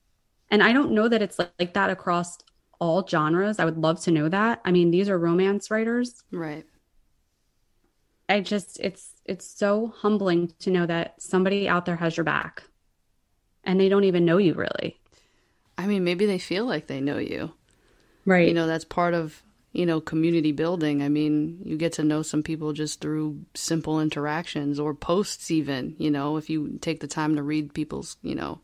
And 0.50 0.62
I 0.62 0.72
don't 0.72 0.92
know 0.92 1.08
that 1.08 1.22
it's 1.22 1.38
like, 1.38 1.52
like 1.58 1.74
that 1.74 1.90
across 1.90 2.38
all 2.80 3.06
genres. 3.06 3.58
I 3.58 3.64
would 3.64 3.78
love 3.78 4.00
to 4.02 4.10
know 4.10 4.28
that. 4.28 4.60
I 4.64 4.72
mean, 4.72 4.90
these 4.90 5.08
are 5.08 5.18
romance 5.18 5.70
writers. 5.70 6.22
Right. 6.32 6.66
I 8.28 8.40
just 8.40 8.80
it's 8.80 9.12
it's 9.24 9.46
so 9.46 9.92
humbling 9.96 10.52
to 10.60 10.70
know 10.70 10.86
that 10.86 11.20
somebody 11.20 11.68
out 11.68 11.84
there 11.86 11.96
has 11.96 12.16
your 12.16 12.24
back. 12.24 12.64
And 13.64 13.80
they 13.80 13.88
don't 13.88 14.04
even 14.04 14.24
know 14.24 14.36
you 14.38 14.54
really. 14.54 14.98
I 15.76 15.86
mean, 15.86 16.04
maybe 16.04 16.26
they 16.26 16.38
feel 16.38 16.66
like 16.66 16.86
they 16.86 17.00
know 17.00 17.18
you. 17.18 17.52
Right. 18.24 18.46
You 18.48 18.54
know, 18.54 18.66
that's 18.66 18.84
part 18.84 19.14
of, 19.14 19.42
you 19.72 19.86
know, 19.86 20.00
community 20.00 20.52
building. 20.52 21.02
I 21.02 21.08
mean, 21.08 21.60
you 21.64 21.76
get 21.76 21.94
to 21.94 22.04
know 22.04 22.22
some 22.22 22.42
people 22.42 22.72
just 22.72 23.00
through 23.00 23.40
simple 23.54 24.00
interactions 24.00 24.78
or 24.78 24.94
posts, 24.94 25.50
even, 25.50 25.96
you 25.98 26.10
know, 26.10 26.36
if 26.36 26.48
you 26.48 26.78
take 26.80 27.00
the 27.00 27.06
time 27.06 27.36
to 27.36 27.42
read 27.42 27.74
people's, 27.74 28.16
you 28.22 28.34
know, 28.34 28.60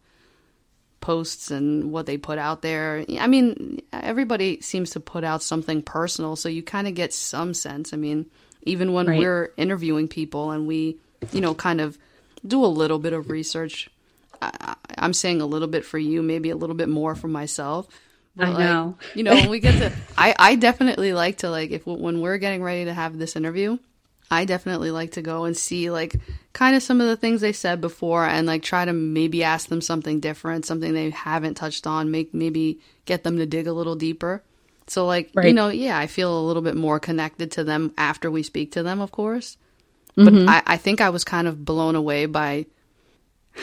posts 1.01 1.51
and 1.51 1.90
what 1.90 2.07
they 2.07 2.16
put 2.16 2.38
out 2.38 2.62
there. 2.62 3.05
I 3.18 3.26
mean, 3.26 3.80
everybody 3.92 4.61
seems 4.61 4.90
to 4.90 5.01
put 5.01 5.24
out 5.24 5.42
something 5.42 5.82
personal, 5.82 6.36
so 6.36 6.48
you 6.48 6.62
kind 6.62 6.86
of 6.86 6.94
get 6.94 7.12
some 7.12 7.55
sense. 7.55 7.92
I 7.92 7.96
mean, 7.96 8.26
even 8.62 8.92
when 8.92 9.07
Right. 9.07 9.18
we're 9.18 9.53
interviewing 9.57 10.09
people 10.09 10.51
and 10.51 10.66
we, 10.66 10.98
you 11.32 11.40
know, 11.40 11.55
kind 11.55 11.80
of 11.80 11.98
do 12.46 12.64
a 12.64 12.66
little 12.68 12.98
bit 12.98 13.14
of 13.14 13.30
research. 13.30 13.90
I, 14.41 14.76
I'm 14.99 15.12
saying 15.12 15.41
a 15.41 15.47
little 15.47 15.68
bit 15.68 15.84
for 15.84 15.99
you, 15.99 16.22
maybe 16.22 16.51
a 16.51 16.57
little 16.57 16.76
bit 16.76 16.88
more 16.88 17.14
for 17.14 17.28
myself. 17.28 17.88
But 18.36 18.49
I 18.49 18.51
like, 18.51 18.59
know. 18.59 18.97
you 19.14 19.22
know, 19.22 19.34
when 19.34 19.51
we 19.51 19.61
get 19.61 19.78
to, 19.78 19.93
I, 20.16 20.34
I 20.38 20.55
definitely 20.57 21.12
like 21.12 21.38
to 21.38 21.51
like 21.51 21.70
if 21.70 21.86
when 21.86 22.20
we're 22.20 22.38
getting 22.38 22.62
ready 22.62 22.84
to 22.84 22.95
have 22.95 23.18
this 23.18 23.36
interview, 23.36 23.78
I 24.30 24.45
definitely 24.45 24.93
like 24.93 25.12
to 25.12 25.22
go 25.22 25.45
and 25.45 25.57
see 25.57 25.91
like 25.91 26.14
kind 26.53 26.76
of 26.76 26.82
some 26.82 27.01
of 27.01 27.09
the 27.09 27.16
things 27.16 27.41
they 27.41 27.53
said 27.53 27.80
before 27.80 28.24
and 28.24 28.47
like 28.47 28.62
try 28.62 28.84
to 28.84 28.93
maybe 28.93 29.43
ask 29.43 29.68
them 29.68 29.80
something 29.80 30.20
different, 30.20 30.64
something 30.64 30.93
they 30.93 31.11
haven't 31.11 31.55
touched 31.55 31.86
on, 31.86 32.12
make 32.12 32.32
maybe 32.32 32.80
get 33.05 33.24
them 33.24 33.38
to 33.38 33.47
dig 33.47 33.66
a 33.66 33.72
little 33.72 33.97
deeper. 33.97 34.43
So 34.86 35.07
like 35.07 35.30
you 35.43 35.53
know, 35.53 35.68
yeah, 35.68 35.99
I 35.99 36.07
feel 36.07 36.36
a 36.38 36.47
little 36.47 36.62
bit 36.62 36.76
more 36.76 37.01
connected 37.01 37.53
to 37.53 37.64
them 37.64 37.93
after 37.99 38.30
we 38.30 38.43
speak 38.43 38.72
to 38.72 38.82
them, 38.82 39.01
of 39.01 39.11
course. 39.11 39.57
But 40.16 40.32
mm-hmm. 40.32 40.49
I, 40.49 40.62
I 40.66 40.76
think 40.76 41.01
I 41.01 41.11
was 41.11 41.24
kind 41.24 41.47
of 41.47 41.64
blown 41.64 41.95
away 41.95 42.26
by 42.26 42.66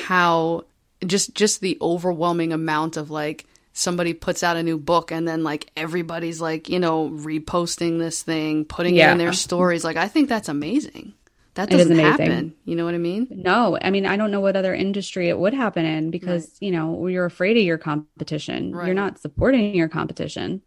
how 0.06 0.64
just 1.06 1.34
just 1.36 1.62
the 1.62 1.78
overwhelming 1.82 2.54
amount 2.54 2.98
of 2.98 3.10
like 3.12 3.46
somebody 3.74 4.14
puts 4.14 4.42
out 4.44 4.58
a 4.58 4.64
new 4.64 4.78
book 4.78 5.12
and 5.12 5.28
then 5.28 5.44
like 5.44 5.70
everybody's 5.78 6.42
like 6.42 6.70
you 6.70 6.80
know 6.80 7.10
reposting 7.10 8.00
this 8.00 8.24
thing 8.24 8.66
putting 8.66 8.96
it 8.96 9.00
Yeah. 9.00 9.12
in 9.12 9.18
their 9.20 9.34
stories 9.34 9.84
like 9.84 9.98
i 9.98 10.08
think 10.08 10.30
that's 10.30 10.50
amazing 10.50 11.14
that 11.54 11.70
doesn't 11.70 11.98
happen 11.98 12.56
you 12.66 12.76
know 12.76 12.86
what 12.86 12.94
i 12.96 13.00
mean 13.00 13.28
No, 13.32 13.78
I 13.82 13.90
mean, 13.90 14.06
I 14.06 14.16
don't 14.18 14.30
know 14.32 14.42
what 14.42 14.56
other 14.56 14.74
industry 14.76 15.30
it 15.30 15.38
would 15.40 15.56
happen 15.56 15.86
in 15.86 16.12
because, 16.12 16.56
you 16.60 16.70
know, 16.70 17.08
you're 17.08 17.26
afraid 17.26 17.58
of 17.58 17.64
your 17.64 17.80
competition. 17.80 18.76
Right. 18.76 18.86
You're 18.86 18.94
not 18.96 19.18
supporting 19.20 19.74
your 19.74 19.88
competition. 19.90 20.62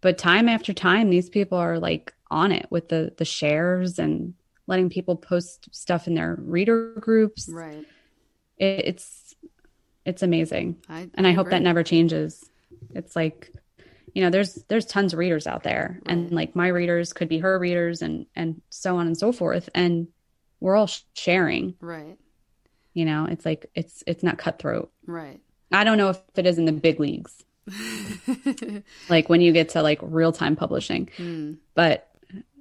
But 0.00 0.18
time 0.18 0.48
after 0.48 0.72
time, 0.72 1.08
these 1.08 1.28
people 1.30 1.58
are 1.58 1.78
like 1.78 2.12
on 2.32 2.50
it 2.50 2.66
with 2.68 2.88
the 2.88 3.12
the 3.16 3.24
shares 3.24 4.00
and 4.00 4.34
letting 4.66 4.90
people 4.90 5.14
post 5.14 5.68
stuff 5.72 6.08
in 6.08 6.14
their 6.14 6.34
reader 6.40 6.94
groups. 6.98 7.48
right 7.48 7.84
It, 8.58 8.82
it's 8.86 9.34
it's 10.04 10.22
amazing. 10.22 10.76
I, 10.88 11.08
And 11.14 11.26
I 11.26 11.32
hope 11.32 11.50
that 11.50 11.62
never 11.62 11.82
changes. 11.82 12.44
It's 12.94 13.16
like, 13.16 13.50
you 14.14 14.22
know, 14.22 14.30
there's 14.30 14.54
there's 14.68 14.84
tons 14.84 15.12
of 15.12 15.18
readers 15.18 15.46
out 15.46 15.62
there. 15.62 16.00
And 16.06 16.30
like 16.30 16.54
my 16.54 16.68
readers 16.68 17.12
could 17.12 17.28
be 17.28 17.38
her 17.38 17.58
readers 17.58 18.02
and 18.02 18.26
and 18.36 18.60
so 18.70 18.96
on 18.96 19.06
and 19.06 19.16
so 19.16 19.32
forth. 19.32 19.68
And 19.74 20.08
we're 20.60 20.76
all 20.76 20.90
sharing. 21.14 21.74
Right. 21.80 22.18
You 22.92 23.04
know 23.06 23.26
it's 23.26 23.44
like 23.44 23.70
it's 23.74 24.04
it's 24.06 24.22
not 24.22 24.38
cutthroat. 24.38 24.92
Right. 25.06 25.40
I 25.72 25.84
don't 25.84 25.98
know 25.98 26.10
if 26.10 26.20
it 26.36 26.46
is 26.46 26.58
in 26.58 26.64
the 26.66 26.72
big 26.72 27.00
leagues. 27.00 27.42
Like 29.08 29.28
when 29.28 29.40
you 29.40 29.52
get 29.52 29.70
to 29.70 29.82
like 29.82 29.98
real 30.02 30.32
time 30.32 30.56
publishing. 30.56 31.08
Hmm. 31.16 31.54
but 31.74 32.10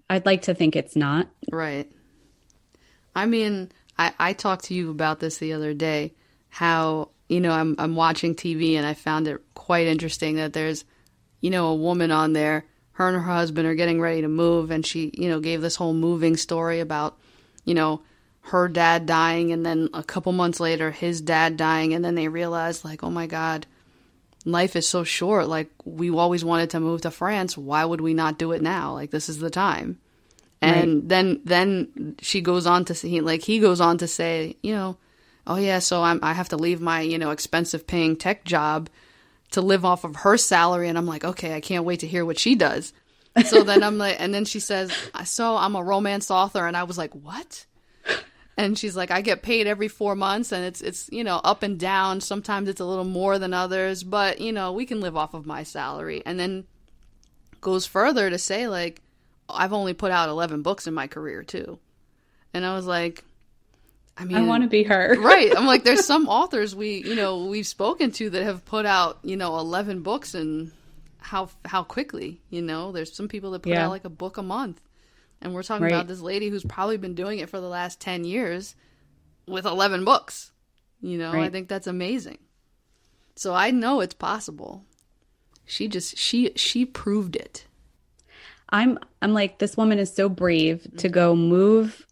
i'd 0.09 0.25
like 0.25 0.43
to 0.43 0.53
think 0.53 0.75
it's 0.75 0.95
not. 0.95 1.27
Right. 1.51 1.91
I 3.15 3.25
mean, 3.25 3.71
I, 3.97 4.13
I 4.19 4.33
talked 4.33 4.65
to 4.65 4.73
you 4.73 4.89
about 4.89 5.19
this 5.19 5.37
the 5.37 5.53
other 5.53 5.73
day. 5.73 6.13
How 6.49 7.09
you 7.27 7.41
know 7.41 7.51
I'm 7.51 7.75
I'm 7.79 7.95
watching 7.95 8.35
TV 8.35 8.75
and 8.75 8.85
I 8.85 8.93
found 8.93 9.27
it 9.27 9.41
quite 9.53 9.87
interesting 9.87 10.35
that 10.35 10.53
there's, 10.53 10.85
you 11.41 11.49
know, 11.49 11.67
a 11.67 11.75
woman 11.75 12.11
on 12.11 12.33
there. 12.33 12.65
Her 12.93 13.07
and 13.07 13.17
her 13.17 13.33
husband 13.33 13.67
are 13.67 13.75
getting 13.75 13.99
ready 13.99 14.21
to 14.21 14.27
move, 14.27 14.69
and 14.71 14.85
she 14.85 15.11
you 15.13 15.29
know 15.29 15.39
gave 15.39 15.61
this 15.61 15.75
whole 15.75 15.93
moving 15.93 16.37
story 16.37 16.79
about, 16.79 17.17
you 17.65 17.73
know, 17.73 18.01
her 18.41 18.67
dad 18.67 19.05
dying, 19.05 19.51
and 19.51 19.65
then 19.65 19.89
a 19.93 20.03
couple 20.03 20.31
months 20.31 20.59
later 20.59 20.91
his 20.91 21.21
dad 21.21 21.57
dying, 21.57 21.93
and 21.93 22.05
then 22.05 22.15
they 22.15 22.27
realized 22.27 22.85
like, 22.85 23.03
oh 23.03 23.09
my 23.09 23.25
god, 23.25 23.65
life 24.45 24.75
is 24.75 24.87
so 24.87 25.03
short. 25.03 25.47
Like 25.47 25.71
we 25.85 26.11
always 26.11 26.45
wanted 26.45 26.69
to 26.71 26.79
move 26.79 27.01
to 27.01 27.11
France. 27.11 27.57
Why 27.57 27.83
would 27.83 28.01
we 28.01 28.13
not 28.13 28.37
do 28.37 28.51
it 28.51 28.61
now? 28.61 28.93
Like 28.93 29.09
this 29.09 29.27
is 29.27 29.39
the 29.39 29.49
time 29.49 29.97
and 30.63 31.09
then 31.09 31.41
then 31.43 32.15
she 32.21 32.41
goes 32.41 32.65
on 32.65 32.85
to 32.85 32.95
say 32.95 33.19
like 33.21 33.41
he 33.41 33.59
goes 33.59 33.81
on 33.81 33.97
to 33.97 34.07
say 34.07 34.55
you 34.63 34.73
know 34.73 34.97
oh 35.47 35.57
yeah 35.57 35.79
so 35.79 36.03
i'm 36.03 36.19
i 36.23 36.33
have 36.33 36.49
to 36.49 36.57
leave 36.57 36.81
my 36.81 37.01
you 37.01 37.17
know 37.17 37.31
expensive 37.31 37.85
paying 37.85 38.15
tech 38.15 38.43
job 38.45 38.89
to 39.53 39.61
live 39.61 39.85
off 39.85 40.03
of 40.03 40.17
her 40.17 40.37
salary. 40.37 40.89
And 40.89 40.97
i'm 40.97 41.05
like 41.05 41.23
okay 41.23 41.53
i 41.53 41.61
can't 41.61 41.85
wait 41.85 42.01
to 42.01 42.07
hear 42.07 42.25
what 42.25 42.39
she 42.39 42.55
does. 42.55 42.93
So 43.45 43.63
then 43.63 43.81
i'm 43.83 43.97
like 43.97 44.17
and 44.19 44.33
then 44.33 44.45
she 44.45 44.59
says 44.59 44.91
so 45.25 45.55
i'm 45.55 45.75
a 45.75 45.83
romance 45.83 46.29
author. 46.29 46.67
And 46.67 46.77
i 46.77 46.83
was 46.83 46.97
like 46.97 47.13
what? 47.13 47.65
And 48.55 48.77
she's 48.77 48.95
like 48.95 49.09
i 49.09 49.21
get 49.21 49.41
paid 49.41 49.65
every 49.65 49.87
four 49.87 50.15
months 50.15 50.51
and 50.51 50.63
it's 50.63 50.81
it's 50.81 51.09
you 51.11 51.23
know 51.23 51.37
up 51.43 51.63
and 51.63 51.79
down. 51.79 52.21
Sometimes 52.21 52.69
it's 52.69 52.81
a 52.81 52.85
little 52.85 53.05
more 53.05 53.39
than 53.39 53.53
others 53.53 54.03
but 54.03 54.39
you 54.39 54.51
know 54.51 54.71
we 54.73 54.85
can 54.85 55.01
live 55.01 55.17
off 55.17 55.33
of 55.33 55.45
my 55.45 55.63
salary. 55.63 56.21
And 56.25 56.39
then 56.39 56.65
goes 57.61 57.85
further 57.85 58.29
to 58.29 58.37
say 58.37 58.67
like 58.67 59.01
I've 59.49 59.73
only 59.73 59.93
put 59.93 60.11
out 60.11 60.29
11 60.29 60.61
books 60.61 60.87
in 60.87 60.93
my 60.93 61.07
career 61.07 61.43
too. 61.43 61.79
And 62.53 62.65
I 62.65 62.75
was 62.75 62.85
like 62.85 63.23
I 64.15 64.25
mean 64.25 64.37
i 64.37 64.41
want 64.41 64.63
to 64.63 64.69
be 64.69 64.83
her 64.83 65.15
right. 65.19 65.55
I'm 65.55 65.65
like 65.65 65.83
there's 65.83 66.05
some 66.05 66.27
authors 66.27 66.75
we, 66.75 66.97
you 66.97 67.15
know, 67.15 67.45
we've 67.45 67.67
spoken 67.67 68.11
to 68.13 68.29
that 68.31 68.43
have 68.43 68.63
put 68.65 68.85
out, 68.85 69.19
you 69.23 69.35
know, 69.35 69.57
11 69.57 70.01
books 70.01 70.33
and 70.35 70.71
how 71.19 71.49
how 71.65 71.83
quickly, 71.83 72.39
you 72.49 72.61
know? 72.61 72.91
There's 72.91 73.13
some 73.15 73.27
people 73.27 73.51
that 73.51 73.61
put 73.63 73.71
Yeah. 73.71 73.85
out 73.85 73.91
like 73.91 74.05
a 74.05 74.09
book 74.09 74.37
a 74.37 74.43
month. 74.43 74.81
And 75.41 75.53
we're 75.53 75.63
talking 75.63 75.83
Right. 75.83 75.93
about 75.93 76.07
this 76.07 76.21
lady 76.21 76.49
who's 76.49 76.63
probably 76.63 76.97
been 76.97 77.15
doing 77.15 77.39
it 77.39 77.49
for 77.49 77.59
the 77.59 77.67
last 77.67 77.99
10 77.99 78.23
years 78.23 78.75
with 79.47 79.65
11 79.65 80.05
books. 80.05 80.51
You 81.01 81.17
know, 81.17 81.33
I 81.33 81.49
think 81.49 81.67
that's 81.67 81.87
amazing. 81.87 82.37
So 83.35 83.53
I 83.53 83.71
know 83.71 83.99
it's 83.99 84.13
possible. 84.13 84.85
She 85.65 85.87
just 85.89 86.17
she 86.17 86.51
she 86.55 86.85
proved 86.85 87.35
it. 87.35 87.65
I'm 88.73 88.99
I'm 89.21 89.33
like 89.33 89.59
this 89.59 89.77
woman 89.77 89.99
is 89.99 90.13
so 90.13 90.27
brave 90.27 90.85
to 90.97 91.07
go 91.07 91.35
move 91.35 92.05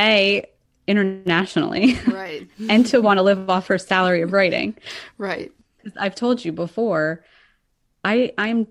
a 0.00 0.44
internationally 0.86 1.98
Right. 2.06 2.48
and 2.68 2.86
to 2.86 3.00
want 3.00 3.18
to 3.18 3.22
live 3.22 3.48
off 3.50 3.66
her 3.68 3.78
salary 3.78 4.22
of 4.22 4.32
writing. 4.32 4.76
Right. 5.18 5.52
I've 5.98 6.14
told 6.14 6.44
you 6.44 6.52
before, 6.52 7.24
I 8.04 8.32
I'm 8.38 8.68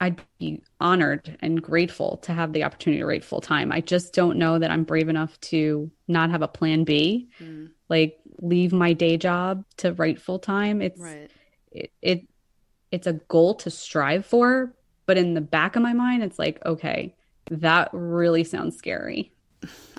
I'd 0.00 0.20
be 0.38 0.62
honored 0.80 1.36
and 1.40 1.60
grateful 1.60 2.18
to 2.18 2.32
have 2.32 2.52
the 2.52 2.62
opportunity 2.62 3.00
to 3.00 3.06
write 3.06 3.24
full 3.24 3.40
time. 3.40 3.72
I 3.72 3.80
just 3.80 4.14
don't 4.14 4.38
know 4.38 4.58
that 4.58 4.70
I'm 4.70 4.84
brave 4.84 5.08
enough 5.08 5.38
to 5.42 5.90
not 6.06 6.30
have 6.30 6.42
a 6.42 6.48
plan 6.48 6.84
B, 6.84 7.28
Mm, 7.40 7.70
like 7.88 8.18
leave 8.40 8.72
my 8.72 8.92
day 8.92 9.16
job 9.16 9.64
to 9.78 9.92
write 9.94 10.20
full 10.20 10.38
time. 10.38 10.80
It's 10.82 11.00
right. 11.00 11.30
it, 11.72 11.90
it 12.00 12.28
it's 12.92 13.06
a 13.08 13.14
goal 13.14 13.54
to 13.56 13.70
strive 13.70 14.24
for, 14.24 14.72
but 15.08 15.16
in 15.16 15.32
the 15.32 15.40
back 15.40 15.74
of 15.74 15.80
my 15.82 15.94
mind, 15.94 16.22
it's 16.22 16.38
like, 16.38 16.64
okay, 16.66 17.14
that 17.50 17.88
really 17.94 18.44
sounds 18.44 18.76
scary. 18.76 19.32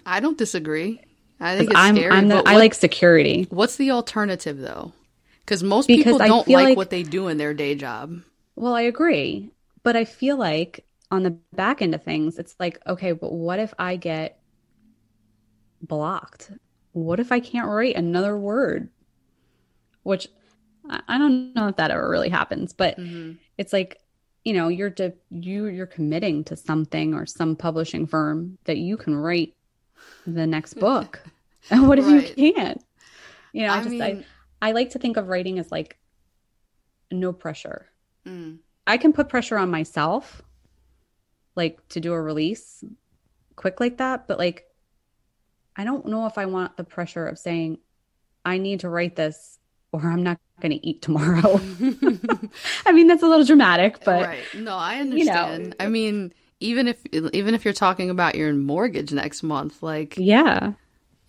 I 0.06 0.20
don't 0.20 0.38
disagree. 0.38 1.02
I 1.40 1.58
think 1.58 1.72
it's 1.72 1.80
I'm, 1.80 1.96
scary. 1.96 2.12
I'm 2.12 2.28
the, 2.28 2.36
but 2.36 2.48
I 2.48 2.58
like 2.58 2.76
security. 2.76 3.48
What's 3.50 3.76
the 3.78 3.90
alternative 3.90 4.60
though? 4.60 4.94
Because 5.40 5.64
most 5.64 5.88
Because 5.88 6.04
people 6.04 6.20
don't 6.20 6.48
like, 6.48 6.64
like- 6.66 6.78
what 6.78 6.92
they 6.92 7.02
do 7.02 7.28
in 7.28 7.38
their 7.38 7.56
day 7.56 7.74
job. 7.74 8.22
Well, 8.56 8.76
I 8.76 8.82
agree, 8.82 9.50
but 9.82 9.96
I 9.96 10.06
feel 10.06 10.38
like 10.38 10.86
on 11.10 11.24
the 11.24 11.32
back 11.32 11.82
end 11.82 11.96
of 11.96 12.04
things, 12.04 12.38
it's 12.38 12.56
like, 12.60 12.80
okay, 12.86 13.14
but 13.14 13.34
what 13.34 13.58
if 13.58 13.74
I 13.80 13.96
get 13.96 14.40
blocked? 15.82 16.52
What 16.92 17.20
if 17.20 17.32
I 17.32 17.40
can't 17.40 17.68
write 17.68 17.96
another 17.96 18.38
word? 18.38 18.90
Which 20.04 20.28
I, 20.88 21.18
don't 21.18 21.56
know 21.56 21.68
if 21.70 21.78
that 21.78 21.90
ever 21.92 22.08
really 22.10 22.30
happens, 22.30 22.74
but 22.74 22.98
Mhm. 22.98 23.38
it's 23.58 23.74
like, 23.74 24.00
you 24.44 24.54
know, 24.54 24.68
you're 24.70 24.90
de- 24.90 25.14
you 25.30 25.66
you're 25.68 25.86
committing 25.88 26.44
to 26.46 26.56
something 26.56 27.14
or 27.14 27.26
some 27.26 27.56
publishing 27.56 28.08
firm 28.08 28.58
that 28.66 28.78
you 28.78 28.98
can 28.98 29.16
write 29.16 29.56
the 30.26 30.48
next 30.48 30.76
book. 30.76 31.24
and 31.70 31.88
what 31.90 32.00
if 32.00 32.08
Right. 32.08 32.36
you 32.38 32.54
can't? 32.54 32.84
You 33.54 33.64
know, 33.68 33.74
I 33.74 33.80
I 33.80 33.84
just 33.84 33.90
mean, 33.90 34.02
I, 34.02 34.26
I 34.62 34.72
like 34.74 34.92
to 34.92 35.00
think 35.00 35.18
of 35.18 35.28
writing 35.28 35.60
as 35.60 35.72
like 35.72 35.98
no 37.12 37.34
pressure. 37.34 37.90
mm, 38.26 38.60
I 38.88 38.98
can 38.98 39.14
put 39.14 39.30
pressure 39.30 39.58
on 39.58 39.72
myself, 39.72 40.42
like 41.56 41.86
to 41.90 42.00
do 42.00 42.14
a 42.14 42.22
release 42.22 42.84
quick 43.56 43.80
like 43.80 43.98
that, 43.98 44.28
but 44.28 44.38
like 44.40 44.66
I 45.76 45.84
don't 45.84 46.06
know 46.08 46.26
if 46.26 46.38
I 46.38 46.46
want 46.46 46.78
the 46.78 46.84
pressure 46.84 47.26
of 47.28 47.40
saying 47.40 47.80
I 48.46 48.58
need 48.60 48.82
to 48.82 48.90
write 48.90 49.16
this 49.16 49.60
or 49.92 50.02
I'm 50.02 50.24
not 50.24 50.40
going 50.62 50.78
to 50.78 50.88
eat 50.88 51.02
tomorrow. 51.02 51.60
I 52.86 52.92
mean, 52.92 53.08
that's 53.08 53.24
a 53.24 53.28
little 53.28 53.46
dramatic, 53.46 54.04
but 54.04 54.26
right. 54.26 54.44
No, 54.56 54.76
I 54.76 55.02
you 55.02 55.26
know. 55.26 55.32
understand. 55.32 55.76
I 55.80 55.88
mean, 55.88 56.34
even 56.60 56.88
if 56.88 57.06
even 57.14 57.56
if 57.56 57.66
you're 57.66 57.74
talking 57.74 58.10
about 58.10 58.36
your 58.36 58.54
mortgage 58.54 59.12
next 59.12 59.44
month, 59.44 59.82
like 59.82 60.16
yeah, 60.18 60.74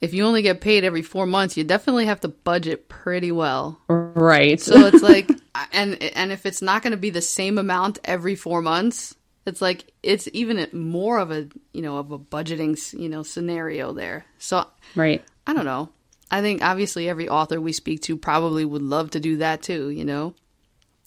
if 0.00 0.14
you 0.14 0.24
only 0.24 0.42
get 0.42 0.60
paid 0.60 0.84
every 0.84 1.02
four 1.02 1.26
months, 1.26 1.56
you 1.56 1.64
definitely 1.64 2.06
have 2.06 2.20
to 2.20 2.28
budget 2.28 2.88
pretty 2.88 3.32
well. 3.32 3.80
right. 3.88 4.60
So 4.60 4.86
it's 4.86 5.02
like, 5.02 5.30
and 5.72 6.02
and 6.02 6.32
if 6.32 6.46
it's 6.46 6.62
not 6.62 6.82
going 6.82 6.92
to 6.92 6.96
be 6.96 7.10
the 7.10 7.22
same 7.22 7.58
amount 7.58 7.98
every 8.04 8.34
four 8.34 8.62
months, 8.62 9.14
it's 9.46 9.60
like 9.60 9.92
it's 10.02 10.28
even 10.32 10.66
more 10.72 11.18
of 11.18 11.30
a 11.30 11.48
you 11.72 11.82
know 11.82 11.98
of 11.98 12.12
a 12.12 12.18
budgeting 12.18 12.76
you 12.98 13.08
know 13.08 13.22
scenario 13.22 13.92
there. 13.92 14.24
So 14.38 14.66
right. 14.94 15.22
I 15.46 15.52
don't 15.52 15.64
know. 15.64 15.90
I 16.30 16.40
think 16.40 16.62
obviously 16.62 17.08
every 17.08 17.28
author 17.28 17.60
we 17.60 17.72
speak 17.72 18.02
to 18.02 18.16
probably 18.16 18.64
would 18.64 18.82
love 18.82 19.10
to 19.12 19.20
do 19.20 19.38
that 19.38 19.62
too. 19.62 19.90
You 19.90 20.04
know, 20.04 20.34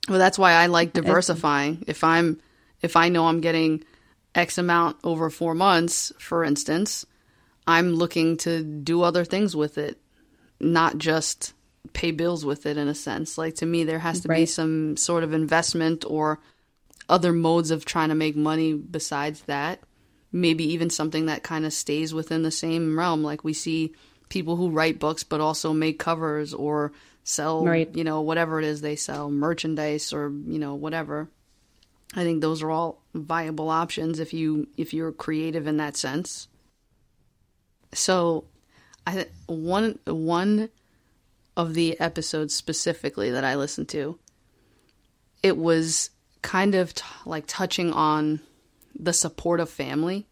well 0.09 0.19
that's 0.19 0.37
why 0.37 0.53
I 0.53 0.67
like 0.67 0.93
diversifying. 0.93 1.83
If 1.87 2.03
I'm 2.03 2.39
if 2.81 2.95
I 2.95 3.09
know 3.09 3.27
I'm 3.27 3.41
getting 3.41 3.83
X 4.35 4.57
amount 4.57 4.97
over 5.03 5.29
four 5.29 5.55
months, 5.55 6.11
for 6.17 6.43
instance, 6.43 7.05
I'm 7.65 7.93
looking 7.93 8.37
to 8.37 8.63
do 8.63 9.03
other 9.03 9.23
things 9.23 9.55
with 9.55 9.77
it, 9.77 9.99
not 10.59 10.97
just 10.97 11.53
pay 11.93 12.11
bills 12.11 12.45
with 12.45 12.65
it 12.65 12.77
in 12.77 12.87
a 12.87 12.95
sense. 12.95 13.37
Like 13.37 13.55
to 13.55 13.65
me, 13.65 13.83
there 13.83 13.99
has 13.99 14.21
to 14.21 14.27
be 14.27 14.45
some 14.45 14.97
sort 14.97 15.23
of 15.23 15.33
investment 15.33 16.03
or 16.07 16.39
other 17.09 17.33
modes 17.33 17.71
of 17.71 17.85
trying 17.85 18.09
to 18.09 18.15
make 18.15 18.35
money 18.35 18.73
besides 18.73 19.41
that. 19.43 19.79
Maybe 20.31 20.63
even 20.73 20.89
something 20.89 21.27
that 21.27 21.43
kind 21.43 21.65
of 21.65 21.73
stays 21.73 22.13
within 22.13 22.41
the 22.41 22.51
same 22.51 22.97
realm. 22.97 23.23
Like 23.23 23.43
we 23.43 23.53
see 23.53 23.93
people 24.33 24.55
who 24.55 24.71
write 24.71 24.97
books 24.97 25.23
but 25.23 25.39
also 25.39 25.73
make 25.73 25.99
covers 25.99 26.55
or 26.55 26.91
sell, 27.23 27.63
Right. 27.63 27.95
you 27.95 28.03
know, 28.03 28.21
whatever 28.21 28.59
it 28.59 28.65
is 28.65 28.81
they 28.81 28.95
sell, 28.95 29.29
merchandise 29.29 30.11
or, 30.11 30.29
you 30.29 30.57
know, 30.57 30.73
whatever. 30.73 31.29
I 32.15 32.23
think 32.23 32.41
those 32.41 32.63
are 32.63 32.71
all 32.71 33.03
viable 33.13 33.69
options 33.69 34.19
if 34.19 34.33
you 34.33 34.67
if 34.75 34.93
you're 34.93 35.11
creative 35.11 35.67
in 35.67 35.77
that 35.77 35.95
sense. 35.95 36.47
So, 37.93 38.45
I 39.05 39.13
th- 39.13 39.29
one 39.45 39.99
one 40.05 40.69
of 41.55 41.75
the 41.75 41.99
episodes 41.99 42.55
specifically 42.55 43.29
that 43.31 43.43
I 43.43 43.55
listened 43.55 43.89
to, 43.89 44.17
it 45.43 45.57
was 45.57 46.09
kind 46.41 46.73
of 46.73 46.95
t- 46.95 47.03
like 47.25 47.45
touching 47.45 47.93
on 47.93 48.41
the 48.95 49.13
support 49.13 49.59
of 49.59 49.69
family, 49.69 50.25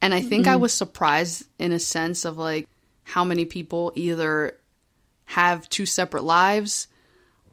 and 0.00 0.14
I 0.14 0.22
think 0.22 0.46
I 0.46 0.52
mm-hmm. 0.52 0.62
was 0.62 0.72
surprised 0.72 1.44
in 1.58 1.72
a 1.72 1.78
sense 1.78 2.24
of 2.24 2.36
like 2.36 2.68
how 3.04 3.24
many 3.24 3.44
people 3.44 3.92
either 3.94 4.58
have 5.26 5.68
two 5.68 5.86
separate 5.86 6.24
lives 6.24 6.88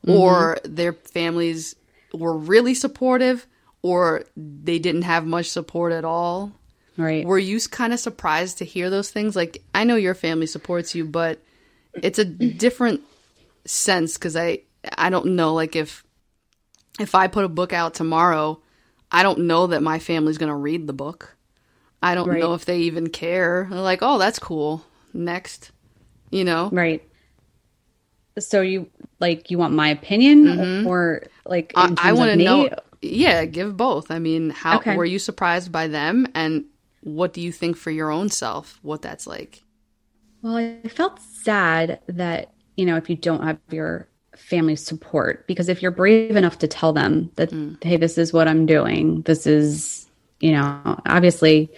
or 0.07 0.55
mm-hmm. 0.55 0.75
their 0.75 0.93
families 0.93 1.75
were 2.13 2.35
really 2.35 2.73
supportive 2.73 3.47
or 3.81 4.23
they 4.35 4.79
didn't 4.79 5.03
have 5.03 5.25
much 5.25 5.49
support 5.49 5.91
at 5.91 6.05
all. 6.05 6.51
Right. 6.97 7.25
Were 7.25 7.39
you 7.39 7.59
kind 7.61 7.93
of 7.93 7.99
surprised 7.99 8.57
to 8.59 8.65
hear 8.65 8.89
those 8.89 9.09
things? 9.11 9.35
Like, 9.35 9.63
I 9.73 9.83
know 9.83 9.95
your 9.95 10.13
family 10.13 10.45
supports 10.45 10.93
you, 10.93 11.05
but 11.05 11.41
it's 11.93 12.19
a 12.19 12.25
different 12.25 13.01
sense 13.65 14.15
because 14.15 14.35
I 14.35 14.59
I 14.97 15.09
don't 15.09 15.35
know 15.35 15.53
like 15.53 15.75
if 15.75 16.03
if 16.99 17.15
I 17.15 17.27
put 17.27 17.45
a 17.45 17.49
book 17.49 17.73
out 17.73 17.93
tomorrow, 17.93 18.59
I 19.11 19.23
don't 19.23 19.39
know 19.39 19.67
that 19.67 19.83
my 19.83 19.99
family's 19.99 20.37
gonna 20.37 20.57
read 20.57 20.87
the 20.87 20.93
book. 20.93 21.35
I 22.03 22.15
don't 22.15 22.27
Right. 22.27 22.39
know 22.39 22.53
if 22.53 22.65
they 22.65 22.79
even 22.79 23.09
care. 23.09 23.67
They're 23.69 23.79
like, 23.79 23.99
oh, 24.01 24.17
that's 24.17 24.39
cool. 24.39 24.83
Next, 25.13 25.71
you 26.31 26.43
know. 26.43 26.69
Right. 26.71 27.03
So 28.39 28.61
you 28.61 28.87
like 29.19 29.51
you 29.51 29.57
want 29.57 29.73
my 29.73 29.89
opinion 29.89 30.83
or 30.85 31.23
like 31.45 31.73
Mm-hmm. 31.73 31.93
I, 31.97 32.09
I 32.09 32.13
want 32.13 32.29
to 32.31 32.35
know. 32.37 32.69
Yeah, 33.01 33.45
give 33.45 33.75
both. 33.75 34.11
I 34.11 34.19
mean, 34.19 34.51
how 34.51 34.77
Okay. 34.77 34.95
were 34.95 35.05
you 35.05 35.19
surprised 35.19 35.71
by 35.71 35.87
them, 35.87 36.27
and 36.35 36.65
what 37.01 37.33
do 37.33 37.41
you 37.41 37.51
think 37.51 37.75
for 37.75 37.91
your 37.91 38.11
own 38.11 38.29
self? 38.29 38.79
What 38.83 39.01
that's 39.01 39.25
like? 39.27 39.63
Well, 40.41 40.57
I 40.57 40.87
felt 40.89 41.19
sad 41.19 41.99
that, 42.07 42.51
you 42.75 42.85
know, 42.85 42.95
if 42.97 43.09
you 43.09 43.15
don't 43.15 43.43
have 43.43 43.59
your 43.69 44.07
family 44.35 44.75
support, 44.75 45.45
because 45.47 45.69
if 45.69 45.81
you're 45.81 45.91
brave 45.91 46.35
enough 46.35 46.57
to 46.59 46.67
tell 46.67 46.93
them 46.93 47.31
that, 47.35 47.53
hey, 47.81 47.97
this 47.97 48.17
is 48.17 48.33
what 48.33 48.47
I'm 48.47 48.65
doing, 48.65 49.21
this 49.23 49.45
is, 49.45 50.09
you 50.39 50.51
know, 50.53 50.99
obviously, 51.05 51.69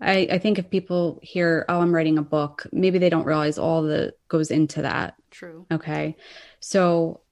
I, 0.00 0.28
I 0.32 0.38
think 0.38 0.58
if 0.58 0.70
people 0.70 1.18
hear, 1.22 1.64
oh, 1.68 1.80
I'm 1.80 1.94
writing 1.94 2.18
a 2.18 2.22
book, 2.22 2.66
maybe 2.72 2.98
they 2.98 3.10
don't 3.10 3.26
realize 3.26 3.58
all 3.58 3.82
that 3.84 4.14
goes 4.28 4.50
into 4.50 4.82
that. 4.82 5.14
True. 5.30 5.66
Okay. 5.72 6.16
So 6.60 7.22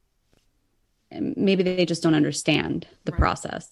maybe 1.10 1.62
they 1.62 1.86
just 1.86 2.02
don't 2.02 2.14
understand 2.14 2.86
the 3.04 3.12
Right. 3.12 3.20
process. 3.20 3.68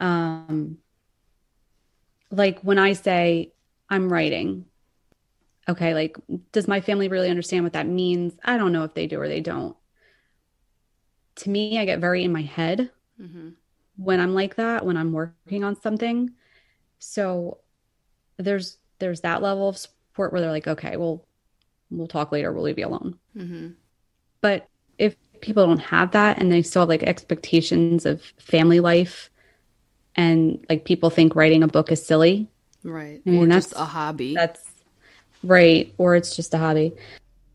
Um, 0.00 0.78
like 2.30 2.60
when 2.60 2.78
I 2.78 2.92
say 2.92 3.52
I'm 3.88 4.12
writing, 4.12 4.66
okay, 5.68 5.94
like, 5.94 6.16
does 6.52 6.68
my 6.68 6.80
family 6.80 7.08
really 7.08 7.30
understand 7.30 7.64
what 7.64 7.72
that 7.74 7.86
means? 7.86 8.34
I 8.44 8.58
don't 8.58 8.72
know 8.72 8.84
if 8.84 8.94
they 8.94 9.06
do 9.06 9.20
or 9.20 9.28
they 9.28 9.40
don't. 9.40 9.76
To 11.36 11.50
me, 11.50 11.78
I 11.78 11.84
get 11.84 12.00
very 12.00 12.24
in 12.24 12.32
my 12.32 12.42
head 12.42 12.90
hmm 13.18 13.56
when 13.96 14.20
I'm 14.20 14.34
like 14.34 14.56
that, 14.56 14.84
when 14.84 14.96
I'm 14.96 15.12
working 15.12 15.64
on 15.64 15.80
something. 15.80 16.30
So 16.98 17.60
there's 18.36 18.78
there's 18.98 19.20
that 19.22 19.42
level 19.42 19.68
of 19.68 19.76
support 19.78 20.32
where 20.32 20.40
they're 20.40 20.50
like, 20.50 20.66
okay, 20.68 20.96
well, 20.96 21.24
we'll 21.90 22.06
talk 22.06 22.32
later, 22.32 22.52
we'll 22.52 22.62
leave 22.64 22.78
you 22.78 22.86
alone. 22.86 23.18
hmm 23.36 23.68
But 24.40 24.68
if 24.98 25.16
people 25.40 25.66
don't 25.66 25.78
have 25.78 26.12
that 26.12 26.38
and 26.38 26.50
they 26.50 26.62
still 26.62 26.82
have 26.82 26.88
like 26.88 27.02
expectations 27.02 28.06
of 28.06 28.22
family 28.38 28.80
life 28.80 29.30
and 30.16 30.64
like 30.68 30.84
people 30.84 31.10
think 31.10 31.34
writing 31.34 31.62
a 31.62 31.68
book 31.68 31.90
is 31.92 32.04
silly, 32.06 32.48
Right. 32.82 33.20
I 33.26 33.30
mean, 33.30 33.42
or 33.42 33.46
that's- 33.46 33.72
a 33.72 33.84
hobby. 33.84 34.34
that's 34.34 34.62
right 35.42 35.92
or 35.98 36.14
it's 36.16 36.36
just 36.36 36.54
a 36.54 36.58
hobby. 36.58 36.92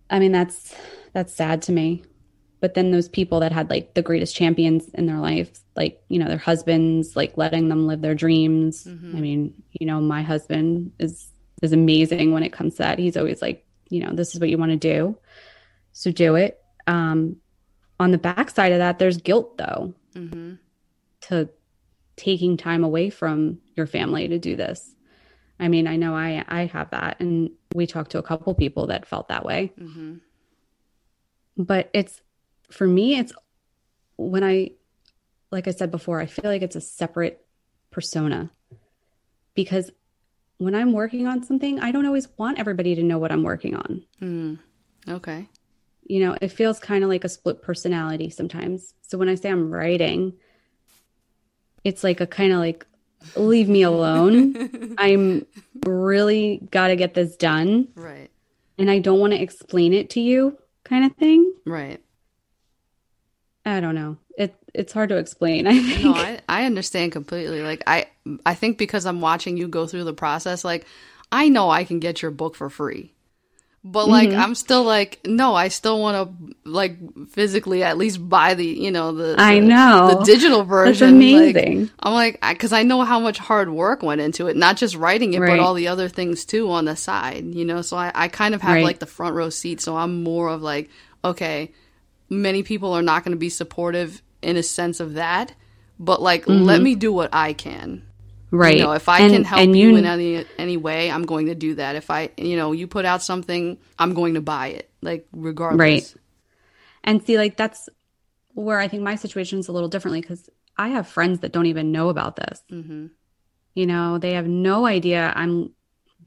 I 0.09 0.19
mean, 0.19 0.31
that's 0.31 0.75
that's 1.13 1.33
sad 1.33 1.61
to 1.63 1.71
me. 1.71 2.03
But 2.61 2.73
then 2.73 2.91
those 2.91 3.07
people 3.07 3.39
that 3.39 3.51
had 3.51 3.69
like 3.69 3.93
the 3.93 4.01
greatest 4.01 4.35
champions 4.35 4.89
in 4.89 5.05
their 5.05 5.19
life, 5.19 5.49
like, 5.75 6.01
you 6.09 6.19
know, 6.19 6.27
their 6.27 6.37
husbands, 6.37 7.15
like 7.15 7.37
letting 7.37 7.69
them 7.69 7.87
live 7.87 8.01
their 8.01 8.15
dreams. 8.15 8.85
Mhm. 8.85 9.15
I 9.15 9.19
mean, 9.19 9.63
you 9.79 9.87
know, 9.87 10.01
my 10.01 10.21
husband 10.21 10.91
is 10.99 11.27
is 11.61 11.73
amazing 11.73 12.31
when 12.31 12.43
it 12.43 12.53
comes 12.53 12.75
to 12.75 12.83
that. 12.83 12.99
He's 12.99 13.17
always 13.17 13.41
like, 13.41 13.65
you 13.89 14.01
know, 14.01 14.13
this 14.13 14.33
is 14.33 14.39
what 14.39 14.49
you 14.49 14.57
want 14.57 14.71
to 14.71 14.77
do. 14.77 15.17
So 15.93 16.11
do 16.11 16.35
it. 16.35 16.61
Um 16.87 17.37
on 17.99 18.11
the 18.11 18.17
backside 18.17 18.71
of 18.71 18.79
that, 18.79 18.99
there's 18.99 19.17
guilt 19.17 19.57
though 19.57 19.93
hmm 20.13 20.53
to 21.21 21.49
taking 22.15 22.57
time 22.57 22.83
away 22.83 23.09
from 23.09 23.59
your 23.75 23.85
family 23.87 24.27
to 24.27 24.39
do 24.39 24.55
this. 24.55 24.95
I 25.59 25.67
mean, 25.67 25.87
I 25.87 25.95
know 25.95 26.13
I 26.13 26.43
I 26.47 26.65
have 26.65 26.91
that 26.91 27.19
and 27.21 27.51
we 27.73 27.87
talked 27.87 28.11
to 28.11 28.19
a 28.19 28.23
couple 28.23 28.53
people 28.53 28.87
that 28.87 29.05
felt 29.05 29.29
that 29.29 29.45
way. 29.45 29.71
Mm-hmm. 29.79 30.15
But 31.57 31.89
it's 31.93 32.21
for 32.71 32.87
me 32.87 33.17
it's 33.17 33.33
when 34.17 34.43
I 34.43 34.71
like 35.51 35.67
I 35.67 35.71
said 35.71 35.91
before, 35.91 36.19
I 36.19 36.25
feel 36.25 36.49
like 36.49 36.61
it's 36.61 36.75
a 36.75 36.81
separate 36.81 37.45
persona 37.91 38.51
because 39.55 39.91
when 40.57 40.75
I'm 40.75 40.93
working 40.93 41.25
on 41.25 41.43
something, 41.43 41.79
I 41.79 41.91
don't 41.91 42.05
always 42.05 42.27
want 42.37 42.59
everybody 42.59 42.95
to 42.95 43.03
know 43.03 43.17
what 43.17 43.31
I'm 43.31 43.43
working 43.43 43.75
on. 43.75 44.03
Mm. 44.21 44.59
Okay. 45.07 45.47
You 46.05 46.25
know, 46.25 46.37
it 46.41 46.49
feels 46.49 46.79
kind 46.79 47.03
of 47.03 47.09
like 47.09 47.23
a 47.23 47.29
split 47.29 47.61
personality 47.61 48.29
sometimes. 48.29 48.93
So 49.01 49.17
when 49.17 49.29
I 49.29 49.35
say 49.35 49.49
I'm 49.49 49.71
writing, 49.71 50.33
it's 51.83 52.03
like 52.03 52.19
a 52.19 52.27
kind 52.27 52.51
of 52.51 52.59
like 52.59 52.85
leave 53.35 53.69
me 53.69 53.83
alone. 53.83 54.95
I'm 54.97 55.45
really 55.85 56.67
got 56.71 56.87
to 56.87 56.95
get 56.95 57.13
this 57.13 57.35
done. 57.35 57.87
Right. 57.95 58.29
And 58.77 58.89
I 58.91 58.99
don't 58.99 59.19
want 59.19 59.33
to 59.33 59.41
explain 59.41 59.93
it 59.93 60.11
to 60.11 60.19
you 60.19 60.57
kind 60.83 61.05
of 61.05 61.15
thing. 61.15 61.53
Right. 61.65 62.01
I 63.69 63.79
don't 63.79 63.95
know. 63.95 64.17
It 64.37 64.55
it's 64.73 64.93
hard 64.93 65.09
to 65.09 65.17
explain. 65.17 65.67
I 65.67 65.79
think. 65.79 66.03
No, 66.03 66.13
I, 66.13 66.39
I 66.47 66.65
understand 66.65 67.11
completely. 67.11 67.61
Like 67.61 67.83
I 67.87 68.07
I 68.45 68.55
think 68.55 68.77
because 68.77 69.05
I'm 69.05 69.21
watching 69.21 69.57
you 69.57 69.67
go 69.67 69.87
through 69.87 70.03
the 70.03 70.13
process, 70.13 70.63
like 70.63 70.85
I 71.31 71.49
know 71.49 71.69
I 71.69 71.83
can 71.83 71.99
get 71.99 72.21
your 72.21 72.31
book 72.31 72.55
for 72.55 72.69
free. 72.69 73.13
But 73.81 74.09
like 74.09 74.29
mm-hmm. 74.29 74.41
I'm 74.41 74.55
still 74.55 74.83
like 74.83 75.21
no, 75.25 75.55
I 75.55 75.69
still 75.69 76.01
want 76.01 76.17
to 76.17 76.55
like 76.69 76.97
physically 77.29 77.81
at 77.81 77.97
least 77.97 78.27
buy 78.27 78.53
the 78.53 78.65
you 78.65 78.91
know 78.91 79.13
the, 79.13 79.35
the 79.35 79.41
I 79.41 79.59
know 79.59 80.17
the 80.19 80.25
digital 80.25 80.65
version. 80.65 80.91
That's 80.91 81.13
amazing. 81.13 81.81
Like, 81.83 81.91
I'm 81.99 82.13
like 82.13 82.41
because 82.41 82.73
I 82.73 82.83
know 82.83 83.03
how 83.03 83.21
much 83.21 83.37
hard 83.37 83.69
work 83.69 84.03
went 84.03 84.19
into 84.19 84.47
it, 84.47 84.57
not 84.57 84.75
just 84.75 84.95
writing 84.95 85.33
it, 85.33 85.39
right. 85.39 85.51
but 85.51 85.59
all 85.61 85.75
the 85.75 85.87
other 85.87 86.09
things 86.09 86.43
too 86.43 86.69
on 86.71 86.83
the 86.83 86.97
side. 86.97 87.55
You 87.55 87.63
know, 87.63 87.81
so 87.81 87.95
I 87.95 88.11
I 88.13 88.27
kind 88.27 88.53
of 88.53 88.61
have 88.61 88.75
right. 88.75 88.83
like 88.83 88.99
the 88.99 89.05
front 89.05 89.33
row 89.33 89.49
seat. 89.49 89.79
So 89.79 89.95
I'm 89.95 90.23
more 90.23 90.49
of 90.49 90.61
like 90.61 90.89
okay, 91.23 91.71
many 92.29 92.63
people 92.63 92.93
are 92.93 93.01
not 93.01 93.23
going 93.23 93.33
to 93.33 93.39
be 93.39 93.49
supportive 93.49 94.21
in 94.41 94.57
a 94.57 94.63
sense 94.63 94.99
of 94.99 95.15
that, 95.15 95.53
but 95.99 96.21
like 96.21 96.45
mm-hmm. 96.45 96.63
let 96.63 96.81
me 96.81 96.95
do 96.95 97.11
what 97.11 97.29
I 97.33 97.53
can. 97.53 98.03
Right. 98.51 98.77
You 98.77 98.83
know, 98.83 98.93
if 98.93 99.07
I 99.07 99.19
and, 99.21 99.31
can 99.31 99.43
help 99.43 99.61
you, 99.67 99.75
you 99.75 99.95
in 99.95 100.05
any 100.05 100.45
any 100.57 100.77
way, 100.77 101.11
I'm 101.11 101.23
going 101.23 101.47
to 101.47 101.55
do 101.55 101.75
that. 101.75 101.95
If 101.95 102.09
I, 102.09 102.31
you 102.37 102.55
know, 102.55 102.71
you 102.71 102.87
put 102.87 103.05
out 103.05 103.21
something, 103.21 103.77
I'm 103.99 104.13
going 104.13 104.33
to 104.33 104.41
buy 104.41 104.69
it, 104.69 104.89
like 105.01 105.27
regardless. 105.31 105.79
Right. 105.79 106.15
And 107.03 107.23
see, 107.23 107.37
like 107.37 107.57
that's 107.57 107.89
where 108.53 108.79
I 108.79 108.87
think 108.87 109.03
my 109.03 109.15
situation 109.15 109.59
is 109.59 109.67
a 109.67 109.71
little 109.71 109.89
differently 109.89 110.21
because 110.21 110.49
I 110.77 110.89
have 110.89 111.07
friends 111.07 111.41
that 111.41 111.51
don't 111.51 111.67
even 111.67 111.91
know 111.91 112.09
about 112.09 112.37
this. 112.37 112.63
Mm-hmm. 112.71 113.07
You 113.75 113.85
know, 113.85 114.17
they 114.17 114.33
have 114.33 114.47
no 114.47 114.85
idea 114.87 115.31
I'm 115.35 115.71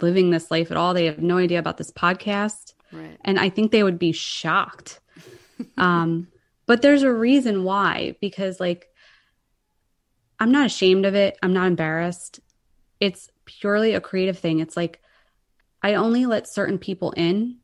living 0.00 0.30
this 0.30 0.50
life 0.50 0.70
at 0.70 0.76
all. 0.76 0.94
They 0.94 1.06
have 1.06 1.18
no 1.18 1.38
idea 1.38 1.58
about 1.58 1.76
this 1.76 1.90
podcast. 1.90 2.74
Right. 2.92 3.18
And 3.24 3.38
I 3.38 3.48
think 3.48 3.72
they 3.72 3.82
would 3.82 3.98
be 3.98 4.12
shocked. 4.12 5.00
Um, 5.76 6.28
but 6.66 6.82
there's 6.82 7.02
a 7.02 7.12
reason 7.12 7.64
why, 7.64 8.16
because 8.20 8.60
like 8.60 8.88
I'm 10.38 10.50
not 10.50 10.66
ashamed 10.66 11.06
of 11.06 11.14
it. 11.14 11.38
I'm 11.42 11.52
not 11.52 11.68
embarrassed. 11.68 12.40
It's 12.98 13.30
purely 13.44 13.94
a 13.94 14.00
creative 14.00 14.38
thing. 14.38 14.60
It's 14.60 14.76
like 14.76 15.00
I 15.82 15.94
only 15.94 16.26
let 16.26 16.48
certain 16.48 16.78
people 16.78 17.12
in 17.12 17.58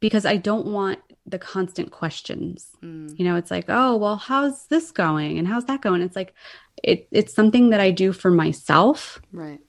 because 0.00 0.24
I 0.24 0.36
don't 0.36 0.66
want 0.66 0.98
the 1.26 1.38
constant 1.38 1.92
questions. 1.92 2.70
Mm. 2.82 3.18
You 3.18 3.24
know, 3.24 3.36
it's 3.36 3.50
like, 3.50 3.66
"Oh, 3.68 3.96
well, 3.96 4.16
how's 4.16 4.66
this 4.66 4.90
going? 4.90 5.38
And 5.38 5.46
how's 5.46 5.66
that 5.66 5.82
going?" 5.82 6.02
It's 6.02 6.16
like 6.16 6.34
it 6.82 7.08
it's 7.10 7.34
something 7.34 7.70
that 7.70 7.80
I 7.80 7.90
do 7.90 8.12
for 8.12 8.30
myself. 8.30 9.20
Right. 9.32 9.60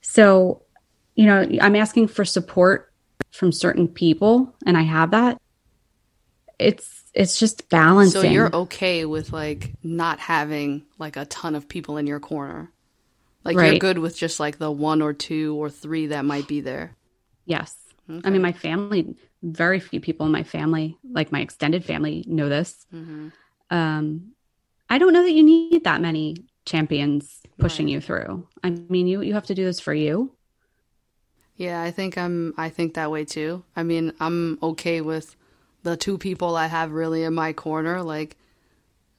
So, 0.00 0.62
you 1.14 1.26
know, 1.26 1.46
I'm 1.60 1.76
asking 1.76 2.08
for 2.08 2.24
support 2.24 2.92
from 3.30 3.52
certain 3.52 3.86
people 3.88 4.54
and 4.66 4.76
I 4.76 4.82
have 4.82 5.12
that. 5.12 5.39
It's 6.60 7.04
it's 7.14 7.38
just 7.38 7.68
balancing. 7.68 8.22
So 8.22 8.28
you're 8.28 8.54
okay 8.54 9.04
with 9.04 9.32
like 9.32 9.72
not 9.82 10.20
having 10.20 10.84
like 10.98 11.16
a 11.16 11.24
ton 11.24 11.54
of 11.54 11.68
people 11.68 11.96
in 11.96 12.06
your 12.06 12.20
corner. 12.20 12.70
Like 13.44 13.56
right. 13.56 13.72
you're 13.72 13.78
good 13.78 13.98
with 13.98 14.16
just 14.16 14.38
like 14.38 14.58
the 14.58 14.70
one 14.70 15.02
or 15.02 15.12
two 15.12 15.56
or 15.56 15.70
three 15.70 16.08
that 16.08 16.24
might 16.24 16.46
be 16.46 16.60
there. 16.60 16.94
Yes. 17.46 17.74
Okay. 18.08 18.20
I 18.26 18.30
mean 18.30 18.42
my 18.42 18.52
family 18.52 19.16
very 19.42 19.80
few 19.80 20.00
people 20.00 20.26
in 20.26 20.32
my 20.32 20.42
family, 20.42 20.98
like 21.10 21.32
my 21.32 21.40
extended 21.40 21.84
family 21.84 22.24
know 22.26 22.48
this. 22.48 22.86
Mm-hmm. 22.94 23.28
Um 23.70 24.32
I 24.88 24.98
don't 24.98 25.12
know 25.12 25.22
that 25.22 25.32
you 25.32 25.42
need 25.42 25.84
that 25.84 26.00
many 26.00 26.36
champions 26.66 27.40
pushing 27.58 27.86
right. 27.86 27.92
you 27.92 28.00
through. 28.00 28.46
I 28.62 28.70
mean 28.70 29.06
you 29.06 29.22
you 29.22 29.34
have 29.34 29.46
to 29.46 29.54
do 29.54 29.64
this 29.64 29.80
for 29.80 29.94
you. 29.94 30.32
Yeah, 31.60 31.82
I 31.82 31.90
think 31.90 32.16
I'm 32.16 32.54
I 32.56 32.70
think 32.70 32.94
that 32.94 33.10
way 33.10 33.26
too. 33.26 33.64
I 33.76 33.82
mean, 33.82 34.14
I'm 34.18 34.58
okay 34.62 35.02
with 35.02 35.36
the 35.82 35.96
two 35.96 36.18
people 36.18 36.56
I 36.56 36.66
have 36.66 36.92
really 36.92 37.24
in 37.24 37.34
my 37.34 37.52
corner. 37.52 38.02
Like, 38.02 38.36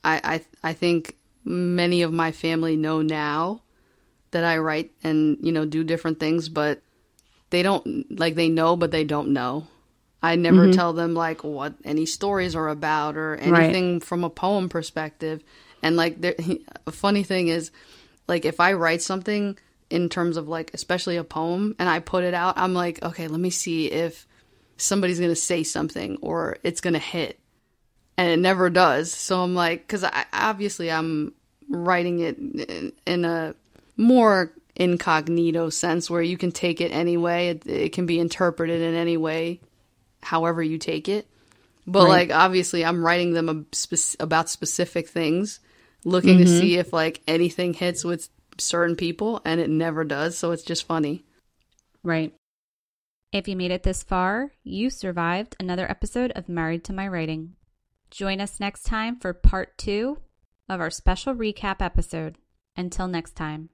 I 0.04 0.42
I 0.64 0.70
I 0.70 0.74
think 0.74 1.16
many 1.44 2.02
of 2.02 2.14
my 2.14 2.32
family 2.32 2.78
know 2.78 3.02
now 3.02 3.62
that 4.32 4.44
I 4.44 4.58
write 4.58 4.92
and 5.04 5.38
you 5.42 5.52
know 5.52 5.66
do 5.66 5.84
different 5.84 6.20
things, 6.20 6.50
but 6.50 6.82
they 7.50 7.64
don't 7.64 8.20
like 8.20 8.36
they 8.36 8.50
know, 8.50 8.76
but 8.76 8.92
they 8.92 9.04
don't 9.04 9.30
know. 9.30 9.68
I 10.24 10.36
never 10.36 10.66
mm-hmm. 10.66 10.72
tell 10.72 10.94
them 10.94 11.14
like 11.14 11.44
what 11.44 11.74
any 11.84 12.06
stories 12.06 12.56
are 12.56 12.70
about 12.70 13.18
or 13.18 13.36
anything 13.36 13.94
right. 13.94 14.04
from 14.04 14.24
a 14.24 14.30
poem 14.30 14.70
perspective. 14.70 15.44
And 15.82 15.96
like, 15.96 16.22
there, 16.22 16.36
a 16.88 16.92
funny 16.92 17.24
thing 17.24 17.48
is, 17.48 17.72
like, 18.28 18.46
if 18.46 18.60
I 18.60 18.74
write 18.74 19.02
something 19.02 19.58
in 19.90 20.10
terms 20.10 20.38
of 20.38 20.48
like, 20.48 20.72
especially 20.74 21.18
a 21.18 21.24
poem, 21.24 21.76
and 21.80 21.90
I 21.90 22.00
put 22.00 22.24
it 22.24 22.34
out, 22.34 22.58
I'm 22.58 22.74
like, 22.74 23.02
okay, 23.04 23.28
let 23.28 23.40
me 23.40 23.50
see 23.50 23.92
if 23.92 24.28
somebody's 24.82 25.20
going 25.20 25.32
to 25.32 25.36
say 25.36 25.64
something 25.64 26.18
or 26.22 26.58
it's 26.64 26.82
going 26.82 26.94
to 26.94 27.00
hit. 27.00 27.40
And 28.18 28.30
it 28.30 28.38
never 28.38 28.70
does. 28.70 29.12
So 29.12 29.42
I'm 29.42 29.56
like, 29.56 29.82
because 29.82 30.04
I, 30.04 30.26
obviously 30.34 30.92
I'm 30.92 31.34
writing 31.70 32.20
it 32.20 32.38
in, 32.38 32.92
in, 33.08 33.26
a 33.26 33.56
more 33.98 34.52
incognito 34.76 35.70
sense 35.70 36.10
where 36.10 36.22
you 36.22 36.38
can 36.38 36.52
take 36.52 36.82
it 36.82 36.92
any 36.92 37.18
way. 37.18 37.50
It, 37.50 37.68
it 37.68 37.94
can 37.94 38.06
be 38.06 38.20
interpreted 38.20 38.82
in 38.82 38.94
any 38.94 39.18
way, 39.18 39.62
however 40.22 40.62
you 40.62 40.78
take 40.78 41.10
it. 41.10 41.28
But 41.88 42.04
right. 42.04 42.30
like, 42.30 42.32
obviously, 42.32 42.86
I'm 42.86 43.04
writing 43.04 43.34
them 43.34 43.68
about 44.20 44.50
specific 44.50 45.10
things, 45.10 45.60
looking 46.04 46.36
mm-hmm. 46.36 46.46
to 46.46 46.60
see 46.60 46.78
if 46.78 46.94
like 46.94 47.22
anything 47.28 47.74
hits 47.74 48.04
with 48.04 48.30
certain 48.60 48.96
people, 48.96 49.42
and 49.46 49.60
it 49.60 49.70
never 49.70 50.04
does. 50.04 50.38
So 50.38 50.52
it's 50.52 50.64
just 50.64 50.86
funny. 50.86 51.24
Right. 52.04 52.34
If 53.34 53.48
you 53.48 53.56
made 53.56 53.72
it 53.72 53.84
this 53.84 54.04
far, 54.04 54.52
you 54.62 54.90
survived 54.90 55.56
another 55.58 55.90
episode 55.90 56.34
of 56.36 56.50
Married 56.50 56.84
to 56.84 56.94
My 56.94 57.08
Writing. 57.08 57.56
Join 58.10 58.42
us 58.42 58.60
next 58.60 58.84
time 58.84 59.20
for 59.20 59.34
part 59.34 59.78
two 59.78 60.18
of 60.68 60.82
our 60.82 60.90
special 60.90 61.34
recap 61.34 61.82
episode. 61.82 62.38
Until 62.76 63.08
next 63.08 63.38
time. 63.38 63.70